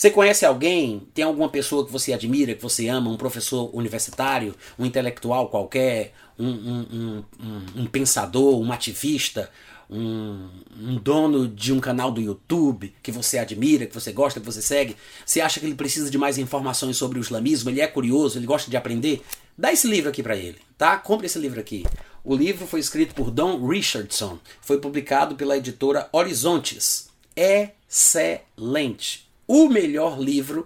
Você 0.00 0.10
conhece 0.10 0.46
alguém? 0.46 1.06
Tem 1.12 1.22
alguma 1.22 1.50
pessoa 1.50 1.84
que 1.84 1.92
você 1.92 2.14
admira, 2.14 2.54
que 2.54 2.62
você 2.62 2.88
ama? 2.88 3.10
Um 3.10 3.18
professor 3.18 3.68
universitário, 3.76 4.54
um 4.78 4.86
intelectual 4.86 5.50
qualquer, 5.50 6.14
um, 6.38 6.48
um, 6.48 7.24
um, 7.38 7.82
um 7.82 7.86
pensador, 7.86 8.58
um 8.58 8.72
ativista, 8.72 9.50
um, 9.90 10.48
um, 10.74 10.96
dono 10.96 11.46
de 11.46 11.70
um 11.70 11.78
canal 11.78 12.10
do 12.10 12.18
YouTube 12.18 12.94
que 13.02 13.12
você 13.12 13.36
admira, 13.36 13.84
que 13.84 13.92
você 13.94 14.10
gosta, 14.10 14.40
que 14.40 14.46
você 14.46 14.62
segue, 14.62 14.96
você 15.26 15.42
acha 15.42 15.60
que 15.60 15.66
ele 15.66 15.74
precisa 15.74 16.10
de 16.10 16.16
mais 16.16 16.38
informações 16.38 16.96
sobre 16.96 17.18
o 17.18 17.20
islamismo, 17.20 17.68
ele 17.68 17.82
é 17.82 17.86
curioso, 17.86 18.38
ele 18.38 18.46
gosta 18.46 18.70
de 18.70 18.78
aprender, 18.78 19.20
dá 19.58 19.70
esse 19.70 19.86
livro 19.86 20.08
aqui 20.08 20.22
para 20.22 20.34
ele, 20.34 20.56
tá? 20.78 20.96
Compre 20.96 21.26
esse 21.26 21.38
livro 21.38 21.60
aqui. 21.60 21.84
O 22.24 22.34
livro 22.34 22.66
foi 22.66 22.80
escrito 22.80 23.14
por 23.14 23.30
Don 23.30 23.68
Richardson, 23.68 24.38
foi 24.62 24.78
publicado 24.78 25.34
pela 25.34 25.58
editora 25.58 26.08
Horizontes. 26.10 27.10
Excelente. 27.36 29.28
O 29.52 29.68
melhor 29.68 30.20
livro, 30.20 30.64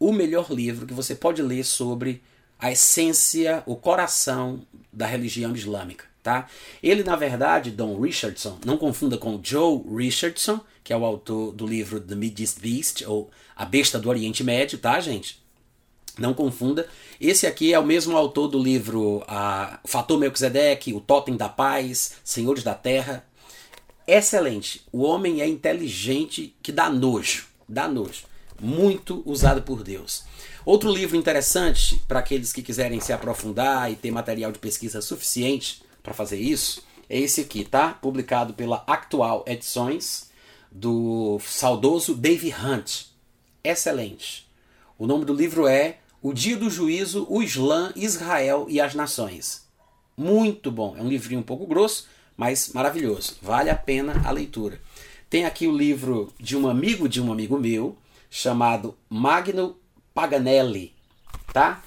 o 0.00 0.12
melhor 0.12 0.50
livro 0.50 0.84
que 0.84 0.92
você 0.92 1.14
pode 1.14 1.40
ler 1.40 1.64
sobre 1.64 2.20
a 2.58 2.72
essência, 2.72 3.62
o 3.66 3.76
coração 3.76 4.66
da 4.92 5.06
religião 5.06 5.54
islâmica 5.54 6.06
tá? 6.26 6.48
Ele, 6.82 7.04
na 7.04 7.14
verdade, 7.14 7.70
Don 7.70 8.00
Richardson, 8.00 8.58
não 8.66 8.76
confunda 8.76 9.16
com 9.16 9.38
Joe 9.40 9.80
Richardson, 9.96 10.58
que 10.82 10.92
é 10.92 10.96
o 10.96 11.04
autor 11.04 11.52
do 11.52 11.64
livro 11.64 12.00
The 12.00 12.16
Mideast 12.16 12.58
Beast, 12.58 13.04
ou 13.06 13.30
A 13.54 13.64
Besta 13.64 13.96
do 13.96 14.08
Oriente 14.08 14.42
Médio, 14.42 14.76
tá, 14.76 14.98
gente? 14.98 15.40
Não 16.18 16.34
confunda. 16.34 16.88
Esse 17.20 17.46
aqui 17.46 17.72
é 17.72 17.78
o 17.78 17.86
mesmo 17.86 18.16
autor 18.16 18.48
do 18.48 18.60
livro 18.60 19.22
a 19.28 19.78
Fator 19.86 20.18
Melquisedeque, 20.18 20.92
O 20.92 21.00
Totem 21.00 21.36
da 21.36 21.48
Paz, 21.48 22.16
Senhores 22.24 22.64
da 22.64 22.74
Terra. 22.74 23.24
Excelente. 24.04 24.82
O 24.90 25.04
homem 25.04 25.40
é 25.40 25.46
inteligente 25.46 26.56
que 26.60 26.72
dá 26.72 26.90
nojo. 26.90 27.55
Dá 27.68 27.88
nojo. 27.88 28.24
Muito 28.60 29.22
usado 29.26 29.62
por 29.62 29.82
Deus. 29.82 30.24
Outro 30.64 30.90
livro 30.90 31.16
interessante 31.16 32.02
para 32.08 32.20
aqueles 32.20 32.52
que 32.52 32.62
quiserem 32.62 33.00
se 33.00 33.12
aprofundar 33.12 33.92
e 33.92 33.96
ter 33.96 34.10
material 34.10 34.50
de 34.50 34.58
pesquisa 34.58 35.02
suficiente 35.02 35.82
para 36.02 36.14
fazer 36.14 36.38
isso 36.38 36.82
é 37.08 37.18
esse 37.18 37.42
aqui, 37.42 37.64
tá? 37.64 37.92
Publicado 37.92 38.54
pela 38.54 38.82
Actual 38.86 39.44
Edições, 39.46 40.30
do 40.70 41.38
saudoso 41.40 42.14
Dave 42.14 42.52
Hunt. 42.52 43.06
Excelente. 43.62 44.46
O 44.98 45.06
nome 45.06 45.24
do 45.24 45.34
livro 45.34 45.66
é 45.66 45.98
O 46.20 46.32
Dia 46.32 46.56
do 46.56 46.68
Juízo, 46.68 47.26
o 47.28 47.42
Islã, 47.42 47.92
Israel 47.94 48.66
e 48.68 48.80
as 48.80 48.94
Nações. 48.94 49.66
Muito 50.16 50.70
bom. 50.70 50.96
É 50.96 51.02
um 51.02 51.08
livrinho 51.08 51.40
um 51.40 51.44
pouco 51.44 51.66
grosso, 51.66 52.08
mas 52.36 52.70
maravilhoso. 52.70 53.36
Vale 53.40 53.70
a 53.70 53.76
pena 53.76 54.22
a 54.24 54.30
leitura. 54.30 54.80
Tem 55.28 55.44
aqui 55.44 55.66
o 55.66 55.76
livro 55.76 56.32
de 56.38 56.56
um 56.56 56.68
amigo 56.68 57.08
de 57.08 57.20
um 57.20 57.32
amigo 57.32 57.58
meu, 57.58 57.96
chamado 58.30 58.96
Magno 59.10 59.76
Paganelli, 60.14 60.94
tá? 61.52 61.82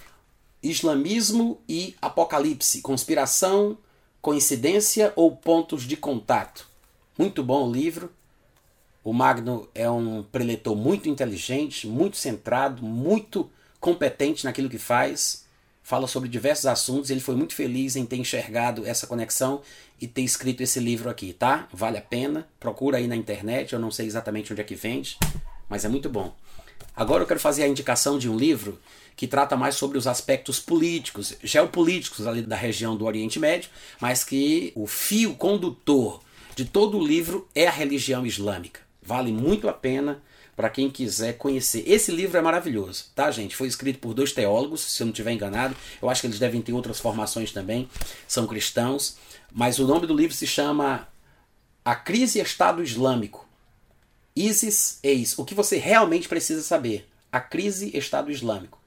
Islamismo 0.61 1.61
e 1.67 1.95
Apocalipse, 2.01 2.81
conspiração, 2.81 3.77
Coincidência 4.21 5.13
ou 5.15 5.33
Pontos 5.33 5.83
de 5.83 5.95
Contato? 5.95 6.67
Muito 7.17 7.41
bom 7.41 7.69
o 7.69 7.71
livro. 7.71 8.11
O 9.05 9.13
Magno 9.13 9.69
é 9.73 9.89
um 9.89 10.21
preletor 10.21 10.75
muito 10.75 11.07
inteligente, 11.07 11.87
muito 11.87 12.17
centrado, 12.17 12.83
muito 12.83 13.49
competente 13.79 14.43
naquilo 14.43 14.69
que 14.69 14.77
faz. 14.77 15.45
Fala 15.81 16.07
sobre 16.07 16.27
diversos 16.27 16.65
assuntos. 16.65 17.09
Ele 17.09 17.21
foi 17.21 17.35
muito 17.35 17.55
feliz 17.55 17.95
em 17.95 18.05
ter 18.05 18.17
enxergado 18.17 18.85
essa 18.85 19.07
conexão 19.07 19.61
e 20.01 20.07
ter 20.07 20.21
escrito 20.21 20.61
esse 20.61 20.79
livro 20.79 21.09
aqui, 21.09 21.33
tá? 21.33 21.67
Vale 21.73 21.97
a 21.97 22.01
pena. 22.01 22.47
Procura 22.59 22.97
aí 22.97 23.07
na 23.07 23.15
internet. 23.15 23.73
Eu 23.73 23.79
não 23.79 23.91
sei 23.91 24.05
exatamente 24.05 24.51
onde 24.51 24.61
é 24.61 24.65
que 24.65 24.75
vende, 24.75 25.17
mas 25.67 25.85
é 25.85 25.89
muito 25.89 26.09
bom. 26.09 26.35
Agora 26.95 27.23
eu 27.23 27.27
quero 27.27 27.39
fazer 27.39 27.63
a 27.63 27.67
indicação 27.67 28.17
de 28.17 28.29
um 28.29 28.37
livro 28.37 28.79
que 29.15 29.27
trata 29.27 29.57
mais 29.57 29.75
sobre 29.75 29.97
os 29.97 30.07
aspectos 30.07 30.59
políticos, 30.59 31.35
geopolíticos 31.43 32.25
ali 32.25 32.41
da 32.41 32.55
região 32.55 32.95
do 32.95 33.05
Oriente 33.05 33.37
Médio, 33.39 33.69
mas 33.99 34.23
que 34.23 34.71
o 34.75 34.87
fio 34.87 35.35
condutor 35.35 36.21
de 36.55 36.65
todo 36.65 36.97
o 36.97 37.05
livro 37.05 37.47
é 37.53 37.67
a 37.67 37.71
religião 37.71 38.25
islâmica. 38.25 38.79
Vale 39.01 39.31
muito 39.31 39.67
a 39.67 39.73
pena 39.73 40.21
para 40.55 40.69
quem 40.69 40.89
quiser 40.89 41.37
conhecer. 41.37 41.83
Esse 41.87 42.11
livro 42.11 42.37
é 42.37 42.41
maravilhoso, 42.41 43.05
tá, 43.15 43.31
gente? 43.31 43.55
Foi 43.55 43.65
escrito 43.65 43.99
por 43.99 44.13
dois 44.13 44.33
teólogos, 44.33 44.81
se 44.81 45.01
eu 45.01 45.05
não 45.05 45.13
estiver 45.13 45.31
enganado. 45.31 45.73
Eu 46.01 46.09
acho 46.09 46.19
que 46.19 46.27
eles 46.27 46.37
devem 46.37 46.61
ter 46.61 46.73
outras 46.73 46.99
formações 46.99 47.53
também, 47.53 47.89
são 48.27 48.45
cristãos. 48.45 49.15
Mas 49.51 49.79
o 49.79 49.87
nome 49.87 50.05
do 50.05 50.15
livro 50.15 50.35
se 50.35 50.47
chama 50.47 51.07
A 51.83 51.95
Crise 51.95 52.39
Estado 52.39 52.83
Islâmico. 52.83 53.47
ISIS 54.35 54.99
eis. 55.03 55.37
O 55.37 55.43
que 55.43 55.53
você 55.53 55.77
realmente 55.77 56.27
precisa 56.27 56.61
saber. 56.61 57.09
A 57.31 57.39
crise 57.39 57.95
Estado 57.95 58.31
Islâmico. 58.31 58.79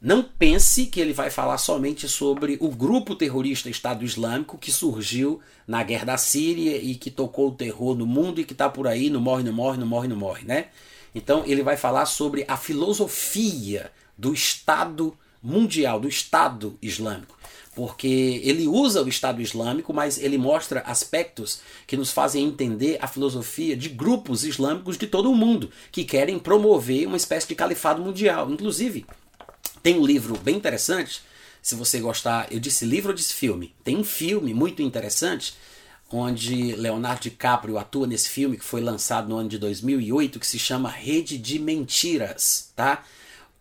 Não 0.00 0.22
pense 0.22 0.84
que 0.86 1.00
ele 1.00 1.14
vai 1.14 1.30
falar 1.30 1.56
somente 1.56 2.06
sobre 2.08 2.58
o 2.60 2.68
grupo 2.68 3.16
terrorista 3.16 3.70
Estado 3.70 4.04
Islâmico 4.04 4.58
que 4.58 4.70
surgiu 4.70 5.40
na 5.66 5.82
guerra 5.82 6.04
da 6.04 6.18
Síria 6.18 6.76
e 6.76 6.94
que 6.94 7.10
tocou 7.10 7.48
o 7.48 7.54
terror 7.54 7.96
no 7.96 8.06
mundo 8.06 8.38
e 8.38 8.44
que 8.44 8.52
está 8.52 8.68
por 8.68 8.86
aí, 8.86 9.08
não 9.08 9.20
morre, 9.20 9.42
não 9.42 9.52
morre, 9.52 9.78
não 9.78 9.86
morre, 9.86 10.08
não 10.08 10.16
morre, 10.16 10.44
né? 10.44 10.66
Então 11.14 11.42
ele 11.46 11.62
vai 11.62 11.78
falar 11.78 12.04
sobre 12.04 12.44
a 12.46 12.56
filosofia 12.56 13.90
do 14.16 14.34
Estado 14.34 15.16
mundial, 15.42 15.98
do 15.98 16.08
Estado 16.08 16.78
Islâmico. 16.82 17.33
Porque 17.74 18.40
ele 18.44 18.68
usa 18.68 19.02
o 19.02 19.08
Estado 19.08 19.42
Islâmico, 19.42 19.92
mas 19.92 20.18
ele 20.18 20.38
mostra 20.38 20.80
aspectos 20.80 21.60
que 21.86 21.96
nos 21.96 22.10
fazem 22.10 22.44
entender 22.44 22.98
a 23.00 23.08
filosofia 23.08 23.76
de 23.76 23.88
grupos 23.88 24.44
islâmicos 24.44 24.96
de 24.96 25.06
todo 25.06 25.30
o 25.30 25.34
mundo 25.34 25.70
que 25.90 26.04
querem 26.04 26.38
promover 26.38 27.06
uma 27.06 27.16
espécie 27.16 27.48
de 27.48 27.54
califado 27.54 28.00
mundial. 28.00 28.50
Inclusive, 28.50 29.04
tem 29.82 29.98
um 29.98 30.06
livro 30.06 30.38
bem 30.38 30.56
interessante, 30.56 31.20
se 31.60 31.74
você 31.74 31.98
gostar, 31.98 32.46
eu 32.52 32.60
disse 32.60 32.84
livro 32.84 33.10
ou 33.10 33.16
disse 33.16 33.32
filme. 33.32 33.74
Tem 33.82 33.96
um 33.96 34.04
filme 34.04 34.52
muito 34.52 34.82
interessante 34.82 35.54
onde 36.10 36.76
Leonardo 36.76 37.22
DiCaprio 37.22 37.78
atua 37.78 38.06
nesse 38.06 38.28
filme 38.28 38.56
que 38.56 38.64
foi 38.64 38.80
lançado 38.80 39.28
no 39.28 39.36
ano 39.36 39.48
de 39.48 39.58
2008 39.58 40.38
que 40.38 40.46
se 40.46 40.58
chama 40.58 40.88
Rede 40.88 41.38
de 41.38 41.58
Mentiras, 41.58 42.70
tá? 42.76 43.02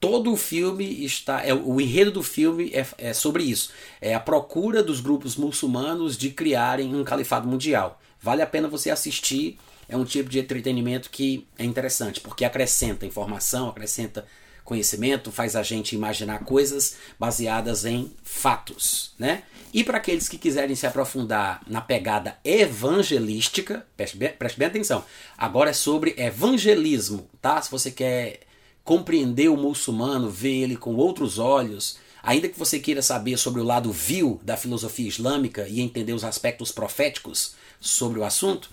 Todo 0.03 0.33
o 0.33 0.35
filme 0.35 1.05
está, 1.05 1.45
é, 1.45 1.53
o 1.53 1.79
enredo 1.79 2.11
do 2.11 2.21
filme 2.21 2.69
é, 2.73 2.85
é 2.97 3.13
sobre 3.13 3.41
isso, 3.43 3.71
é 4.01 4.13
a 4.13 4.19
procura 4.19 4.83
dos 4.83 4.99
grupos 4.99 5.37
muçulmanos 5.37 6.17
de 6.17 6.29
criarem 6.29 6.93
um 6.93 7.05
califado 7.05 7.47
mundial. 7.47 8.01
Vale 8.21 8.41
a 8.41 8.45
pena 8.45 8.67
você 8.67 8.89
assistir, 8.89 9.57
é 9.87 9.95
um 9.95 10.03
tipo 10.03 10.29
de 10.29 10.39
entretenimento 10.39 11.09
que 11.09 11.47
é 11.57 11.63
interessante 11.63 12.19
porque 12.19 12.43
acrescenta 12.43 13.05
informação, 13.05 13.69
acrescenta 13.69 14.25
Conhecimento 14.65 15.29
faz 15.29 15.57
a 15.57 15.63
gente 15.63 15.93
imaginar 15.93 16.39
coisas 16.39 16.95
baseadas 17.19 17.83
em 17.83 18.13
fatos, 18.23 19.13
né? 19.19 19.43
E 19.73 19.83
para 19.83 19.97
aqueles 19.97 20.29
que 20.29 20.37
quiserem 20.37 20.75
se 20.75 20.87
aprofundar 20.87 21.61
na 21.67 21.81
pegada 21.81 22.37
evangelística, 22.45 23.85
preste 23.97 24.15
bem, 24.15 24.29
preste 24.31 24.57
bem 24.57 24.67
atenção. 24.69 25.03
Agora 25.37 25.71
é 25.71 25.73
sobre 25.73 26.13
evangelismo, 26.17 27.29
tá? 27.41 27.61
Se 27.61 27.69
você 27.69 27.91
quer 27.91 28.41
compreender 28.83 29.49
o 29.49 29.57
muçulmano, 29.57 30.29
ver 30.29 30.63
ele 30.63 30.75
com 30.75 30.95
outros 30.95 31.39
olhos, 31.39 31.97
ainda 32.21 32.49
que 32.49 32.59
você 32.59 32.79
queira 32.79 33.01
saber 33.01 33.37
sobre 33.37 33.61
o 33.61 33.63
lado 33.63 33.91
vil 33.91 34.39
da 34.43 34.57
filosofia 34.57 35.07
islâmica 35.07 35.67
e 35.67 35.79
entender 35.79 36.13
os 36.13 36.23
aspectos 36.23 36.71
proféticos 36.71 37.55
sobre 37.79 38.19
o 38.19 38.23
assunto, 38.23 38.69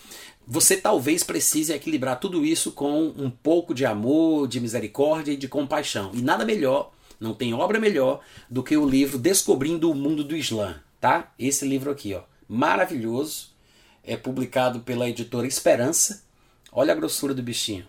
você 0.46 0.76
talvez 0.76 1.22
precise 1.22 1.72
equilibrar 1.72 2.18
tudo 2.18 2.44
isso 2.44 2.72
com 2.72 3.14
um 3.16 3.30
pouco 3.30 3.72
de 3.72 3.86
amor, 3.86 4.48
de 4.48 4.61
misericórdia 4.61 5.32
e 5.32 5.36
de 5.36 5.46
compaixão. 5.46 6.11
E 6.12 6.22
nada 6.22 6.44
melhor, 6.44 6.92
não 7.20 7.34
tem 7.34 7.54
obra 7.54 7.78
melhor 7.78 8.20
do 8.48 8.62
que 8.62 8.76
o 8.76 8.88
livro 8.88 9.18
Descobrindo 9.18 9.90
o 9.90 9.94
Mundo 9.94 10.24
do 10.24 10.36
Islã, 10.36 10.80
tá? 11.00 11.32
Esse 11.38 11.64
livro 11.64 11.90
aqui, 11.90 12.14
ó, 12.14 12.22
maravilhoso, 12.48 13.50
é 14.02 14.16
publicado 14.16 14.80
pela 14.80 15.08
editora 15.08 15.46
Esperança. 15.46 16.24
Olha 16.72 16.92
a 16.92 16.96
grossura 16.96 17.34
do 17.34 17.42
bichinho. 17.42 17.86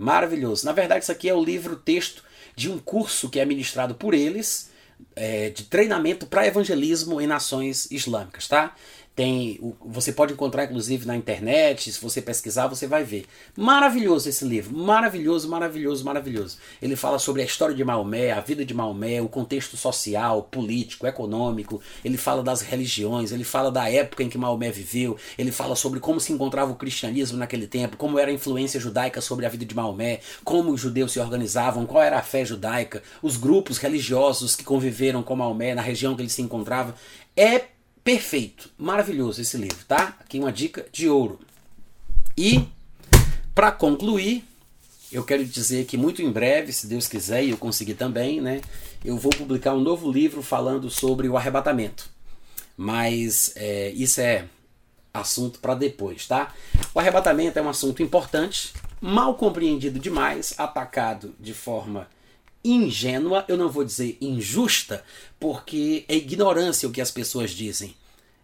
Maravilhoso. 0.00 0.64
Na 0.64 0.72
verdade, 0.72 1.02
isso 1.02 1.12
aqui 1.12 1.28
é 1.28 1.34
o 1.34 1.44
livro 1.44 1.76
texto 1.76 2.24
de 2.56 2.70
um 2.70 2.78
curso 2.78 3.28
que 3.28 3.38
é 3.38 3.44
ministrado 3.44 3.94
por 3.94 4.14
eles, 4.14 4.70
é, 5.14 5.50
de 5.50 5.64
treinamento 5.64 6.26
para 6.26 6.46
evangelismo 6.46 7.20
em 7.20 7.26
nações 7.26 7.86
islâmicas, 7.90 8.48
tá? 8.48 8.74
Tem, 9.20 9.60
você 9.84 10.14
pode 10.14 10.32
encontrar 10.32 10.64
inclusive 10.64 11.06
na 11.06 11.14
internet, 11.14 11.92
se 11.92 12.00
você 12.00 12.22
pesquisar, 12.22 12.68
você 12.68 12.86
vai 12.86 13.04
ver. 13.04 13.26
Maravilhoso 13.54 14.30
esse 14.30 14.46
livro, 14.46 14.74
maravilhoso, 14.74 15.46
maravilhoso, 15.46 16.02
maravilhoso. 16.02 16.56
Ele 16.80 16.96
fala 16.96 17.18
sobre 17.18 17.42
a 17.42 17.44
história 17.44 17.74
de 17.74 17.84
Maomé, 17.84 18.32
a 18.32 18.40
vida 18.40 18.64
de 18.64 18.72
Maomé, 18.72 19.20
o 19.20 19.28
contexto 19.28 19.76
social, 19.76 20.44
político, 20.44 21.06
econômico. 21.06 21.82
Ele 22.02 22.16
fala 22.16 22.42
das 22.42 22.62
religiões, 22.62 23.30
ele 23.30 23.44
fala 23.44 23.70
da 23.70 23.90
época 23.90 24.22
em 24.22 24.30
que 24.30 24.38
Maomé 24.38 24.70
viveu, 24.70 25.18
ele 25.36 25.52
fala 25.52 25.76
sobre 25.76 26.00
como 26.00 26.18
se 26.18 26.32
encontrava 26.32 26.72
o 26.72 26.76
cristianismo 26.76 27.36
naquele 27.36 27.66
tempo, 27.66 27.98
como 27.98 28.18
era 28.18 28.30
a 28.30 28.34
influência 28.34 28.80
judaica 28.80 29.20
sobre 29.20 29.44
a 29.44 29.50
vida 29.50 29.66
de 29.66 29.76
Maomé, 29.76 30.20
como 30.42 30.72
os 30.72 30.80
judeus 30.80 31.12
se 31.12 31.20
organizavam, 31.20 31.84
qual 31.84 32.02
era 32.02 32.18
a 32.18 32.22
fé 32.22 32.42
judaica, 32.42 33.02
os 33.20 33.36
grupos 33.36 33.76
religiosos 33.76 34.56
que 34.56 34.64
conviveram 34.64 35.22
com 35.22 35.36
Maomé 35.36 35.74
na 35.74 35.82
região 35.82 36.16
que 36.16 36.22
ele 36.22 36.30
se 36.30 36.40
encontrava. 36.40 36.94
É 37.36 37.79
Perfeito, 38.10 38.68
maravilhoso 38.76 39.40
esse 39.40 39.56
livro, 39.56 39.84
tá? 39.86 40.16
Aqui 40.18 40.40
uma 40.40 40.50
dica 40.50 40.84
de 40.90 41.08
ouro. 41.08 41.38
E 42.36 42.66
para 43.54 43.70
concluir, 43.70 44.42
eu 45.12 45.22
quero 45.22 45.44
dizer 45.44 45.84
que 45.84 45.96
muito 45.96 46.20
em 46.20 46.28
breve, 46.28 46.72
se 46.72 46.88
Deus 46.88 47.06
quiser 47.06 47.44
e 47.44 47.50
eu 47.50 47.56
conseguir 47.56 47.94
também, 47.94 48.40
né, 48.40 48.62
eu 49.04 49.16
vou 49.16 49.30
publicar 49.30 49.74
um 49.74 49.80
novo 49.80 50.10
livro 50.10 50.42
falando 50.42 50.90
sobre 50.90 51.28
o 51.28 51.36
arrebatamento. 51.36 52.10
Mas 52.76 53.52
é, 53.54 53.90
isso 53.90 54.20
é 54.20 54.44
assunto 55.14 55.60
para 55.60 55.76
depois, 55.76 56.26
tá? 56.26 56.52
O 56.92 56.98
arrebatamento 56.98 57.60
é 57.60 57.62
um 57.62 57.68
assunto 57.68 58.02
importante, 58.02 58.72
mal 59.00 59.36
compreendido 59.36 60.00
demais, 60.00 60.52
atacado 60.58 61.32
de 61.38 61.54
forma 61.54 62.08
ingênua, 62.64 63.44
eu 63.46 63.56
não 63.56 63.70
vou 63.70 63.84
dizer 63.84 64.18
injusta, 64.20 65.04
porque 65.38 66.04
é 66.08 66.16
ignorância 66.16 66.88
o 66.88 66.92
que 66.92 67.00
as 67.00 67.12
pessoas 67.12 67.52
dizem. 67.52 67.94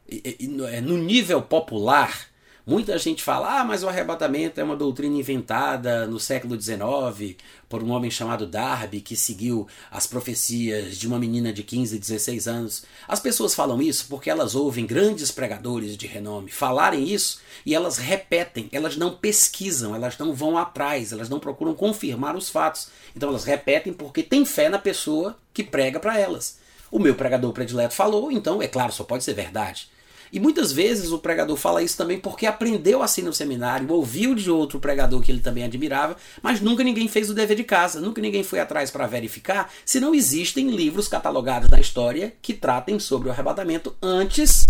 É, 0.09 0.81
no 0.81 0.97
nível 0.97 1.43
popular, 1.43 2.29
Muita 2.69 2.99
gente 2.99 3.23
fala, 3.23 3.61
ah, 3.61 3.65
mas 3.65 3.85
o 3.85 3.89
arrebatamento 3.89 4.61
é 4.61 4.65
uma 4.65 4.75
doutrina 4.75 5.17
inventada 5.17 6.05
no 6.05 6.19
século 6.19 6.61
XIX 6.61 7.37
por 7.69 7.81
um 7.81 7.93
homem 7.93 8.11
chamado 8.11 8.45
Darby 8.45 9.01
que 9.01 9.15
seguiu 9.15 9.69
as 9.89 10.05
profecias 10.05 10.97
de 10.97 11.07
uma 11.07 11.17
menina 11.17 11.53
de 11.53 11.63
15, 11.63 11.97
16 11.97 12.49
anos. 12.49 12.85
As 13.07 13.21
pessoas 13.21 13.55
falam 13.55 13.81
isso 13.81 14.07
porque 14.09 14.29
elas 14.29 14.57
ouvem 14.57 14.85
grandes 14.85 15.31
pregadores 15.31 15.97
de 15.97 16.09
renome 16.09 16.51
falarem 16.51 17.05
isso 17.09 17.41
e 17.65 17.73
elas 17.73 17.99
repetem, 17.99 18.69
elas 18.73 18.97
não 18.97 19.15
pesquisam, 19.15 19.95
elas 19.95 20.19
não 20.19 20.35
vão 20.35 20.59
atrás, 20.59 21.13
elas 21.13 21.29
não 21.29 21.39
procuram 21.39 21.73
confirmar 21.73 22.35
os 22.35 22.49
fatos. 22.49 22.89
Então 23.15 23.29
elas 23.29 23.45
repetem 23.45 23.93
porque 23.93 24.25
têm 24.25 24.45
fé 24.45 24.69
na 24.69 24.79
pessoa 24.81 25.37
que 25.55 25.63
prega 25.63 26.01
para 26.01 26.19
elas. 26.19 26.59
O 26.91 26.99
meu 26.99 27.15
pregador 27.15 27.53
predileto 27.53 27.95
falou, 27.95 28.33
então 28.33 28.61
é 28.61 28.67
claro, 28.67 28.93
só 28.93 29.05
pode 29.05 29.23
ser 29.23 29.35
verdade. 29.35 29.89
E 30.33 30.41
muitas 30.41 30.73
vezes 30.73 31.13
o 31.13 31.19
pregador 31.19 31.57
fala 31.57 31.83
isso 31.83 31.97
também 31.97 32.19
porque 32.19 32.47
aprendeu 32.47 33.03
assim 33.03 33.23
no 33.23 33.33
seminário, 33.33 33.91
ouviu 33.91 34.35
de 34.35 34.51
outro 34.51 34.81
pregador 34.81 35.21
que 35.21 35.31
ele 35.31 35.41
também 35.41 35.65
admirava, 35.65 36.17
mas 36.43 36.61
nunca 36.61 36.83
ninguém 36.83 37.09
fez 37.09 37.31
o 37.31 37.35
dever 37.35 37.57
de 37.57 37.65
casa, 37.65 38.01
nunca 38.01 38.21
ninguém 38.21 38.43
foi 38.43 38.61
atrás 38.61 38.91
para 38.91 39.07
verificar 39.07 39.73
se 39.85 40.01
não 40.01 40.15
existem 40.15 40.71
livros 40.71 41.09
catalogados 41.09 41.69
na 41.69 41.81
história 41.81 42.35
que 42.43 42.55
tratem 42.55 42.99
sobre 42.99 43.29
o 43.29 43.33
arrebatamento 43.33 43.95
antes 44.03 44.67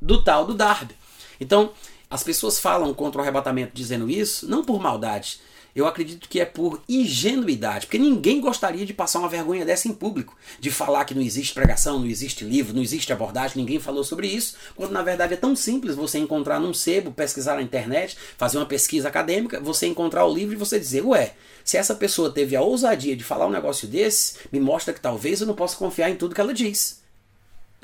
do 0.00 0.22
tal 0.22 0.44
do 0.44 0.54
Darby. 0.54 0.94
Então, 1.40 1.72
as 2.10 2.22
pessoas 2.22 2.58
falam 2.58 2.92
contra 2.92 3.20
o 3.20 3.22
arrebatamento 3.22 3.72
dizendo 3.74 4.10
isso, 4.10 4.48
não 4.48 4.64
por 4.64 4.80
maldade, 4.80 5.40
eu 5.74 5.86
acredito 5.86 6.28
que 6.28 6.40
é 6.40 6.44
por 6.44 6.82
ingenuidade, 6.88 7.86
porque 7.86 7.98
ninguém 7.98 8.40
gostaria 8.40 8.84
de 8.84 8.92
passar 8.92 9.20
uma 9.20 9.28
vergonha 9.28 9.64
dessa 9.64 9.88
em 9.88 9.92
público, 9.92 10.36
de 10.58 10.70
falar 10.70 11.04
que 11.04 11.14
não 11.14 11.22
existe 11.22 11.54
pregação, 11.54 11.98
não 11.98 12.06
existe 12.06 12.44
livro, 12.44 12.74
não 12.74 12.82
existe 12.82 13.12
abordagem, 13.12 13.58
ninguém 13.58 13.78
falou 13.78 14.04
sobre 14.04 14.26
isso, 14.26 14.56
quando 14.74 14.92
na 14.92 15.02
verdade 15.02 15.34
é 15.34 15.36
tão 15.36 15.54
simples 15.54 15.94
você 15.94 16.18
encontrar 16.18 16.58
num 16.58 16.74
sebo, 16.74 17.12
pesquisar 17.12 17.56
na 17.56 17.62
internet, 17.62 18.16
fazer 18.36 18.58
uma 18.58 18.66
pesquisa 18.66 19.08
acadêmica, 19.08 19.60
você 19.60 19.86
encontrar 19.86 20.24
o 20.24 20.34
livro 20.34 20.54
e 20.54 20.58
você 20.58 20.78
dizer, 20.78 21.04
ué, 21.04 21.34
se 21.64 21.76
essa 21.76 21.94
pessoa 21.94 22.30
teve 22.30 22.56
a 22.56 22.62
ousadia 22.62 23.16
de 23.16 23.24
falar 23.24 23.46
um 23.46 23.50
negócio 23.50 23.86
desse, 23.86 24.34
me 24.50 24.58
mostra 24.58 24.92
que 24.92 25.00
talvez 25.00 25.40
eu 25.40 25.46
não 25.46 25.54
possa 25.54 25.76
confiar 25.76 26.10
em 26.10 26.16
tudo 26.16 26.34
que 26.34 26.40
ela 26.40 26.54
diz. 26.54 27.00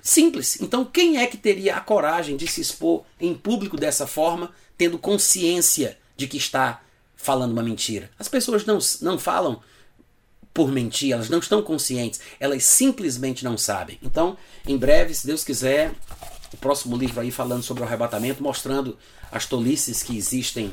Simples. 0.02 0.60
Então, 0.60 0.84
quem 0.84 1.18
é 1.18 1.26
que 1.26 1.36
teria 1.36 1.76
a 1.76 1.80
coragem 1.80 2.36
de 2.36 2.46
se 2.46 2.60
expor 2.60 3.02
em 3.20 3.34
público 3.34 3.76
dessa 3.76 4.06
forma, 4.06 4.52
tendo 4.78 4.98
consciência 4.98 5.98
de 6.16 6.28
que 6.28 6.36
está 6.36 6.80
falando 7.16 7.52
uma 7.52 7.62
mentira. 7.62 8.10
As 8.18 8.28
pessoas 8.28 8.64
não, 8.64 8.78
não 9.00 9.18
falam 9.18 9.60
por 10.54 10.70
mentir, 10.70 11.12
elas 11.12 11.28
não 11.28 11.38
estão 11.38 11.60
conscientes, 11.60 12.20
elas 12.40 12.64
simplesmente 12.64 13.44
não 13.44 13.58
sabem. 13.58 13.98
Então, 14.02 14.38
em 14.66 14.76
breve, 14.76 15.14
se 15.14 15.26
Deus 15.26 15.44
quiser, 15.44 15.92
o 16.52 16.56
próximo 16.56 16.96
livro 16.96 17.20
aí 17.20 17.30
falando 17.30 17.62
sobre 17.62 17.82
o 17.82 17.86
arrebatamento, 17.86 18.42
mostrando 18.42 18.96
as 19.30 19.44
tolices 19.46 20.02
que 20.02 20.16
existem 20.16 20.72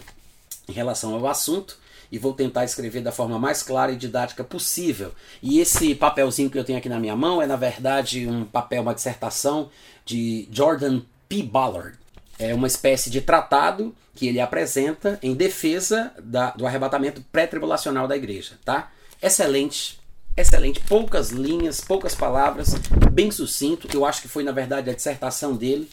em 0.68 0.72
relação 0.72 1.14
ao 1.14 1.28
assunto. 1.28 1.82
E 2.12 2.20
vou 2.20 2.32
tentar 2.32 2.64
escrever 2.64 3.02
da 3.02 3.12
forma 3.12 3.40
mais 3.40 3.64
clara 3.64 3.92
e 3.92 3.96
didática 3.96 4.44
possível. 4.44 5.12
E 5.42 5.60
esse 5.60 5.96
papelzinho 5.96 6.48
que 6.48 6.60
eu 6.60 6.64
tenho 6.64 6.78
aqui 6.78 6.88
na 6.88 7.00
minha 7.00 7.16
mão 7.16 7.42
é, 7.42 7.48
na 7.48 7.56
verdade, 7.56 8.28
um 8.28 8.46
papel, 8.46 8.84
uma 8.84 8.94
dissertação 8.94 9.72
de 10.06 10.48
Jordan 10.52 11.02
P. 11.28 11.42
Ballard 11.42 11.98
é 12.40 12.54
uma 12.54 12.68
espécie 12.68 13.10
de 13.10 13.22
tratado 13.22 13.96
que 14.16 14.28
ele 14.28 14.40
apresenta 14.40 15.20
em 15.22 15.34
defesa 15.34 16.12
da, 16.22 16.52
do 16.52 16.66
arrebatamento 16.66 17.24
pré-tribulacional 17.32 18.08
da 18.08 18.16
igreja, 18.16 18.60
tá? 18.64 18.92
Excelente, 19.22 20.00
excelente, 20.36 20.80
poucas 20.82 21.30
linhas, 21.30 21.82
poucas 21.82 22.14
palavras, 22.14 22.76
bem 23.12 23.32
sucinto. 23.32 23.88
Eu 23.94 24.06
acho 24.06 24.22
que 24.22 24.28
foi 24.28 24.44
na 24.44 24.52
verdade 24.52 24.90
a 24.90 24.94
dissertação 24.94 25.56
dele, 25.56 25.90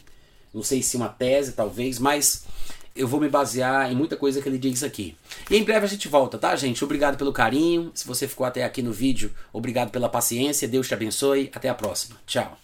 não 0.52 0.62
sei 0.62 0.82
se 0.82 0.96
uma 0.96 1.08
tese 1.08 1.52
talvez, 1.52 1.98
mas 1.98 2.44
eu 2.94 3.06
vou 3.06 3.20
me 3.20 3.28
basear 3.28 3.90
em 3.90 3.94
muita 3.94 4.16
coisa 4.16 4.42
que 4.42 4.48
ele 4.48 4.58
diz 4.58 4.82
aqui. 4.82 5.16
E 5.50 5.56
em 5.56 5.64
breve 5.64 5.86
a 5.86 5.88
gente 5.88 6.08
volta, 6.08 6.36
tá, 6.38 6.54
gente? 6.56 6.84
Obrigado 6.84 7.16
pelo 7.16 7.32
carinho. 7.32 7.92
Se 7.94 8.06
você 8.06 8.26
ficou 8.26 8.44
até 8.44 8.64
aqui 8.64 8.82
no 8.82 8.92
vídeo, 8.92 9.32
obrigado 9.52 9.90
pela 9.90 10.08
paciência. 10.08 10.68
Deus 10.68 10.88
te 10.88 10.94
abençoe. 10.94 11.50
Até 11.54 11.68
a 11.68 11.74
próxima. 11.74 12.16
Tchau. 12.26 12.58